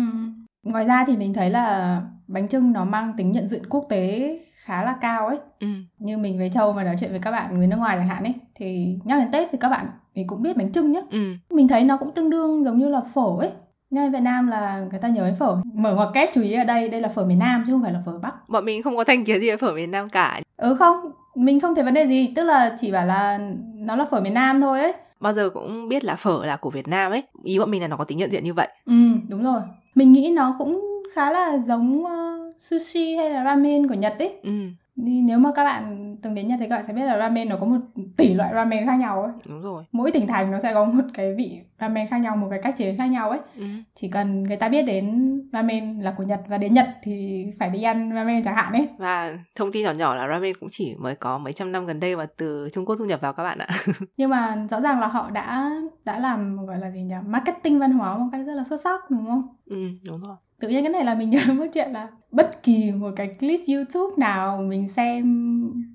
Ngoài 0.63 0.85
ra 0.85 1.03
thì 1.07 1.17
mình 1.17 1.33
thấy 1.33 1.49
là 1.49 2.01
bánh 2.27 2.47
trưng 2.47 2.71
nó 2.71 2.85
mang 2.85 3.13
tính 3.17 3.31
nhận 3.31 3.47
diện 3.47 3.65
quốc 3.69 3.85
tế 3.89 4.39
khá 4.63 4.83
là 4.83 4.95
cao 5.01 5.27
ấy. 5.27 5.37
Ừ. 5.59 5.67
Như 5.99 6.17
mình 6.17 6.37
với 6.37 6.51
Châu 6.53 6.73
mà 6.73 6.83
nói 6.83 6.95
chuyện 6.99 7.11
với 7.11 7.19
các 7.19 7.31
bạn 7.31 7.57
người 7.57 7.67
nước 7.67 7.77
ngoài 7.77 7.97
chẳng 7.97 8.07
hạn 8.07 8.23
ấy 8.23 8.33
thì 8.55 8.97
nhắc 9.03 9.19
đến 9.19 9.31
Tết 9.31 9.49
thì 9.51 9.57
các 9.61 9.69
bạn 9.69 9.87
thì 10.15 10.23
cũng 10.27 10.41
biết 10.41 10.57
bánh 10.57 10.71
trưng 10.71 10.91
nhá. 10.91 10.99
Ừ. 11.11 11.33
Mình 11.49 11.67
thấy 11.67 11.83
nó 11.83 11.97
cũng 11.97 12.11
tương 12.11 12.29
đương 12.29 12.63
giống 12.63 12.79
như 12.79 12.89
là 12.89 13.01
phở 13.13 13.27
ấy. 13.39 13.51
Nhưng 13.89 14.11
Việt 14.11 14.19
Nam 14.19 14.47
là 14.47 14.79
người 14.91 14.99
ta 14.99 15.07
nhớ 15.07 15.25
đến 15.25 15.35
phở 15.35 15.57
Mở 15.73 15.95
ngoặc 15.95 16.09
kép 16.13 16.29
chú 16.33 16.41
ý 16.41 16.53
ở 16.53 16.63
đây 16.63 16.89
Đây 16.89 17.01
là 17.01 17.09
phở 17.09 17.25
miền 17.25 17.39
Nam 17.39 17.63
chứ 17.67 17.73
không 17.73 17.81
phải 17.81 17.93
là 17.93 18.01
phở 18.05 18.17
Bắc 18.17 18.49
Bọn 18.49 18.65
mình 18.65 18.83
không 18.83 18.95
có 18.95 19.03
thành 19.03 19.25
kiến 19.25 19.41
gì 19.41 19.47
với 19.47 19.57
phở 19.57 19.73
miền 19.73 19.91
Nam 19.91 20.09
cả 20.09 20.41
Ừ 20.57 20.75
không 20.75 21.11
Mình 21.35 21.59
không 21.59 21.75
thấy 21.75 21.83
vấn 21.83 21.93
đề 21.93 22.07
gì 22.07 22.33
Tức 22.35 22.43
là 22.43 22.75
chỉ 22.79 22.91
bảo 22.91 23.05
là 23.05 23.39
Nó 23.75 23.95
là 23.95 24.05
phở 24.11 24.21
miền 24.21 24.33
Nam 24.33 24.61
thôi 24.61 24.79
ấy 24.79 24.93
bao 25.23 25.33
giờ 25.33 25.49
cũng 25.49 25.87
biết 25.87 26.03
là 26.03 26.15
phở 26.15 26.45
là 26.45 26.55
của 26.55 26.69
Việt 26.69 26.87
Nam 26.87 27.11
ấy 27.11 27.23
ý 27.43 27.59
bọn 27.59 27.71
mình 27.71 27.81
là 27.81 27.87
nó 27.87 27.97
có 27.97 28.03
tính 28.03 28.17
nhận 28.17 28.31
diện 28.31 28.43
như 28.43 28.53
vậy 28.53 28.67
ừ 28.85 28.93
đúng 29.27 29.43
rồi 29.43 29.61
mình 29.95 30.11
nghĩ 30.11 30.31
nó 30.35 30.55
cũng 30.59 31.03
khá 31.13 31.31
là 31.31 31.57
giống 31.57 32.03
uh, 32.03 32.55
sushi 32.59 33.15
hay 33.15 33.29
là 33.29 33.43
ramen 33.43 33.87
của 33.87 33.93
Nhật 33.93 34.15
ấy. 34.19 34.33
Ừ 34.43 34.49
nếu 34.95 35.39
mà 35.39 35.51
các 35.55 35.63
bạn 35.63 36.15
từng 36.21 36.35
đến 36.35 36.47
Nhật 36.47 36.57
thì 36.59 36.67
các 36.69 36.75
bạn 36.75 36.83
sẽ 36.83 36.93
biết 36.93 37.05
là 37.05 37.17
ramen 37.17 37.49
nó 37.49 37.57
có 37.57 37.65
một 37.65 37.77
tỷ 38.17 38.33
loại 38.33 38.53
ramen 38.53 38.85
khác 38.85 38.95
nhau 38.95 39.23
ấy. 39.23 39.31
Đúng 39.45 39.61
rồi. 39.61 39.83
Mỗi 39.91 40.11
tỉnh 40.11 40.27
thành 40.27 40.51
nó 40.51 40.59
sẽ 40.59 40.73
có 40.73 40.85
một 40.85 41.03
cái 41.13 41.33
vị 41.37 41.59
ramen 41.79 42.07
khác 42.07 42.17
nhau, 42.17 42.35
một 42.35 42.47
cái 42.49 42.59
cách 42.63 42.75
chế 42.77 42.95
khác 42.97 43.05
nhau 43.05 43.29
ấy. 43.29 43.39
Ừ. 43.55 43.63
Chỉ 43.95 44.09
cần 44.09 44.43
người 44.43 44.57
ta 44.57 44.69
biết 44.69 44.81
đến 44.81 45.33
ramen 45.53 45.99
là 45.99 46.13
của 46.17 46.23
Nhật 46.23 46.39
và 46.47 46.57
đến 46.57 46.73
Nhật 46.73 46.87
thì 47.03 47.45
phải 47.59 47.69
đi 47.69 47.83
ăn 47.83 48.11
ramen 48.15 48.43
chẳng 48.43 48.55
hạn 48.55 48.73
ấy. 48.73 48.87
Và 48.97 49.37
thông 49.55 49.71
tin 49.71 49.83
nhỏ 49.83 49.91
nhỏ 49.91 50.15
là 50.15 50.27
ramen 50.27 50.53
cũng 50.59 50.69
chỉ 50.71 50.95
mới 50.99 51.15
có 51.15 51.37
mấy 51.37 51.53
trăm 51.53 51.71
năm 51.71 51.85
gần 51.85 51.99
đây 51.99 52.15
và 52.15 52.27
từ 52.37 52.67
Trung 52.73 52.85
Quốc 52.85 52.95
du 52.95 53.05
nhập 53.05 53.21
vào 53.21 53.33
các 53.33 53.43
bạn 53.43 53.57
ạ. 53.57 53.67
Nhưng 54.17 54.29
mà 54.29 54.67
rõ 54.69 54.81
ràng 54.81 54.99
là 54.99 55.07
họ 55.07 55.29
đã 55.29 55.71
đã 56.05 56.19
làm 56.19 56.65
gọi 56.65 56.79
là 56.79 56.91
gì 56.91 57.01
nhỉ? 57.01 57.15
Marketing 57.25 57.79
văn 57.79 57.91
hóa 57.91 58.17
một 58.17 58.25
cách 58.31 58.41
rất 58.45 58.53
là 58.53 58.63
xuất 58.63 58.81
sắc 58.81 59.09
đúng 59.09 59.25
không? 59.27 59.47
Ừ, 59.65 59.77
đúng 60.05 60.21
rồi 60.23 60.35
tự 60.63 60.69
nhiên 60.69 60.83
cái 60.83 60.91
này 60.91 61.03
là 61.03 61.15
mình 61.15 61.29
nhớ 61.29 61.39
một 61.53 61.65
chuyện 61.73 61.91
là 61.91 62.07
bất 62.31 62.63
kỳ 62.63 62.91
một 62.91 63.09
cái 63.15 63.27
clip 63.39 63.59
youtube 63.67 64.15
nào 64.17 64.57
mình 64.57 64.87
xem 64.87 65.23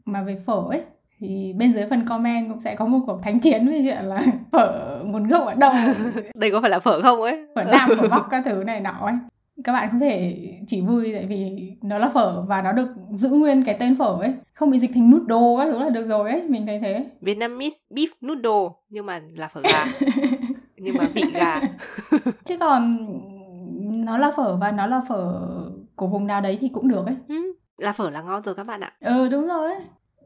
mà 0.04 0.22
về 0.22 0.36
phở 0.46 0.62
ấy 0.70 0.82
thì 1.18 1.54
bên 1.58 1.72
dưới 1.72 1.86
phần 1.90 2.06
comment 2.06 2.48
cũng 2.48 2.60
sẽ 2.60 2.74
có 2.74 2.86
một 2.86 2.98
cuộc 3.06 3.22
thánh 3.22 3.40
chiến 3.40 3.66
với 3.66 3.80
chuyện 3.82 4.04
là 4.04 4.22
phở 4.52 4.98
nguồn 5.04 5.28
gốc 5.28 5.46
ở 5.46 5.54
đâu. 5.54 5.72
Đây 6.34 6.50
có 6.50 6.60
phải 6.60 6.70
là 6.70 6.78
phở 6.78 7.02
không 7.02 7.20
ấy? 7.22 7.46
Phở 7.54 7.64
nam 7.64 7.90
phở 7.98 8.08
bắc 8.08 8.22
các 8.30 8.42
thứ 8.44 8.64
này 8.64 8.80
nọ 8.80 8.98
ấy. 9.00 9.14
Các 9.64 9.72
bạn 9.72 9.88
không 9.90 10.00
thể 10.00 10.36
chỉ 10.66 10.80
vui 10.80 11.12
tại 11.14 11.26
vì 11.28 11.72
nó 11.82 11.98
là 11.98 12.08
phở 12.08 12.42
và 12.42 12.62
nó 12.62 12.72
được 12.72 12.88
giữ 13.14 13.28
nguyên 13.28 13.64
cái 13.64 13.76
tên 13.78 13.96
phở 13.96 14.16
ấy. 14.20 14.34
Không 14.54 14.70
bị 14.70 14.78
dịch 14.78 14.90
thành 14.94 15.10
noodle 15.10 15.64
các 15.64 15.72
thứ 15.72 15.78
là 15.78 15.90
được 15.90 16.08
rồi 16.08 16.30
ấy 16.30 16.42
mình 16.42 16.66
thấy 16.66 16.80
thế. 16.82 17.06
Vietnamese 17.20 17.76
beef 17.90 18.08
noodle 18.26 18.74
nhưng 18.88 19.06
mà 19.06 19.20
là 19.34 19.48
phở 19.48 19.60
gà. 19.60 19.84
Nhưng 20.76 20.96
mà 20.98 21.04
vị 21.14 21.22
gà. 21.34 21.60
Chứ 22.44 22.56
còn 22.60 23.06
nó 24.08 24.18
là 24.18 24.30
phở 24.36 24.56
và 24.56 24.72
nó 24.72 24.86
là 24.86 25.00
phở 25.08 25.40
của 25.96 26.06
vùng 26.06 26.26
nào 26.26 26.40
đấy 26.40 26.58
thì 26.60 26.68
cũng 26.68 26.88
được 26.88 27.06
ấy. 27.06 27.16
Ừ, 27.28 27.34
là 27.78 27.92
phở 27.92 28.10
là 28.10 28.22
ngon 28.22 28.42
rồi 28.42 28.54
các 28.54 28.66
bạn 28.66 28.80
ạ. 28.80 28.92
Ừ 29.00 29.28
đúng 29.28 29.48
rồi 29.48 29.70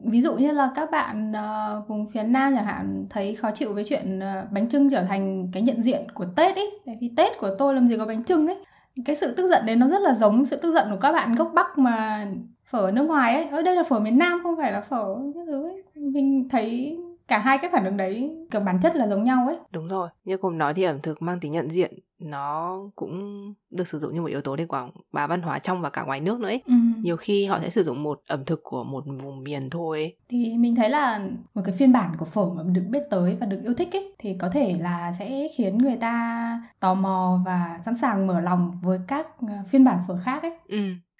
ví 0.05 0.21
dụ 0.21 0.35
như 0.35 0.51
là 0.51 0.71
các 0.75 0.91
bạn 0.91 1.31
uh, 1.31 1.87
vùng 1.87 2.05
phía 2.13 2.23
nam 2.23 2.53
chẳng 2.55 2.65
hạn 2.65 3.07
thấy 3.09 3.35
khó 3.35 3.51
chịu 3.51 3.73
với 3.73 3.83
chuyện 3.83 4.19
uh, 4.19 4.51
bánh 4.51 4.69
trưng 4.69 4.89
trở 4.89 5.03
thành 5.03 5.47
cái 5.53 5.61
nhận 5.61 5.83
diện 5.83 6.01
của 6.13 6.25
tết 6.35 6.55
ấy. 6.55 6.79
Tại 6.85 6.97
vì 7.01 7.11
tết 7.17 7.39
của 7.39 7.55
tôi 7.57 7.73
làm 7.73 7.87
gì 7.87 7.97
có 7.97 8.05
bánh 8.05 8.23
trưng 8.23 8.47
ấy. 8.47 8.57
Cái 9.05 9.15
sự 9.15 9.33
tức 9.37 9.47
giận 9.49 9.65
đấy 9.65 9.75
nó 9.75 9.87
rất 9.87 10.01
là 10.01 10.13
giống 10.13 10.45
sự 10.45 10.57
tức 10.57 10.73
giận 10.73 10.87
của 10.91 10.99
các 11.01 11.11
bạn 11.11 11.35
gốc 11.35 11.51
bắc 11.53 11.77
mà 11.77 12.27
phở 12.65 12.79
ở 12.79 12.91
nước 12.91 13.03
ngoài 13.03 13.33
ấy. 13.33 13.45
Ở 13.45 13.61
đây 13.61 13.75
là 13.75 13.83
phở 13.83 13.99
miền 13.99 14.17
nam 14.17 14.39
không 14.43 14.57
phải 14.57 14.71
là 14.71 14.81
phở 14.81 15.15
cái 15.35 15.43
thứ 15.47 15.63
ấy. 15.63 15.83
Mình 15.95 16.49
thấy 16.49 16.97
cả 17.27 17.37
hai 17.37 17.57
cái 17.57 17.69
phản 17.73 17.85
ứng 17.85 17.97
đấy 17.97 18.37
kiểu 18.51 18.61
bản 18.61 18.79
chất 18.81 18.95
là 18.95 19.07
giống 19.07 19.23
nhau 19.23 19.47
ấy. 19.47 19.57
Đúng 19.71 19.87
rồi 19.87 20.09
như 20.25 20.37
cùng 20.37 20.57
nói 20.57 20.73
thì 20.73 20.83
ẩm 20.83 20.99
thực 21.03 21.21
mang 21.21 21.39
tính 21.39 21.51
nhận 21.51 21.69
diện 21.69 21.93
nó 22.23 22.79
cũng 22.95 23.43
được 23.71 23.87
sử 23.87 23.99
dụng 23.99 24.13
như 24.13 24.21
một 24.21 24.27
yếu 24.27 24.41
tố 24.41 24.55
để 24.55 24.65
quảng 24.65 24.91
bá 25.11 25.27
văn 25.27 25.41
hóa 25.41 25.59
trong 25.59 25.81
và 25.81 25.89
cả 25.89 26.03
ngoài 26.03 26.19
nước 26.19 26.39
nữa 26.39 26.47
ấy. 26.47 26.61
Ừ. 26.65 26.73
nhiều 27.01 27.17
khi 27.17 27.45
họ 27.45 27.59
sẽ 27.61 27.69
sử 27.69 27.83
dụng 27.83 28.03
một 28.03 28.21
ẩm 28.27 28.45
thực 28.45 28.59
của 28.63 28.83
một 28.83 29.03
vùng 29.23 29.43
miền 29.43 29.69
thôi 29.69 29.99
ấy. 29.99 30.15
thì 30.29 30.57
mình 30.57 30.75
thấy 30.75 30.89
là 30.89 31.27
một 31.53 31.61
cái 31.65 31.75
phiên 31.75 31.91
bản 31.91 32.11
của 32.17 32.25
phở 32.25 32.49
mà 32.49 32.63
được 32.63 32.83
biết 32.89 33.03
tới 33.09 33.37
và 33.39 33.45
được 33.45 33.59
yêu 33.63 33.73
thích 33.73 33.95
ấy 33.95 34.15
thì 34.19 34.35
có 34.39 34.49
thể 34.49 34.77
là 34.79 35.13
sẽ 35.19 35.47
khiến 35.57 35.77
người 35.77 35.95
ta 35.95 36.61
tò 36.79 36.93
mò 36.93 37.39
và 37.45 37.79
sẵn 37.85 37.95
sàng 37.95 38.27
mở 38.27 38.39
lòng 38.39 38.71
với 38.81 38.99
các 39.07 39.27
ờ, 39.47 39.53
phiên 39.67 39.83
bản 39.83 39.99
phở 40.07 40.19
khác 40.23 40.41
ấy 40.43 40.51
ừ 40.67 40.77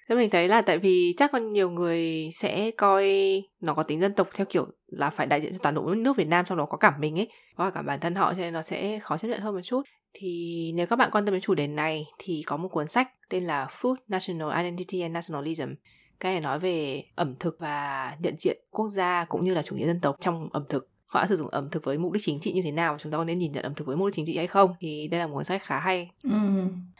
Thế 0.08 0.14
mình 0.14 0.30
thấy 0.30 0.48
là 0.48 0.62
tại 0.62 0.78
vì 0.78 1.14
chắc 1.16 1.32
có 1.32 1.38
nhiều 1.38 1.70
người 1.70 2.30
sẽ 2.34 2.70
coi 2.70 3.12
nó 3.60 3.74
có 3.74 3.82
tính 3.82 4.00
dân 4.00 4.14
tộc 4.14 4.28
theo 4.34 4.46
kiểu 4.50 4.66
là 4.86 5.10
phải 5.10 5.26
đại 5.26 5.40
diện 5.40 5.52
cho 5.52 5.58
toàn 5.62 5.74
bộ 5.74 5.94
nước 5.94 6.16
Việt 6.16 6.28
Nam 6.28 6.44
trong 6.44 6.58
đó 6.58 6.66
có 6.66 6.76
cả 6.76 6.96
mình 6.98 7.18
ấy, 7.18 7.28
có 7.56 7.70
cả 7.70 7.82
bản 7.82 8.00
thân 8.00 8.14
họ 8.14 8.34
cho 8.34 8.40
nên 8.40 8.52
nó 8.52 8.62
sẽ 8.62 8.98
khó 8.98 9.18
chấp 9.18 9.28
nhận 9.28 9.40
hơn 9.40 9.54
một 9.54 9.60
chút. 9.64 9.82
Thì 10.14 10.72
nếu 10.74 10.86
các 10.86 10.96
bạn 10.96 11.10
quan 11.12 11.24
tâm 11.24 11.32
đến 11.32 11.42
chủ 11.42 11.54
đề 11.54 11.66
này 11.66 12.06
thì 12.18 12.42
có 12.46 12.56
một 12.56 12.68
cuốn 12.68 12.88
sách 12.88 13.08
tên 13.28 13.44
là 13.44 13.66
Food 13.80 13.94
National 14.08 14.58
Identity 14.58 15.00
and 15.00 15.14
Nationalism. 15.14 15.74
Cái 16.20 16.32
này 16.32 16.40
nói 16.40 16.58
về 16.58 17.04
ẩm 17.14 17.34
thực 17.40 17.56
và 17.58 18.16
nhận 18.20 18.34
diện 18.38 18.58
quốc 18.70 18.88
gia 18.88 19.24
cũng 19.24 19.44
như 19.44 19.54
là 19.54 19.62
chủ 19.62 19.76
nghĩa 19.76 19.86
dân 19.86 20.00
tộc 20.00 20.16
trong 20.20 20.48
ẩm 20.52 20.64
thực 20.68 20.88
họ 21.14 21.20
đã 21.20 21.26
sử 21.26 21.36
dụng 21.36 21.48
ẩm 21.48 21.68
thực 21.70 21.84
với 21.84 21.98
mục 21.98 22.12
đích 22.12 22.22
chính 22.26 22.40
trị 22.40 22.52
như 22.52 22.62
thế 22.62 22.72
nào 22.72 22.96
chúng 22.98 23.12
ta 23.12 23.18
có 23.18 23.24
nên 23.24 23.38
nhìn 23.38 23.52
nhận 23.52 23.62
ẩm 23.62 23.74
thực 23.74 23.86
với 23.86 23.96
mục 23.96 24.06
đích 24.06 24.14
chính 24.14 24.26
trị 24.26 24.36
hay 24.36 24.46
không 24.46 24.74
thì 24.80 25.08
đây 25.08 25.20
là 25.20 25.26
một 25.26 25.34
cuốn 25.34 25.44
sách 25.44 25.62
khá 25.62 25.80
hay 25.80 26.10
ừ. 26.22 26.30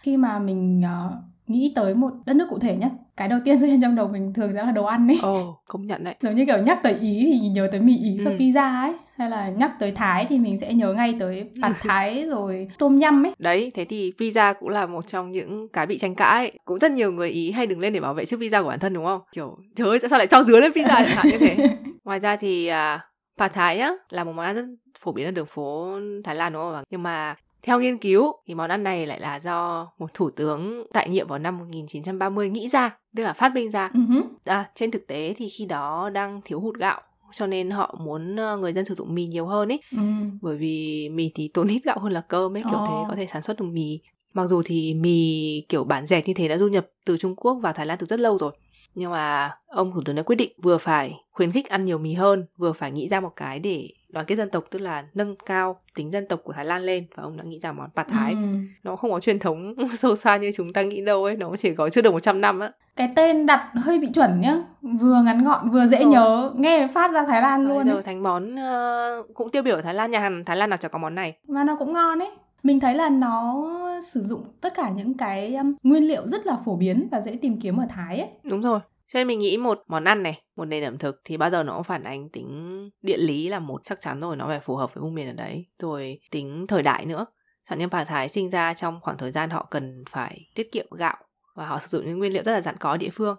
khi 0.03 0.17
mà 0.17 0.39
mình 0.39 0.83
uh, 0.85 1.34
nghĩ 1.47 1.73
tới 1.75 1.95
một 1.95 2.11
đất 2.27 2.37
nước 2.37 2.47
cụ 2.51 2.59
thể 2.59 2.77
nhé 2.77 2.91
cái 3.17 3.29
đầu 3.29 3.39
tiên 3.45 3.59
xuất 3.61 3.67
hiện 3.67 3.81
trong 3.81 3.97
đầu 3.97 4.09
mình 4.09 4.33
thường 4.33 4.53
sẽ 4.55 4.65
là 4.65 4.73
đồ 4.73 4.85
ăn 4.85 5.09
ấy. 5.09 5.19
Ồ 5.23 5.41
oh, 5.41 5.57
công 5.69 5.87
nhận 5.87 6.05
đấy. 6.05 6.15
Giống 6.23 6.35
như 6.35 6.47
kiểu 6.47 6.59
nhắc 6.59 6.83
tới 6.83 6.97
ý 7.01 7.39
thì 7.43 7.49
nhớ 7.49 7.69
tới 7.73 7.81
mì 7.81 7.97
ý 7.99 8.19
và 8.25 8.31
ừ. 8.31 8.37
pizza 8.37 8.83
ấy. 8.83 8.93
Hay 9.17 9.31
là 9.31 9.49
nhắc 9.49 9.73
tới 9.79 9.93
thái 9.93 10.27
thì 10.29 10.39
mình 10.39 10.59
sẽ 10.59 10.73
nhớ 10.73 10.93
ngay 10.93 11.17
tới 11.19 11.51
pad 11.63 11.73
thái 11.81 12.27
rồi 12.29 12.69
tôm 12.79 12.99
nhâm 12.99 13.27
ấy. 13.27 13.33
Đấy 13.39 13.73
thế 13.75 13.85
thì 13.85 14.13
pizza 14.19 14.55
cũng 14.61 14.69
là 14.69 14.87
một 14.87 15.07
trong 15.07 15.31
những 15.31 15.69
cái 15.73 15.87
bị 15.87 15.99
tranh 15.99 16.15
cãi. 16.15 16.53
Cũng 16.65 16.79
rất 16.79 16.93
nhiều 16.93 17.13
người 17.13 17.31
ý 17.31 17.51
hay 17.51 17.67
đứng 17.67 17.81
lên 17.81 17.93
để 17.93 18.01
bảo 18.01 18.15
vệ 18.15 18.25
chiếc 18.25 18.41
pizza 18.41 18.63
của 18.63 18.69
bản 18.69 18.79
thân 18.79 18.95
đúng 18.95 19.05
không? 19.05 19.21
Kiểu 19.33 19.57
trời 19.77 19.89
ơi 19.89 19.99
sao 19.99 20.19
lại 20.19 20.27
cho 20.27 20.43
dứa 20.43 20.61
lên 20.61 20.73
pizza 20.73 20.89
chẳng 20.89 21.17
hạn 21.17 21.27
như 21.29 21.39
thế? 21.39 21.57
Ngoài 22.05 22.19
ra 22.19 22.37
thì 22.37 22.71
uh, 22.71 23.01
pad 23.39 23.53
thái 23.53 23.79
á 23.79 23.93
là 24.09 24.25
một 24.25 24.33
món 24.33 24.47
ăn 24.47 24.55
rất 24.55 24.65
phổ 24.99 25.13
biến 25.13 25.27
ở 25.27 25.31
đường 25.31 25.47
phố 25.47 25.99
Thái 26.25 26.35
Lan 26.35 26.53
đúng 26.53 26.63
không? 26.63 26.85
Nhưng 26.91 27.03
mà 27.03 27.35
theo 27.65 27.81
nghiên 27.81 27.99
cứu 27.99 28.33
thì 28.47 28.55
món 28.55 28.71
ăn 28.71 28.83
này 28.83 29.07
lại 29.07 29.21
là 29.21 29.41
do 29.41 29.89
một 29.99 30.15
thủ 30.15 30.31
tướng 30.31 30.87
tại 30.93 31.09
nhiệm 31.09 31.29
vào 31.29 31.39
năm 31.39 31.59
1930 31.59 32.49
nghĩ 32.49 32.69
ra, 32.69 32.99
tức 33.17 33.23
là 33.23 33.33
phát 33.33 33.55
minh 33.55 33.71
ra. 33.71 33.91
Uh-huh. 33.95 34.23
À, 34.45 34.71
trên 34.75 34.91
thực 34.91 35.07
tế 35.07 35.35
thì 35.37 35.49
khi 35.49 35.67
đó 35.67 36.11
đang 36.11 36.41
thiếu 36.45 36.61
hụt 36.61 36.77
gạo 36.77 37.01
cho 37.33 37.47
nên 37.47 37.71
họ 37.71 37.99
muốn 38.01 38.37
ờ, 38.37 38.57
người 38.57 38.73
dân 38.73 38.85
sử 38.85 38.95
dụng 38.95 39.15
mì 39.15 39.27
nhiều 39.27 39.47
hơn 39.47 39.73
ấy. 39.73 39.81
Ừ. 39.91 39.99
Bởi 40.43 40.57
vì 40.57 41.09
mì 41.09 41.31
thì 41.35 41.49
tốn 41.55 41.69
ít 41.69 41.81
gạo 41.85 41.99
hơn 41.99 42.13
là 42.13 42.21
cơm 42.21 42.57
ấy, 42.57 42.63
kiểu 42.71 42.81
oh. 42.83 42.89
thế 42.89 42.95
có 43.09 43.15
thể 43.17 43.27
sản 43.27 43.43
xuất 43.43 43.61
được 43.61 43.67
mì. 43.67 44.01
Mặc 44.35 44.47
dù 44.47 44.63
thì 44.65 44.95
mì 44.95 45.61
kiểu 45.69 45.85
bản 45.85 46.07
dẹt 46.07 46.29
như 46.29 46.35
thế 46.35 46.49
đã 46.49 46.59
du 46.59 46.69
nhập 46.69 46.87
từ 47.05 47.17
Trung 47.17 47.37
Quốc 47.37 47.55
vào 47.55 47.73
Thái 47.73 47.87
Lan 47.87 47.99
từ 47.99 48.07
rất 48.07 48.21
lâu 48.21 48.39
rồi. 48.39 48.53
Nhưng 48.95 49.11
mà 49.11 49.51
ông 49.67 49.93
thủ 49.93 50.01
tướng 50.05 50.17
đã 50.17 50.23
quyết 50.23 50.37
định 50.37 50.53
vừa 50.63 50.79
phải 50.79 51.13
khuyến 51.31 51.53
khích 51.53 51.69
ăn 51.69 51.85
nhiều 51.85 51.99
mì 51.99 52.13
hơn, 52.13 52.47
vừa 52.57 52.73
phải 52.73 52.91
nghĩ 52.91 53.09
ra 53.09 53.21
một 53.21 53.33
cái 53.37 53.59
để 53.59 53.89
đoàn 54.15 54.27
kết 54.27 54.37
dân 54.37 54.51
tộc 54.51 54.65
tức 54.71 54.79
là 54.79 55.05
nâng 55.15 55.37
cao 55.47 55.81
tính 55.95 56.11
dân 56.11 56.27
tộc 56.29 56.41
của 56.45 56.53
Thái 56.53 56.65
Lan 56.65 56.83
lên 56.83 57.07
và 57.15 57.23
ông 57.23 57.37
đã 57.37 57.45
nghĩ 57.45 57.59
ra 57.59 57.73
món 57.73 57.91
pad 57.97 58.07
thái. 58.07 58.33
Ừ. 58.33 58.39
nó 58.83 58.97
không 58.97 59.11
có 59.11 59.21
truyền 59.21 59.39
thống 59.39 59.75
sâu 59.97 60.17
xa 60.17 60.37
như 60.37 60.51
chúng 60.55 60.73
ta 60.73 60.83
nghĩ 60.83 61.05
đâu 61.05 61.25
ấy 61.25 61.37
nó 61.37 61.57
chỉ 61.59 61.75
có 61.75 61.91
chưa 61.91 62.03
được 62.03 62.13
100 62.13 62.41
năm 62.41 62.61
á. 62.61 62.73
Cái 62.97 63.13
tên 63.17 63.47
đặt 63.47 63.71
hơi 63.75 63.99
bị 63.99 64.09
chuẩn 64.15 64.41
nhá 64.41 64.57
vừa 64.83 65.23
ngắn 65.25 65.45
gọn 65.45 65.71
vừa 65.71 65.87
dễ 65.87 66.05
nhớ 66.05 66.53
nghe 66.57 66.89
phát 66.95 67.13
ra 67.13 67.25
Thái 67.29 67.43
Lan 67.43 67.65
luôn 67.65 67.89
rồi 67.89 68.03
thành 68.03 68.23
món 68.23 68.55
uh, 68.55 69.35
cũng 69.35 69.49
tiêu 69.49 69.63
biểu 69.63 69.77
ở 69.77 69.83
Thái 69.83 69.95
Lan 69.95 70.11
nhà 70.11 70.21
hàng 70.21 70.45
Thái 70.45 70.57
Lan 70.57 70.71
nào 70.71 70.77
chẳng 70.77 70.91
có 70.91 70.99
món 70.99 71.15
này. 71.15 71.37
Mà 71.49 71.65
nó 71.65 71.77
cũng 71.79 71.93
ngon 71.93 72.19
ấy. 72.19 72.31
Mình 72.63 72.81
thấy 72.81 72.95
là 72.95 73.09
nó 73.09 73.65
sử 74.03 74.21
dụng 74.21 74.45
tất 74.61 74.75
cả 74.75 74.91
những 74.91 75.15
cái 75.15 75.55
um, 75.57 75.75
nguyên 75.83 76.09
liệu 76.09 76.27
rất 76.27 76.47
là 76.47 76.57
phổ 76.65 76.77
biến 76.77 77.09
và 77.11 77.21
dễ 77.21 77.37
tìm 77.43 77.61
kiếm 77.61 77.77
ở 77.77 77.87
Thái 77.91 78.19
ấy. 78.19 78.29
Đúng 78.43 78.63
rồi 78.63 78.81
cho 79.13 79.19
nên 79.21 79.27
mình 79.27 79.39
nghĩ 79.39 79.57
một 79.57 79.83
món 79.89 80.05
ăn 80.05 80.23
này, 80.23 80.43
một 80.57 80.65
nền 80.65 80.85
ẩm 80.85 80.99
thực 80.99 81.21
thì 81.25 81.37
bao 81.37 81.51
giờ 81.51 81.63
nó 81.63 81.75
cũng 81.75 81.85
phản 81.85 82.05
ánh 82.05 82.29
tính 82.29 82.91
địa 83.03 83.17
lý 83.17 83.49
là 83.49 83.59
một 83.59 83.81
chắc 83.85 84.01
chắn 84.01 84.21
rồi, 84.21 84.37
nó 84.37 84.47
phải 84.47 84.61
phù 84.61 84.77
hợp 84.77 84.95
với 84.95 85.03
vùng 85.03 85.15
miền 85.15 85.27
ở 85.27 85.33
đấy. 85.33 85.67
Rồi 85.79 86.21
tính 86.31 86.67
thời 86.69 86.83
đại 86.83 87.07
nữa. 87.07 87.27
Chẳng 87.69 87.79
như 87.79 87.89
bà 87.89 88.05
Thái 88.05 88.29
sinh 88.29 88.51
ra 88.51 88.75
trong 88.75 89.01
khoảng 89.01 89.19
thời 89.19 89.33
gian 89.33 89.51
họ 89.51 89.67
cần 89.71 90.05
phải 90.11 90.41
tiết 90.55 90.73
kiệm 90.73 90.87
gạo 90.99 91.17
và 91.55 91.67
họ 91.67 91.81
sử 91.81 91.87
dụng 91.89 92.07
những 92.07 92.19
nguyên 92.19 92.33
liệu 92.33 92.43
rất 92.43 92.53
là 92.53 92.61
dặn 92.61 92.77
có 92.77 92.91
ở 92.91 92.97
địa 92.97 93.11
phương. 93.13 93.37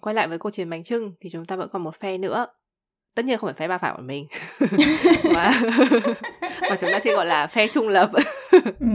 Quay 0.00 0.14
lại 0.14 0.28
với 0.28 0.38
câu 0.38 0.50
chuyện 0.50 0.70
bánh 0.70 0.84
trưng 0.84 1.12
thì 1.20 1.30
chúng 1.30 1.46
ta 1.46 1.56
vẫn 1.56 1.68
còn 1.72 1.82
một 1.82 1.96
phe 1.96 2.18
nữa 2.18 2.46
tất 3.18 3.24
nhiên 3.24 3.38
không 3.38 3.48
phải 3.48 3.54
phe 3.54 3.68
ba 3.68 3.78
phải 3.78 3.92
của 3.96 4.02
mình. 4.02 4.26
Mà, 5.34 5.52
mà 6.70 6.76
chúng 6.80 6.90
ta 6.92 7.00
sẽ 7.00 7.12
gọi 7.12 7.26
là 7.26 7.46
phe 7.46 7.68
trung 7.68 7.88
lập. 7.88 8.10
Ừ. 8.80 8.88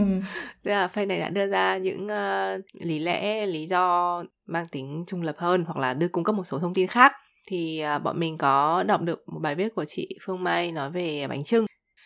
tức 0.64 0.72
là 0.72 0.88
phe 0.88 1.06
này 1.06 1.20
đã 1.20 1.30
đưa 1.30 1.48
ra 1.48 1.78
những 1.78 2.06
uh, 2.06 2.82
lý 2.82 3.00
lẽ 3.00 3.46
lý 3.46 3.66
do 3.66 4.24
mang 4.46 4.68
tính 4.72 5.04
trung 5.08 5.22
lập 5.22 5.36
hơn 5.38 5.64
hoặc 5.68 5.78
là 5.78 5.94
đưa 5.94 6.08
cung 6.08 6.24
cấp 6.24 6.36
một 6.36 6.44
số 6.44 6.60
thông 6.60 6.74
tin 6.74 6.88
khác. 6.88 7.12
Thì 7.48 7.84
uh, 7.96 8.04
bọn 8.04 8.20
mình 8.20 8.38
có 8.38 8.84
đọc 8.84 9.02
được 9.02 9.24
một 9.28 9.40
bài 9.40 9.56
viết 9.56 9.76
của 9.76 9.86
chị 9.86 10.18
Phương 10.26 10.44
Mai 10.44 10.72
nói 10.72 10.92
về 10.92 11.28
bánh 11.28 11.44
trưng 11.44 11.66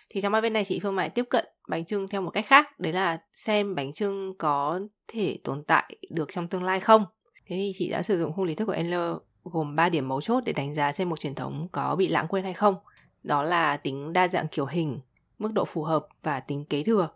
thì 0.10 0.22
trong 0.22 0.32
bài 0.32 0.42
viết 0.42 0.50
này 0.50 0.66
chị 0.66 0.80
Phương 0.84 0.96
Mai 0.96 1.10
tiếp 1.10 1.26
cận 1.30 1.46
bánh 1.70 1.86
trưng 1.86 2.08
theo 2.08 2.22
một 2.22 2.30
cách 2.30 2.46
khác 2.48 2.80
đấy 2.80 2.94
là 2.94 3.20
xem 3.34 3.76
bánh 3.76 3.94
trưng 3.94 4.34
có 4.38 4.80
thể 5.08 5.38
tồn 5.44 5.64
tại 5.68 5.96
được 6.10 6.30
trong 6.32 6.48
tương 6.48 6.64
lai 6.64 6.80
không? 6.80 7.06
Thế 7.50 7.56
thì 7.56 7.72
chị 7.76 7.90
đã 7.90 8.04
sử 8.04 8.20
dụng 8.20 8.34
khung 8.34 8.46
lý 8.46 8.56
thuyết 8.56 8.66
của 8.66 8.72
Endler 8.72 9.12
gồm 9.52 9.76
3 9.76 9.90
điểm 9.90 10.08
mấu 10.08 10.22
chốt 10.22 10.44
để 10.46 10.54
đánh 10.54 10.76
giá 10.76 10.92
xem 10.92 11.10
một 11.10 11.20
truyền 11.20 11.36
thống 11.36 11.68
có 11.72 11.96
bị 11.96 12.08
lãng 12.08 12.28
quên 12.28 12.44
hay 12.44 12.54
không 12.54 12.76
đó 13.24 13.44
là 13.44 13.78
tính 13.78 14.14
đa 14.14 14.28
dạng 14.28 14.48
kiểu 14.48 14.66
hình 14.66 15.00
mức 15.40 15.54
độ 15.54 15.66
phù 15.66 15.84
hợp 15.84 16.08
và 16.24 16.40
tính 16.40 16.66
kế 16.66 16.84
thừa 16.84 17.10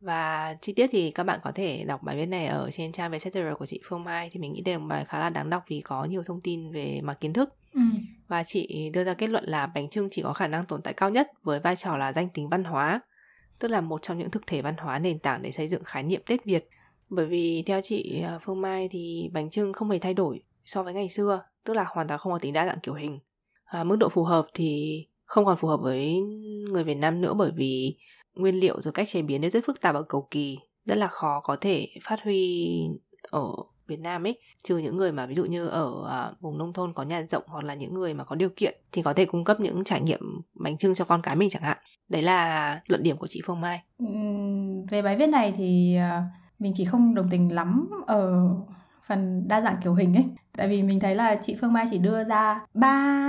và 0.00 0.56
chi 0.60 0.72
tiết 0.72 0.86
thì 0.90 1.10
các 1.10 1.24
bạn 1.24 1.40
có 1.42 1.52
thể 1.52 1.84
đọc 1.84 2.02
bài 2.02 2.16
viết 2.16 2.26
này 2.26 2.46
ở 2.46 2.70
trên 2.70 2.92
trang 2.92 3.10
Vietcetera 3.10 3.54
của 3.54 3.66
chị 3.66 3.80
Phương 3.84 4.04
Mai 4.04 4.30
thì 4.32 4.40
mình 4.40 4.52
nghĩ 4.52 4.60
đây 4.60 4.74
là 4.74 4.78
một 4.78 4.86
bài 4.88 5.04
khá 5.04 5.18
là 5.18 5.30
đáng 5.30 5.50
đọc 5.50 5.64
vì 5.68 5.80
có 5.80 6.04
nhiều 6.04 6.22
thông 6.22 6.40
tin 6.40 6.72
về 6.72 7.00
mặt 7.02 7.20
kiến 7.20 7.32
thức. 7.32 7.54
Ừ. 7.74 7.80
Và 8.28 8.42
chị 8.42 8.90
đưa 8.92 9.04
ra 9.04 9.14
kết 9.14 9.26
luận 9.26 9.44
là 9.44 9.66
bánh 9.66 9.88
trưng 9.88 10.08
chỉ 10.10 10.22
có 10.22 10.32
khả 10.32 10.46
năng 10.46 10.64
tồn 10.64 10.82
tại 10.82 10.94
cao 10.94 11.10
nhất 11.10 11.30
với 11.42 11.60
vai 11.60 11.76
trò 11.76 11.96
là 11.96 12.12
danh 12.12 12.28
tính 12.28 12.48
văn 12.48 12.64
hóa, 12.64 13.00
tức 13.58 13.68
là 13.68 13.80
một 13.80 14.02
trong 14.02 14.18
những 14.18 14.30
thực 14.30 14.46
thể 14.46 14.62
văn 14.62 14.76
hóa 14.76 14.98
nền 14.98 15.18
tảng 15.18 15.42
để 15.42 15.52
xây 15.52 15.68
dựng 15.68 15.84
khái 15.84 16.02
niệm 16.02 16.22
Tết 16.26 16.44
Việt. 16.44 16.68
Bởi 17.08 17.26
vì 17.26 17.62
theo 17.66 17.80
chị 17.80 18.22
à, 18.26 18.38
Phương 18.42 18.60
Mai 18.60 18.88
thì 18.90 19.30
bánh 19.32 19.50
trưng 19.50 19.72
không 19.72 19.90
hề 19.90 19.98
thay 19.98 20.14
đổi 20.14 20.42
so 20.64 20.82
với 20.82 20.94
ngày 20.94 21.08
xưa, 21.08 21.44
tức 21.68 21.74
là 21.74 21.84
hoàn 21.88 22.08
toàn 22.08 22.20
không 22.20 22.32
có 22.32 22.38
tính 22.38 22.52
đa 22.52 22.66
dạng 22.66 22.80
kiểu 22.80 22.94
hình. 22.94 23.18
À, 23.64 23.84
mức 23.84 23.96
độ 23.96 24.08
phù 24.08 24.24
hợp 24.24 24.46
thì 24.54 25.02
không 25.24 25.44
còn 25.44 25.58
phù 25.58 25.68
hợp 25.68 25.80
với 25.80 26.20
người 26.70 26.84
Việt 26.84 26.94
Nam 26.94 27.20
nữa 27.20 27.34
bởi 27.34 27.50
vì 27.56 27.96
nguyên 28.34 28.54
liệu 28.54 28.80
rồi 28.80 28.92
cách 28.92 29.08
chế 29.08 29.22
biến 29.22 29.40
đều 29.40 29.50
rất 29.50 29.64
phức 29.64 29.80
tạp 29.80 29.94
và 29.94 30.02
cầu 30.08 30.28
kỳ 30.30 30.58
rất 30.84 30.94
là 30.94 31.08
khó 31.08 31.40
có 31.40 31.56
thể 31.60 31.88
phát 32.02 32.20
huy 32.24 32.68
ở 33.22 33.44
Việt 33.86 34.00
Nam 34.00 34.26
ấy. 34.26 34.38
Trừ 34.62 34.78
những 34.78 34.96
người 34.96 35.12
mà 35.12 35.26
ví 35.26 35.34
dụ 35.34 35.44
như 35.44 35.66
ở 35.66 36.08
à, 36.10 36.32
vùng 36.40 36.58
nông 36.58 36.72
thôn 36.72 36.92
có 36.92 37.02
nhà 37.02 37.22
rộng 37.28 37.42
hoặc 37.46 37.64
là 37.64 37.74
những 37.74 37.94
người 37.94 38.14
mà 38.14 38.24
có 38.24 38.36
điều 38.36 38.50
kiện 38.56 38.74
thì 38.92 39.02
có 39.02 39.12
thể 39.12 39.24
cung 39.24 39.44
cấp 39.44 39.60
những 39.60 39.84
trải 39.84 40.00
nghiệm 40.00 40.20
bánh 40.54 40.78
trưng 40.78 40.94
cho 40.94 41.04
con 41.04 41.22
cái 41.22 41.36
mình 41.36 41.50
chẳng 41.50 41.62
hạn. 41.62 41.78
Đấy 42.08 42.22
là 42.22 42.80
luận 42.86 43.02
điểm 43.02 43.16
của 43.16 43.26
chị 43.26 43.40
Phương 43.44 43.60
Mai. 43.60 43.82
Về 44.90 45.02
bài 45.02 45.16
viết 45.16 45.26
này 45.26 45.54
thì 45.56 45.96
à, 45.96 46.22
mình 46.58 46.72
chỉ 46.76 46.84
không 46.84 47.14
đồng 47.14 47.28
tình 47.30 47.54
lắm 47.54 47.90
ở 48.06 48.48
phần 49.08 49.48
đa 49.48 49.60
dạng 49.60 49.76
kiểu 49.82 49.94
hình 49.94 50.14
ấy. 50.14 50.24
Tại 50.56 50.68
vì 50.68 50.82
mình 50.82 51.00
thấy 51.00 51.14
là 51.14 51.36
chị 51.42 51.56
Phương 51.60 51.72
Mai 51.72 51.86
chỉ 51.90 51.98
đưa 51.98 52.24
ra 52.24 52.60
ba 52.74 53.26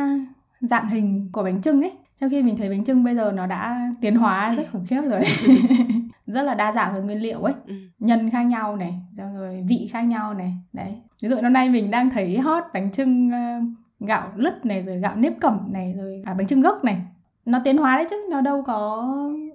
dạng 0.62 0.90
hình 0.90 1.30
của 1.32 1.44
bánh 1.44 1.62
trưng 1.62 1.82
ấy. 1.82 1.92
Trong 2.22 2.30
khi 2.30 2.44
mình 2.44 2.58
thấy 2.58 2.70
bánh 2.70 2.86
trưng 2.86 3.04
bây 3.04 3.16
giờ 3.16 3.32
nó 3.32 3.48
đã 3.48 3.92
tiến 4.02 4.16
hóa 4.16 4.54
rất 4.58 4.64
khủng 4.72 4.86
khiếp 4.86 5.02
rồi. 5.02 5.22
Rất 6.28 6.44
là 6.44 6.54
đa 6.54 6.72
dạng 6.72 6.96
về 6.96 7.02
nguyên 7.02 7.22
liệu 7.22 7.40
ấy. 7.40 7.54
Ừ. 7.68 7.74
nhân 8.00 8.30
khác 8.30 8.44
nhau 8.44 8.76
này 8.76 8.94
rồi 9.18 9.66
vị 9.70 9.90
khác 9.92 10.02
nhau 10.02 10.34
này. 10.34 10.54
Đấy. 10.74 11.02
Ví 11.22 11.30
dụ 11.30 11.42
năm 11.42 11.54
nay 11.54 11.70
mình 11.70 11.92
đang 11.92 12.10
thấy 12.10 12.38
hot 12.38 12.64
bánh 12.74 12.92
trưng 12.92 13.28
uh, 13.28 14.08
gạo 14.08 14.32
lứt 14.36 14.66
này 14.66 14.84
rồi 14.84 14.98
gạo 14.98 15.16
nếp 15.16 15.34
cẩm 15.42 15.60
này 15.72 15.94
rồi 15.98 16.22
cả 16.26 16.34
bánh 16.34 16.48
trưng 16.48 16.62
gốc 16.62 16.84
này. 16.84 17.02
Nó 17.46 17.62
tiến 17.64 17.78
hóa 17.78 17.96
đấy 17.96 18.08
chứ 18.10 18.28
nó 18.32 18.42
đâu 18.42 18.64
có 18.64 19.08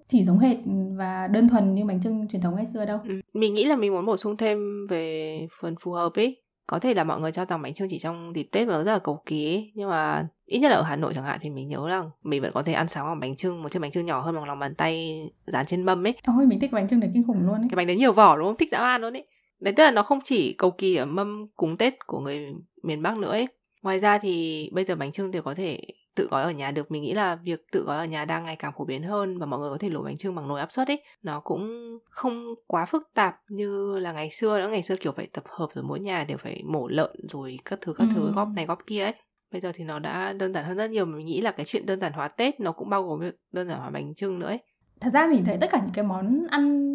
chỉ 0.08 0.24
giống 0.24 0.38
hệt 0.38 0.56
và 0.96 1.28
đơn 1.28 1.48
thuần 1.48 1.74
như 1.74 1.84
bánh 1.84 2.02
trưng 2.02 2.28
truyền 2.28 2.42
thống 2.42 2.54
ngày 2.54 2.66
xưa 2.66 2.84
đâu 2.84 2.98
ừ. 3.08 3.20
mình 3.34 3.54
nghĩ 3.54 3.64
là 3.64 3.76
mình 3.76 3.92
muốn 3.92 4.06
bổ 4.06 4.16
sung 4.16 4.36
thêm 4.36 4.86
về 4.86 5.46
phần 5.60 5.74
phù 5.80 5.92
hợp 5.92 6.12
ấy 6.14 6.44
có 6.66 6.78
thể 6.78 6.94
là 6.94 7.04
mọi 7.04 7.20
người 7.20 7.32
cho 7.32 7.44
rằng 7.44 7.62
bánh 7.62 7.74
trưng 7.74 7.88
chỉ 7.88 7.98
trong 7.98 8.32
dịp 8.34 8.48
Tết 8.52 8.68
và 8.68 8.82
rất 8.82 8.92
là 8.92 8.98
cầu 8.98 9.22
kỳ 9.26 9.54
ấy. 9.54 9.72
nhưng 9.74 9.90
mà 9.90 10.28
ít 10.46 10.58
nhất 10.58 10.68
là 10.68 10.76
ở 10.76 10.82
Hà 10.82 10.96
Nội 10.96 11.14
chẳng 11.14 11.24
hạn 11.24 11.38
thì 11.42 11.50
mình 11.50 11.68
nhớ 11.68 11.88
là 11.88 12.02
mình 12.22 12.42
vẫn 12.42 12.52
có 12.54 12.62
thể 12.62 12.72
ăn 12.72 12.88
sáng 12.88 13.04
bằng 13.04 13.20
bánh 13.20 13.36
trưng 13.36 13.62
một 13.62 13.68
chiếc 13.72 13.78
bánh 13.78 13.90
trưng 13.90 14.06
nhỏ 14.06 14.20
hơn 14.20 14.34
bằng 14.34 14.44
lòng 14.44 14.58
bàn 14.58 14.74
tay 14.74 15.22
dán 15.46 15.66
trên 15.66 15.82
mâm 15.82 16.06
ấy. 16.06 16.14
Ôi 16.26 16.46
mình 16.46 16.60
thích 16.60 16.72
bánh 16.72 16.88
trưng 16.88 17.00
đấy 17.00 17.10
kinh 17.14 17.26
khủng 17.26 17.46
luôn 17.46 17.54
ấy. 17.54 17.66
Cái 17.70 17.76
bánh 17.76 17.86
đấy 17.86 17.96
nhiều 17.96 18.12
vỏ 18.12 18.36
đúng 18.36 18.46
không? 18.46 18.56
Thích 18.56 18.70
dã 18.72 18.78
man 18.78 19.00
luôn 19.00 19.16
ấy. 19.16 19.26
Đấy 19.60 19.74
tức 19.76 19.84
là 19.84 19.90
nó 19.90 20.02
không 20.02 20.20
chỉ 20.24 20.52
cầu 20.52 20.70
kỳ 20.70 20.96
ở 20.96 21.06
mâm 21.06 21.46
cúng 21.56 21.76
Tết 21.76 22.06
của 22.06 22.20
người 22.20 22.46
miền 22.82 23.02
Bắc 23.02 23.16
nữa 23.18 23.30
ấy. 23.30 23.46
Ngoài 23.82 23.98
ra 23.98 24.18
thì 24.18 24.70
bây 24.72 24.84
giờ 24.84 24.96
bánh 24.96 25.12
trưng 25.12 25.30
đều 25.30 25.42
có 25.42 25.54
thể 25.54 25.80
tự 26.14 26.28
gói 26.30 26.42
ở 26.42 26.50
nhà 26.50 26.70
được. 26.70 26.90
Mình 26.90 27.02
nghĩ 27.02 27.14
là 27.14 27.36
việc 27.36 27.60
tự 27.72 27.84
gói 27.84 27.96
ở 27.96 28.04
nhà 28.04 28.24
đang 28.24 28.44
ngày 28.44 28.56
càng 28.56 28.72
phổ 28.78 28.84
biến 28.84 29.02
hơn 29.02 29.38
và 29.38 29.46
mọi 29.46 29.60
người 29.60 29.70
có 29.70 29.78
thể 29.78 29.88
luộc 29.88 30.04
bánh 30.04 30.16
trưng 30.16 30.34
bằng 30.34 30.48
nồi 30.48 30.60
áp 30.60 30.72
suất 30.72 30.88
ấy. 30.88 31.02
Nó 31.22 31.40
cũng 31.40 31.98
không 32.10 32.54
quá 32.66 32.84
phức 32.84 33.10
tạp 33.14 33.36
như 33.48 33.98
là 33.98 34.12
ngày 34.12 34.30
xưa 34.30 34.60
nữa. 34.60 34.68
Ngày 34.68 34.82
xưa 34.82 34.96
kiểu 34.96 35.12
phải 35.12 35.26
tập 35.26 35.44
hợp 35.46 35.68
rồi 35.74 35.84
mỗi 35.84 36.00
nhà 36.00 36.24
đều 36.24 36.38
phải 36.38 36.62
mổ 36.64 36.88
lợn 36.88 37.28
rồi 37.28 37.58
các 37.64 37.78
thứ 37.80 37.92
các 37.92 38.04
ừ. 38.04 38.14
thứ 38.14 38.32
góp 38.34 38.48
này 38.56 38.66
góp 38.66 38.78
kia 38.86 39.02
ấy. 39.02 39.14
Bây 39.52 39.60
giờ 39.60 39.72
thì 39.74 39.84
nó 39.84 39.98
đã 39.98 40.32
đơn 40.32 40.52
giản 40.52 40.64
hơn 40.64 40.76
rất 40.76 40.90
nhiều. 40.90 41.06
Mình 41.06 41.26
nghĩ 41.26 41.40
là 41.40 41.50
cái 41.50 41.66
chuyện 41.66 41.86
đơn 41.86 42.00
giản 42.00 42.12
hóa 42.12 42.28
tết 42.28 42.60
nó 42.60 42.72
cũng 42.72 42.90
bao 42.90 43.02
gồm 43.02 43.20
việc 43.20 43.34
đơn 43.52 43.68
giản 43.68 43.78
hóa 43.78 43.90
bánh 43.90 44.14
trưng 44.14 44.38
nữa 44.38 44.46
ấy. 44.46 44.58
Thật 45.00 45.10
ra 45.12 45.26
mình 45.26 45.44
thấy 45.44 45.56
tất 45.60 45.70
cả 45.70 45.78
những 45.78 45.94
cái 45.94 46.04
món 46.04 46.46
ăn 46.50 46.94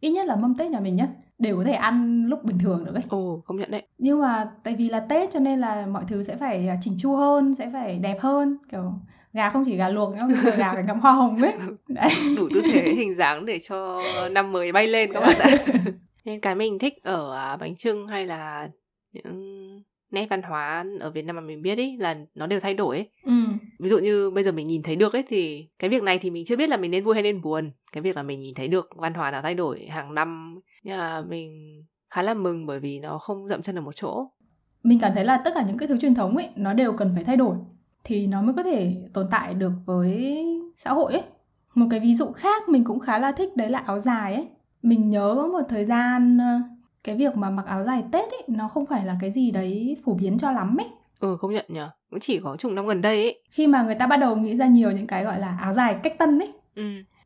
ít 0.00 0.10
nhất 0.10 0.26
là 0.26 0.36
mâm 0.36 0.54
tết 0.54 0.70
nhà 0.70 0.80
mình 0.80 0.94
nhá 0.94 1.08
đều 1.38 1.56
có 1.56 1.64
thể 1.64 1.72
ăn 1.72 2.26
lúc 2.26 2.44
bình 2.44 2.58
thường 2.58 2.84
được 2.84 2.94
ấy. 2.94 3.02
Ồ 3.08 3.42
công 3.44 3.56
nhận 3.56 3.70
đấy. 3.70 3.82
Nhưng 3.98 4.20
mà 4.20 4.50
tại 4.62 4.74
vì 4.74 4.88
là 4.88 5.00
tết 5.00 5.30
cho 5.30 5.40
nên 5.40 5.60
là 5.60 5.86
mọi 5.86 6.04
thứ 6.08 6.22
sẽ 6.22 6.36
phải 6.36 6.68
à, 6.68 6.76
chỉnh 6.80 6.94
chu 6.98 7.16
hơn 7.16 7.54
sẽ 7.54 7.70
phải 7.72 7.98
đẹp 7.98 8.20
hơn 8.20 8.56
kiểu 8.72 8.92
gà 9.32 9.50
không 9.50 9.62
chỉ 9.66 9.76
gà 9.76 9.88
luộc 9.88 10.14
nữa 10.14 10.22
mà 10.28 10.50
gà 10.56 10.72
phải 10.72 10.82
ngậm 10.82 11.00
hoa 11.00 11.12
hồng 11.12 11.42
ấy. 11.42 11.54
Đấy. 11.88 12.10
đủ 12.36 12.48
tư 12.54 12.62
thế 12.72 12.94
hình 12.96 13.14
dáng 13.14 13.46
để 13.46 13.58
cho 13.58 14.02
năm 14.30 14.52
mới 14.52 14.72
bay 14.72 14.86
lên 14.86 15.12
các 15.12 15.20
bạn 15.20 15.38
ạ. 15.38 15.50
Nên 16.24 16.40
cái 16.40 16.54
mình 16.54 16.78
thích 16.78 17.02
ở 17.02 17.36
à, 17.36 17.56
bánh 17.56 17.76
trưng 17.76 18.08
hay 18.08 18.26
là 18.26 18.68
những 19.12 19.59
nét 20.10 20.26
văn 20.30 20.42
hóa 20.42 20.84
ở 21.00 21.10
Việt 21.10 21.22
Nam 21.22 21.36
mà 21.36 21.42
mình 21.42 21.62
biết 21.62 21.78
ấy 21.78 21.96
là 21.98 22.16
nó 22.34 22.46
đều 22.46 22.60
thay 22.60 22.74
đổi 22.74 22.96
ấy. 22.96 23.10
Ừ. 23.24 23.32
Ví 23.78 23.88
dụ 23.88 23.98
như 23.98 24.30
bây 24.30 24.44
giờ 24.44 24.52
mình 24.52 24.66
nhìn 24.66 24.82
thấy 24.82 24.96
được 24.96 25.12
ấy 25.12 25.24
thì 25.28 25.68
cái 25.78 25.90
việc 25.90 26.02
này 26.02 26.18
thì 26.18 26.30
mình 26.30 26.44
chưa 26.44 26.56
biết 26.56 26.68
là 26.68 26.76
mình 26.76 26.90
nên 26.90 27.04
vui 27.04 27.14
hay 27.14 27.22
nên 27.22 27.42
buồn. 27.42 27.70
Cái 27.92 28.02
việc 28.02 28.16
là 28.16 28.22
mình 28.22 28.40
nhìn 28.40 28.54
thấy 28.54 28.68
được 28.68 28.88
văn 28.96 29.14
hóa 29.14 29.30
nó 29.30 29.42
thay 29.42 29.54
đổi 29.54 29.86
hàng 29.86 30.14
năm 30.14 30.60
nhưng 30.82 30.98
mà 30.98 31.22
mình 31.28 31.82
khá 32.10 32.22
là 32.22 32.34
mừng 32.34 32.66
bởi 32.66 32.80
vì 32.80 33.00
nó 33.00 33.18
không 33.18 33.48
dậm 33.48 33.62
chân 33.62 33.78
ở 33.78 33.80
một 33.80 33.96
chỗ. 33.96 34.26
Mình 34.82 34.98
cảm 35.00 35.12
thấy 35.14 35.24
là 35.24 35.36
tất 35.36 35.50
cả 35.54 35.64
những 35.68 35.78
cái 35.78 35.88
thứ 35.88 35.98
truyền 35.98 36.14
thống 36.14 36.36
ấy 36.36 36.48
nó 36.56 36.72
đều 36.72 36.92
cần 36.92 37.12
phải 37.14 37.24
thay 37.24 37.36
đổi 37.36 37.56
thì 38.04 38.26
nó 38.26 38.42
mới 38.42 38.54
có 38.54 38.62
thể 38.62 38.96
tồn 39.14 39.26
tại 39.30 39.54
được 39.54 39.72
với 39.86 40.44
xã 40.76 40.92
hội 40.92 41.12
ấy. 41.12 41.22
Một 41.74 41.86
cái 41.90 42.00
ví 42.00 42.14
dụ 42.14 42.26
khác 42.32 42.68
mình 42.68 42.84
cũng 42.84 43.00
khá 43.00 43.18
là 43.18 43.32
thích 43.32 43.56
đấy 43.56 43.70
là 43.70 43.78
áo 43.78 44.00
dài 44.00 44.34
ấy. 44.34 44.48
Mình 44.82 45.10
nhớ 45.10 45.34
một 45.34 45.62
thời 45.68 45.84
gian 45.84 46.38
cái 47.04 47.16
việc 47.16 47.36
mà 47.36 47.50
mặc 47.50 47.66
áo 47.66 47.84
dài 47.84 48.04
Tết 48.12 48.24
ấy 48.30 48.42
nó 48.46 48.68
không 48.68 48.86
phải 48.86 49.04
là 49.04 49.16
cái 49.20 49.30
gì 49.30 49.50
đấy 49.50 49.96
phổ 50.04 50.14
biến 50.14 50.38
cho 50.38 50.52
lắm 50.52 50.76
ấy. 50.80 50.86
Ừ 51.20 51.36
công 51.40 51.52
nhận 51.52 51.64
nhở 51.68 51.88
Cũng 52.10 52.20
chỉ 52.20 52.40
có 52.40 52.56
chục 52.56 52.72
năm 52.72 52.86
gần 52.86 53.02
đây 53.02 53.22
ấy. 53.22 53.42
Khi 53.50 53.66
mà 53.66 53.82
người 53.82 53.94
ta 53.94 54.06
bắt 54.06 54.16
đầu 54.16 54.36
nghĩ 54.36 54.56
ra 54.56 54.66
nhiều 54.66 54.90
những 54.90 55.06
cái 55.06 55.24
gọi 55.24 55.40
là 55.40 55.58
áo 55.60 55.72
dài 55.72 55.96
cách 56.02 56.18
tân 56.18 56.38
ấy. 56.38 56.52
Ừ. 56.74 56.82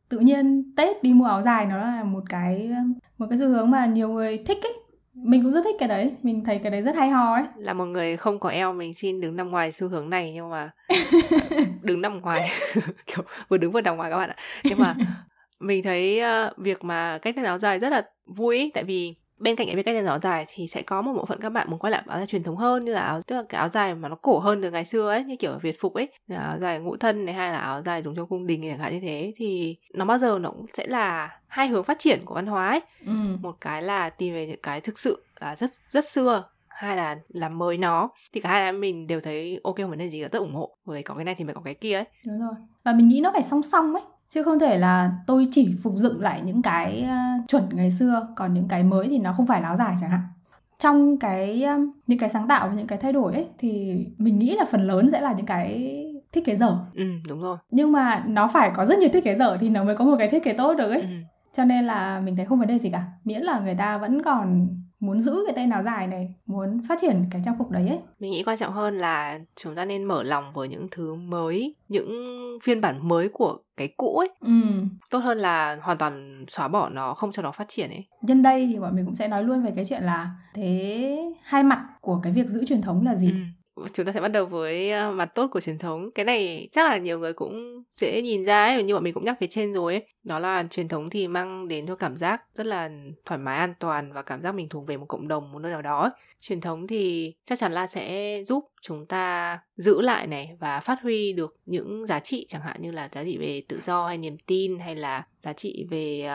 Tự 0.09 0.19
nhiên 0.19 0.73
Tết 0.77 1.03
đi 1.03 1.13
mua 1.13 1.25
áo 1.25 1.41
dài 1.41 1.65
nó 1.65 1.77
là 1.77 2.03
một 2.03 2.23
cái 2.29 2.69
Một 3.17 3.25
cái 3.29 3.39
xu 3.39 3.47
hướng 3.47 3.71
mà 3.71 3.85
nhiều 3.85 4.09
người 4.09 4.37
thích 4.37 4.57
ấy. 4.63 4.73
Mình 5.13 5.43
cũng 5.43 5.51
rất 5.51 5.61
thích 5.63 5.75
cái 5.79 5.89
đấy. 5.89 6.15
Mình 6.23 6.43
thấy 6.43 6.59
cái 6.59 6.71
đấy 6.71 6.81
rất 6.81 6.95
hay 6.95 7.09
ho 7.09 7.33
ấy. 7.33 7.43
Là 7.57 7.73
một 7.73 7.85
người 7.85 8.17
không 8.17 8.39
có 8.39 8.49
eo 8.49 8.73
mình 8.73 8.93
xin 8.93 9.21
đứng 9.21 9.35
nằm 9.35 9.51
ngoài 9.51 9.71
xu 9.71 9.87
hướng 9.87 10.09
này 10.09 10.31
nhưng 10.33 10.49
mà 10.49 10.71
đứng 11.81 12.01
nằm 12.01 12.21
ngoài. 12.21 12.49
Kiểu 13.05 13.23
vừa 13.49 13.57
đứng 13.57 13.71
vừa 13.71 13.81
nằm 13.81 13.97
ngoài 13.97 14.11
các 14.11 14.17
bạn 14.17 14.29
ạ. 14.29 14.35
Nhưng 14.63 14.79
mà 14.79 14.95
mình 15.59 15.83
thấy 15.83 16.21
uh, 16.21 16.57
việc 16.57 16.83
mà 16.83 17.17
cách 17.17 17.35
tân 17.35 17.45
áo 17.45 17.57
dài 17.57 17.79
rất 17.79 17.89
là 17.89 18.05
vui 18.25 18.71
tại 18.73 18.83
vì 18.83 19.15
bên 19.37 19.55
cạnh 19.55 19.67
cái 19.73 19.83
cách 19.83 20.05
áo 20.05 20.19
dài 20.23 20.45
thì 20.47 20.67
sẽ 20.67 20.81
có 20.81 21.01
một 21.01 21.13
bộ 21.13 21.25
phận 21.25 21.39
các 21.41 21.49
bạn 21.49 21.69
muốn 21.69 21.79
quay 21.79 21.91
lại 21.91 22.03
áo 22.07 22.17
dài 22.17 22.27
truyền 22.27 22.43
thống 22.43 22.57
hơn 22.57 22.85
như 22.85 22.93
là 22.93 23.01
áo 23.01 23.21
tức 23.21 23.35
là 23.35 23.43
cái 23.49 23.59
áo 23.59 23.69
dài 23.69 23.95
mà 23.95 24.09
nó 24.09 24.15
cổ 24.15 24.39
hơn 24.39 24.61
từ 24.61 24.71
ngày 24.71 24.85
xưa 24.85 25.09
ấy 25.09 25.23
như 25.23 25.35
kiểu 25.35 25.57
việt 25.61 25.79
phục 25.79 25.93
ấy 25.93 26.07
là 26.27 26.37
áo 26.37 26.57
dài 26.59 26.79
ngũ 26.79 26.97
thân 26.97 27.25
này 27.25 27.35
hay 27.35 27.51
là 27.51 27.57
áo 27.57 27.81
dài 27.81 28.01
dùng 28.01 28.15
trong 28.15 28.27
cung 28.27 28.47
đình 28.47 28.61
chẳng 28.69 28.79
hạn 28.79 28.93
như 28.93 28.99
thế. 28.99 29.33
Thì 29.35 29.77
nó 29.93 30.05
bao 30.05 30.17
giờ 30.17 30.39
nó 30.39 30.49
cũng 30.49 30.65
sẽ 30.73 30.87
là 30.87 31.39
hai 31.47 31.67
hướng 31.67 31.83
phát 31.83 31.99
triển 31.99 32.21
của 32.25 32.35
văn 32.35 32.45
hóa 32.45 32.69
ấy. 32.69 32.81
Ừ. 33.05 33.11
một 33.41 33.55
cái 33.61 33.81
là 33.81 34.09
tìm 34.09 34.33
về 34.33 34.47
những 34.47 34.59
cái 34.63 34.81
thực 34.81 34.99
sự 34.99 35.23
là 35.39 35.55
rất 35.55 35.71
rất 35.89 36.05
xưa 36.05 36.43
hai 36.67 36.97
là 36.97 37.17
làm 37.27 37.57
mới 37.57 37.77
nó. 37.77 38.09
Thì 38.33 38.41
cả 38.41 38.49
hai 38.49 38.61
là 38.61 38.71
mình 38.71 39.07
đều 39.07 39.21
thấy 39.21 39.59
ok 39.63 39.77
vấn 39.77 39.97
đề 39.97 40.09
gì 40.09 40.21
là 40.21 40.29
rất 40.31 40.39
ủng 40.39 40.55
hộ. 40.55 40.77
Bởi 40.85 41.03
có 41.03 41.15
cái 41.15 41.25
này 41.25 41.35
thì 41.35 41.45
phải 41.45 41.53
có 41.53 41.61
cái 41.65 41.73
kia 41.73 41.93
ấy. 41.93 42.05
Đúng 42.25 42.39
rồi. 42.39 42.55
Và 42.83 42.93
mình 42.93 43.07
nghĩ 43.07 43.21
nó 43.21 43.31
phải 43.31 43.43
song 43.43 43.63
song 43.63 43.93
ấy 43.93 44.03
chứ 44.29 44.43
không 44.43 44.59
thể 44.59 44.77
là 44.77 45.11
tôi 45.27 45.47
chỉ 45.51 45.75
phục 45.83 45.93
dựng 45.97 46.21
lại 46.21 46.41
những 46.41 46.61
cái 46.61 47.05
uh, 47.05 47.49
chuẩn 47.49 47.69
ngày 47.71 47.91
xưa 47.91 48.27
còn 48.35 48.53
những 48.53 48.67
cái 48.67 48.83
mới 48.83 49.07
thì 49.07 49.17
nó 49.17 49.33
không 49.33 49.45
phải 49.45 49.61
láo 49.61 49.75
dài 49.75 49.95
chẳng 50.01 50.09
hạn. 50.09 50.21
Trong 50.79 51.17
cái 51.17 51.63
um, 51.63 51.91
những 52.07 52.19
cái 52.19 52.29
sáng 52.29 52.47
tạo 52.47 52.67
và 52.67 52.73
những 52.73 52.87
cái 52.87 52.97
thay 52.97 53.13
đổi 53.13 53.33
ấy 53.33 53.47
thì 53.57 53.97
mình 54.17 54.39
nghĩ 54.39 54.55
là 54.55 54.65
phần 54.71 54.87
lớn 54.87 55.09
sẽ 55.11 55.21
là 55.21 55.33
những 55.33 55.45
cái 55.45 56.01
thiết 56.31 56.45
kế 56.45 56.55
dở. 56.55 56.77
Ừ 56.93 57.03
đúng 57.29 57.41
rồi. 57.41 57.57
Nhưng 57.71 57.91
mà 57.91 58.23
nó 58.27 58.47
phải 58.47 58.71
có 58.75 58.85
rất 58.85 58.99
nhiều 58.99 59.09
thiết 59.13 59.23
kế 59.23 59.35
dở 59.35 59.57
thì 59.59 59.69
nó 59.69 59.83
mới 59.83 59.95
có 59.95 60.05
một 60.05 60.15
cái 60.19 60.29
thiết 60.29 60.43
kế 60.43 60.53
tốt 60.53 60.73
được 60.73 60.89
ấy. 60.91 61.01
Ừ. 61.01 61.07
cho 61.53 61.65
nên 61.65 61.85
là 61.85 62.19
mình 62.19 62.35
thấy 62.35 62.45
không 62.45 62.59
vấn 62.59 62.67
đề 62.67 62.79
gì 62.79 62.89
cả. 62.89 63.03
Miễn 63.23 63.41
là 63.41 63.59
người 63.59 63.75
ta 63.75 63.97
vẫn 63.97 64.21
còn 64.23 64.67
muốn 64.99 65.19
giữ 65.19 65.43
cái 65.45 65.55
tay 65.55 65.69
áo 65.71 65.83
dài 65.83 66.07
này 66.07 66.33
muốn 66.45 66.81
phát 66.87 66.97
triển 67.01 67.23
cái 67.31 67.41
trang 67.45 67.55
phục 67.57 67.71
đấy 67.71 67.87
ấy 67.87 67.99
mình 68.19 68.31
nghĩ 68.31 68.43
quan 68.43 68.57
trọng 68.57 68.73
hơn 68.73 68.97
là 68.97 69.39
chúng 69.55 69.75
ta 69.75 69.85
nên 69.85 70.03
mở 70.03 70.23
lòng 70.23 70.53
với 70.53 70.67
những 70.67 70.87
thứ 70.91 71.15
mới 71.15 71.75
những 71.89 72.09
phiên 72.63 72.81
bản 72.81 73.07
mới 73.07 73.29
của 73.29 73.57
cái 73.77 73.87
cũ 73.97 74.17
ấy 74.17 74.29
ừ. 74.39 74.51
tốt 75.09 75.19
hơn 75.19 75.37
là 75.37 75.77
hoàn 75.81 75.97
toàn 75.97 76.45
xóa 76.47 76.67
bỏ 76.67 76.89
nó 76.89 77.13
không 77.13 77.31
cho 77.31 77.41
nó 77.41 77.51
phát 77.51 77.67
triển 77.67 77.89
ấy 77.89 78.05
nhân 78.21 78.41
đây 78.41 78.69
thì 78.73 78.79
bọn 78.79 78.95
mình 78.95 79.05
cũng 79.05 79.15
sẽ 79.15 79.27
nói 79.27 79.43
luôn 79.43 79.63
về 79.63 79.71
cái 79.75 79.85
chuyện 79.85 80.03
là 80.03 80.31
thế 80.53 81.33
hai 81.43 81.63
mặt 81.63 81.85
của 82.01 82.19
cái 82.23 82.33
việc 82.33 82.47
giữ 82.47 82.65
truyền 82.65 82.81
thống 82.81 83.05
là 83.05 83.15
gì 83.15 83.31
ừ 83.31 83.37
chúng 83.93 84.05
ta 84.05 84.11
sẽ 84.11 84.21
bắt 84.21 84.27
đầu 84.27 84.45
với 84.45 84.91
ờ, 84.91 85.11
mặt 85.11 85.25
tốt 85.25 85.47
của 85.51 85.61
truyền 85.61 85.77
thống. 85.77 86.11
Cái 86.11 86.25
này 86.25 86.69
chắc 86.71 86.89
là 86.89 86.97
nhiều 86.97 87.19
người 87.19 87.33
cũng 87.33 87.83
dễ 87.97 88.21
nhìn 88.21 88.45
ra 88.45 88.65
ấy 88.65 88.83
như 88.83 88.93
bọn 88.93 89.03
mình 89.03 89.13
cũng 89.13 89.25
nhắc 89.25 89.37
phía 89.39 89.47
trên 89.47 89.73
rồi 89.73 89.93
ấy. 89.93 90.07
Đó 90.23 90.39
là 90.39 90.63
truyền 90.69 90.87
thống 90.87 91.09
thì 91.09 91.27
mang 91.27 91.67
đến 91.67 91.87
cho 91.87 91.95
cảm 91.95 92.15
giác 92.15 92.43
rất 92.53 92.65
là 92.65 92.89
thoải 93.25 93.37
mái 93.37 93.57
an 93.57 93.73
toàn 93.79 94.13
và 94.13 94.21
cảm 94.21 94.41
giác 94.41 94.55
mình 94.55 94.69
thuộc 94.69 94.87
về 94.87 94.97
một 94.97 95.05
cộng 95.05 95.27
đồng 95.27 95.51
một 95.51 95.59
nơi 95.59 95.71
nào 95.71 95.81
đó 95.81 96.01
ấy. 96.01 96.11
truyền 96.39 96.61
thống 96.61 96.87
thì 96.87 97.33
chắc 97.45 97.59
chắn 97.59 97.71
là 97.71 97.87
sẽ 97.87 98.43
giúp 98.43 98.65
chúng 98.81 99.05
ta 99.05 99.59
giữ 99.75 100.01
lại 100.01 100.27
này 100.27 100.57
và 100.59 100.79
phát 100.79 101.01
huy 101.01 101.33
được 101.33 101.55
những 101.65 102.05
giá 102.07 102.19
trị 102.19 102.45
chẳng 102.49 102.61
hạn 102.61 102.81
như 102.81 102.91
là 102.91 103.09
giá 103.11 103.23
trị 103.23 103.37
về 103.37 103.63
tự 103.67 103.79
do 103.83 104.07
hay 104.07 104.17
niềm 104.17 104.37
tin 104.45 104.79
hay 104.79 104.95
là 104.95 105.23
giá 105.43 105.53
trị 105.53 105.87
về 105.89 106.29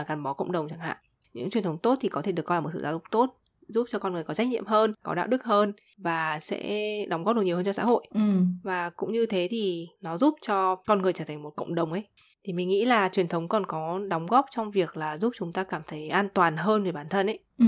uh, 0.00 0.08
gắn 0.08 0.22
bó 0.22 0.32
cộng 0.32 0.52
đồng 0.52 0.68
chẳng 0.68 0.78
hạn. 0.78 0.96
Những 1.32 1.50
truyền 1.50 1.64
thống 1.64 1.78
tốt 1.78 1.98
thì 2.00 2.08
có 2.08 2.22
thể 2.22 2.32
được 2.32 2.42
coi 2.42 2.56
là 2.56 2.60
một 2.60 2.70
sự 2.72 2.80
giáo 2.80 2.92
dục 2.92 3.02
tốt 3.10 3.40
giúp 3.68 3.86
cho 3.90 3.98
con 3.98 4.12
người 4.12 4.24
có 4.24 4.34
trách 4.34 4.48
nhiệm 4.48 4.66
hơn 4.66 4.94
có 5.02 5.14
đạo 5.14 5.26
đức 5.26 5.44
hơn 5.44 5.72
và 5.98 6.38
sẽ 6.40 6.98
đóng 7.08 7.24
góp 7.24 7.36
được 7.36 7.42
nhiều 7.42 7.56
hơn 7.56 7.64
cho 7.64 7.72
xã 7.72 7.84
hội. 7.84 8.06
Ừ. 8.14 8.20
và 8.62 8.90
cũng 8.90 9.12
như 9.12 9.26
thế 9.26 9.48
thì 9.50 9.86
nó 10.00 10.16
giúp 10.16 10.34
cho 10.42 10.74
con 10.74 11.02
người 11.02 11.12
trở 11.12 11.24
thành 11.24 11.42
một 11.42 11.50
cộng 11.56 11.74
đồng 11.74 11.92
ấy. 11.92 12.02
Thì 12.44 12.52
mình 12.52 12.68
nghĩ 12.68 12.84
là 12.84 13.08
truyền 13.08 13.28
thống 13.28 13.48
còn 13.48 13.66
có 13.66 14.00
đóng 14.08 14.26
góp 14.26 14.46
trong 14.50 14.70
việc 14.70 14.96
là 14.96 15.18
giúp 15.18 15.32
chúng 15.36 15.52
ta 15.52 15.64
cảm 15.64 15.82
thấy 15.86 16.08
an 16.08 16.28
toàn 16.34 16.56
hơn 16.56 16.84
về 16.84 16.92
bản 16.92 17.06
thân 17.10 17.26
ấy 17.26 17.43
ừ. 17.58 17.66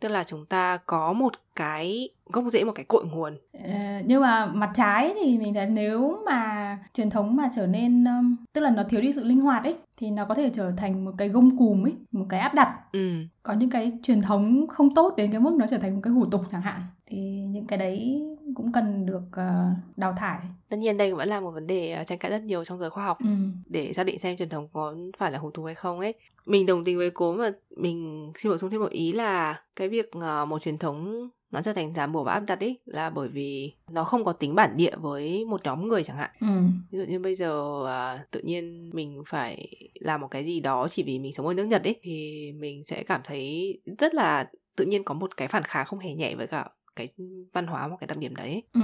tức 0.00 0.08
là 0.08 0.24
chúng 0.24 0.46
ta 0.46 0.76
có 0.86 1.12
một 1.12 1.32
cái 1.56 2.08
gốc 2.26 2.44
rễ 2.52 2.64
một 2.64 2.72
cái 2.74 2.84
cội 2.84 3.04
nguồn 3.04 3.36
ờ, 3.52 3.74
nhưng 4.04 4.20
mà 4.22 4.46
mặt 4.46 4.70
trái 4.74 5.14
thì 5.22 5.38
mình 5.38 5.54
thấy 5.54 5.66
nếu 5.66 6.18
mà 6.26 6.78
truyền 6.94 7.10
thống 7.10 7.36
mà 7.36 7.48
trở 7.56 7.66
nên 7.66 8.04
um, 8.04 8.36
tức 8.52 8.60
là 8.60 8.70
nó 8.70 8.82
thiếu 8.82 9.00
đi 9.00 9.12
sự 9.12 9.24
linh 9.24 9.40
hoạt 9.40 9.64
ấy 9.64 9.76
thì 9.96 10.10
nó 10.10 10.24
có 10.24 10.34
thể 10.34 10.50
trở 10.50 10.72
thành 10.76 11.04
một 11.04 11.12
cái 11.18 11.28
gông 11.28 11.58
cùm 11.58 11.86
ấy 11.86 11.94
một 12.12 12.26
cái 12.28 12.40
áp 12.40 12.54
đặt 12.54 12.78
ừ. 12.92 13.10
có 13.42 13.52
những 13.52 13.70
cái 13.70 13.92
truyền 14.02 14.22
thống 14.22 14.66
không 14.66 14.94
tốt 14.94 15.14
đến 15.16 15.30
cái 15.30 15.40
mức 15.40 15.54
nó 15.54 15.66
trở 15.66 15.78
thành 15.78 15.94
một 15.94 16.00
cái 16.02 16.12
hủ 16.12 16.26
tục 16.26 16.42
chẳng 16.50 16.62
hạn 16.62 16.80
thì 17.06 17.16
những 17.48 17.66
cái 17.66 17.78
đấy 17.78 18.22
cũng 18.54 18.72
cần 18.72 19.06
được 19.06 19.22
uh, 19.26 19.96
đào 19.96 20.14
thải 20.18 20.38
tất 20.68 20.76
nhiên 20.76 20.96
đây 20.96 21.14
vẫn 21.14 21.28
là 21.28 21.40
một 21.40 21.50
vấn 21.50 21.66
đề 21.66 21.98
uh, 22.00 22.06
tranh 22.06 22.18
cãi 22.18 22.30
rất 22.30 22.42
nhiều 22.42 22.64
trong 22.64 22.78
giới 22.78 22.90
khoa 22.90 23.04
học 23.04 23.18
ừ. 23.20 23.30
để 23.66 23.92
xác 23.92 24.04
định 24.04 24.18
xem 24.18 24.36
truyền 24.36 24.48
thống 24.48 24.68
có 24.72 24.94
phải 25.18 25.30
là 25.30 25.38
hủ 25.38 25.50
tục 25.50 25.64
hay 25.64 25.74
không 25.74 26.00
ấy 26.00 26.14
mình 26.46 26.66
đồng 26.66 26.84
tình 26.84 26.98
với 26.98 27.10
cố 27.10 27.34
mà 27.34 27.50
mình 27.76 28.32
xin 28.36 28.52
bổ 28.52 28.58
sung 28.58 28.70
thêm 28.70 28.80
một 28.80 28.90
ý 28.90 29.12
là 29.12 29.60
cái 29.76 29.88
việc 29.88 30.10
uh, 30.16 30.48
một 30.48 30.62
truyền 30.62 30.78
thống 30.78 31.28
nó 31.50 31.62
trở 31.62 31.72
thành 31.72 31.94
giám 31.96 32.12
bổ 32.12 32.24
và 32.24 32.32
áp 32.32 32.40
đặt 32.40 32.60
ấy 32.60 32.78
là 32.84 33.10
bởi 33.10 33.28
vì 33.28 33.72
nó 33.90 34.04
không 34.04 34.24
có 34.24 34.32
tính 34.32 34.54
bản 34.54 34.76
địa 34.76 34.96
với 34.96 35.44
một 35.44 35.60
nhóm 35.64 35.88
người 35.88 36.04
chẳng 36.04 36.16
hạn 36.16 36.30
ừ. 36.40 36.46
ví 36.90 36.98
dụ 36.98 37.04
như 37.04 37.18
bây 37.18 37.36
giờ 37.36 37.60
uh, 37.82 38.30
tự 38.30 38.40
nhiên 38.40 38.90
mình 38.94 39.22
phải 39.26 39.68
làm 39.94 40.20
một 40.20 40.28
cái 40.30 40.44
gì 40.44 40.60
đó 40.60 40.88
chỉ 40.88 41.02
vì 41.02 41.18
mình 41.18 41.32
sống 41.32 41.46
ở 41.46 41.54
nước 41.54 41.64
nhật 41.64 41.84
ấy 41.84 42.00
thì 42.02 42.52
mình 42.52 42.84
sẽ 42.84 43.02
cảm 43.02 43.20
thấy 43.24 43.74
rất 43.98 44.14
là 44.14 44.50
tự 44.76 44.84
nhiên 44.84 45.04
có 45.04 45.14
một 45.14 45.36
cái 45.36 45.48
phản 45.48 45.62
kháng 45.62 45.86
không 45.86 45.98
hề 45.98 46.14
nhẹ 46.14 46.34
với 46.34 46.46
cả 46.46 46.68
cái 46.96 47.08
văn 47.52 47.66
hóa 47.66 47.88
một 47.88 47.96
cái 48.00 48.06
đặc 48.06 48.18
điểm 48.18 48.36
đấy 48.36 48.62
ừ. 48.72 48.80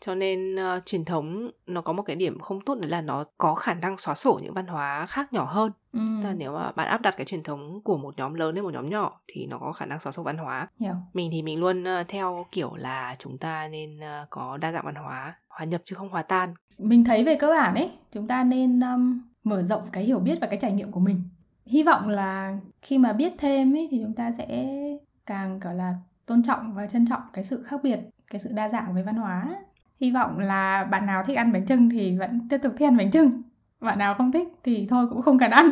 cho 0.00 0.14
nên 0.14 0.54
uh, 0.54 0.86
truyền 0.86 1.04
thống 1.04 1.50
nó 1.66 1.80
có 1.80 1.92
một 1.92 2.02
cái 2.02 2.16
điểm 2.16 2.40
không 2.40 2.60
tốt 2.60 2.78
đấy 2.80 2.90
là 2.90 3.00
nó 3.00 3.24
có 3.38 3.54
khả 3.54 3.74
năng 3.74 3.98
xóa 3.98 4.14
sổ 4.14 4.40
những 4.42 4.54
văn 4.54 4.66
hóa 4.66 5.06
khác 5.06 5.32
nhỏ 5.32 5.44
hơn 5.44 5.72
ừ. 5.92 6.00
là 6.24 6.34
nếu 6.34 6.52
mà 6.52 6.72
bạn 6.72 6.88
áp 6.88 7.02
đặt 7.02 7.14
cái 7.16 7.24
truyền 7.24 7.42
thống 7.42 7.80
của 7.84 7.96
một 7.98 8.14
nhóm 8.16 8.34
lớn 8.34 8.54
lên 8.54 8.64
một 8.64 8.74
nhóm 8.74 8.86
nhỏ 8.86 9.20
thì 9.26 9.46
nó 9.46 9.58
có 9.58 9.72
khả 9.72 9.86
năng 9.86 10.00
xóa 10.00 10.12
sổ 10.12 10.22
văn 10.22 10.38
hóa 10.38 10.68
Hiểu. 10.80 10.94
mình 11.12 11.28
thì 11.32 11.42
mình 11.42 11.60
luôn 11.60 11.82
uh, 11.82 12.08
theo 12.08 12.46
kiểu 12.52 12.76
là 12.76 13.16
chúng 13.18 13.38
ta 13.38 13.68
nên 13.68 13.98
uh, 13.98 14.30
có 14.30 14.56
đa 14.56 14.72
dạng 14.72 14.84
văn 14.84 14.94
hóa 14.94 15.34
hòa 15.48 15.64
nhập 15.64 15.80
chứ 15.84 15.96
không 15.96 16.08
hòa 16.08 16.22
tan 16.22 16.54
mình 16.78 17.04
thấy 17.04 17.24
về 17.24 17.34
cơ 17.34 17.50
bản 17.50 17.74
ấy 17.74 17.90
chúng 18.12 18.26
ta 18.26 18.44
nên 18.44 18.80
um, 18.80 19.20
mở 19.44 19.62
rộng 19.62 19.82
cái 19.92 20.04
hiểu 20.04 20.18
biết 20.18 20.38
và 20.40 20.46
cái 20.46 20.58
trải 20.62 20.72
nghiệm 20.72 20.90
của 20.90 21.00
mình 21.00 21.22
hy 21.66 21.82
vọng 21.82 22.08
là 22.08 22.58
khi 22.82 22.98
mà 22.98 23.12
biết 23.12 23.32
thêm 23.38 23.76
ấy 23.76 23.88
thì 23.90 24.00
chúng 24.02 24.14
ta 24.14 24.32
sẽ 24.32 24.68
càng 25.26 25.60
gọi 25.60 25.74
là 25.74 25.94
tôn 26.30 26.42
trọng 26.42 26.74
và 26.74 26.86
trân 26.86 27.06
trọng 27.06 27.22
cái 27.32 27.44
sự 27.44 27.62
khác 27.62 27.80
biệt 27.82 27.98
cái 28.30 28.40
sự 28.40 28.50
đa 28.52 28.68
dạng 28.68 28.94
về 28.94 29.02
văn 29.02 29.14
hóa. 29.14 29.56
Hy 30.00 30.10
vọng 30.10 30.38
là 30.38 30.84
bạn 30.84 31.06
nào 31.06 31.22
thích 31.26 31.36
ăn 31.36 31.52
bánh 31.52 31.66
trưng 31.66 31.90
thì 31.90 32.18
vẫn 32.18 32.48
tiếp 32.48 32.58
tục 32.62 32.72
thích 32.78 32.86
ăn 32.86 32.96
bánh 32.96 33.10
trưng 33.10 33.42
bạn 33.80 33.98
nào 33.98 34.14
không 34.14 34.32
thích 34.32 34.48
thì 34.64 34.86
thôi 34.90 35.06
cũng 35.10 35.22
không 35.22 35.38
cần 35.38 35.50
ăn. 35.50 35.70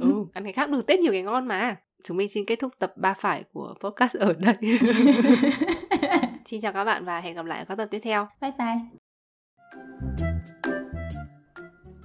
Ừ 0.00 0.26
ăn 0.32 0.44
cái 0.44 0.52
khác 0.52 0.70
được 0.70 0.86
tết 0.86 1.00
nhiều 1.00 1.12
cái 1.12 1.22
ngon 1.22 1.48
mà. 1.48 1.76
Chúng 2.04 2.16
mình 2.16 2.28
xin 2.28 2.44
kết 2.46 2.56
thúc 2.56 2.72
tập 2.78 2.92
ba 2.96 3.14
phải 3.14 3.44
của 3.52 3.74
podcast 3.80 4.16
ở 4.16 4.32
đây. 4.32 4.54
Xin 6.44 6.60
chào 6.60 6.72
các 6.72 6.84
bạn 6.84 7.04
và 7.04 7.20
hẹn 7.20 7.36
gặp 7.36 7.44
lại 7.44 7.58
ở 7.58 7.64
các 7.64 7.74
tập 7.74 7.88
tiếp 7.90 8.00
theo. 8.02 8.28
Bye 8.40 8.52
bye. 8.58 8.80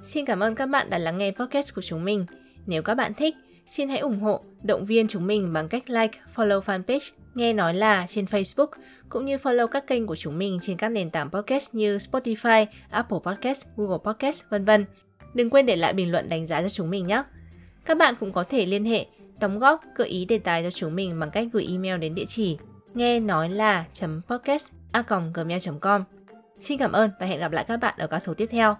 Xin 0.03 0.25
cảm 0.25 0.39
ơn 0.39 0.55
các 0.55 0.65
bạn 0.65 0.89
đã 0.89 0.97
lắng 0.97 1.17
nghe 1.17 1.31
podcast 1.31 1.75
của 1.75 1.81
chúng 1.81 2.05
mình. 2.05 2.25
Nếu 2.65 2.81
các 2.81 2.95
bạn 2.95 3.13
thích, 3.13 3.35
xin 3.67 3.89
hãy 3.89 3.99
ủng 3.99 4.19
hộ, 4.19 4.43
động 4.63 4.85
viên 4.85 5.07
chúng 5.07 5.27
mình 5.27 5.53
bằng 5.53 5.69
cách 5.69 5.89
like, 5.89 6.19
follow 6.35 6.61
fanpage 6.61 7.11
Nghe 7.35 7.53
nói 7.53 7.73
là 7.73 8.05
trên 8.07 8.25
Facebook, 8.25 8.67
cũng 9.09 9.25
như 9.25 9.37
follow 9.37 9.67
các 9.67 9.87
kênh 9.87 10.07
của 10.07 10.15
chúng 10.15 10.37
mình 10.37 10.59
trên 10.61 10.77
các 10.77 10.89
nền 10.89 11.09
tảng 11.09 11.29
podcast 11.29 11.75
như 11.75 11.97
Spotify, 11.97 12.65
Apple 12.89 13.17
Podcast, 13.23 13.65
Google 13.75 13.97
Podcast, 14.03 14.43
vân 14.49 14.65
vân. 14.65 14.85
Đừng 15.33 15.49
quên 15.49 15.65
để 15.65 15.75
lại 15.75 15.93
bình 15.93 16.11
luận 16.11 16.29
đánh 16.29 16.47
giá 16.47 16.61
cho 16.61 16.69
chúng 16.69 16.89
mình 16.89 17.07
nhé. 17.07 17.23
Các 17.85 17.97
bạn 17.97 18.15
cũng 18.19 18.33
có 18.33 18.43
thể 18.43 18.65
liên 18.65 18.85
hệ, 18.85 19.05
đóng 19.39 19.59
góp, 19.59 19.81
gợi 19.95 20.07
ý 20.07 20.25
đề 20.25 20.39
tài 20.39 20.63
cho 20.63 20.71
chúng 20.71 20.95
mình 20.95 21.19
bằng 21.19 21.31
cách 21.31 21.47
gửi 21.53 21.67
email 21.71 21.97
đến 21.97 22.15
địa 22.15 22.25
chỉ 22.27 22.57
nghe 22.93 23.19
nói 23.19 23.49
là 23.49 23.85
podcast 24.27 24.71
a 24.91 25.03
gmail.com. 25.33 26.03
Xin 26.59 26.79
cảm 26.79 26.91
ơn 26.91 27.11
và 27.19 27.25
hẹn 27.25 27.39
gặp 27.39 27.51
lại 27.51 27.65
các 27.67 27.77
bạn 27.77 27.93
ở 27.97 28.07
các 28.07 28.19
số 28.19 28.33
tiếp 28.33 28.47
theo. 28.51 28.77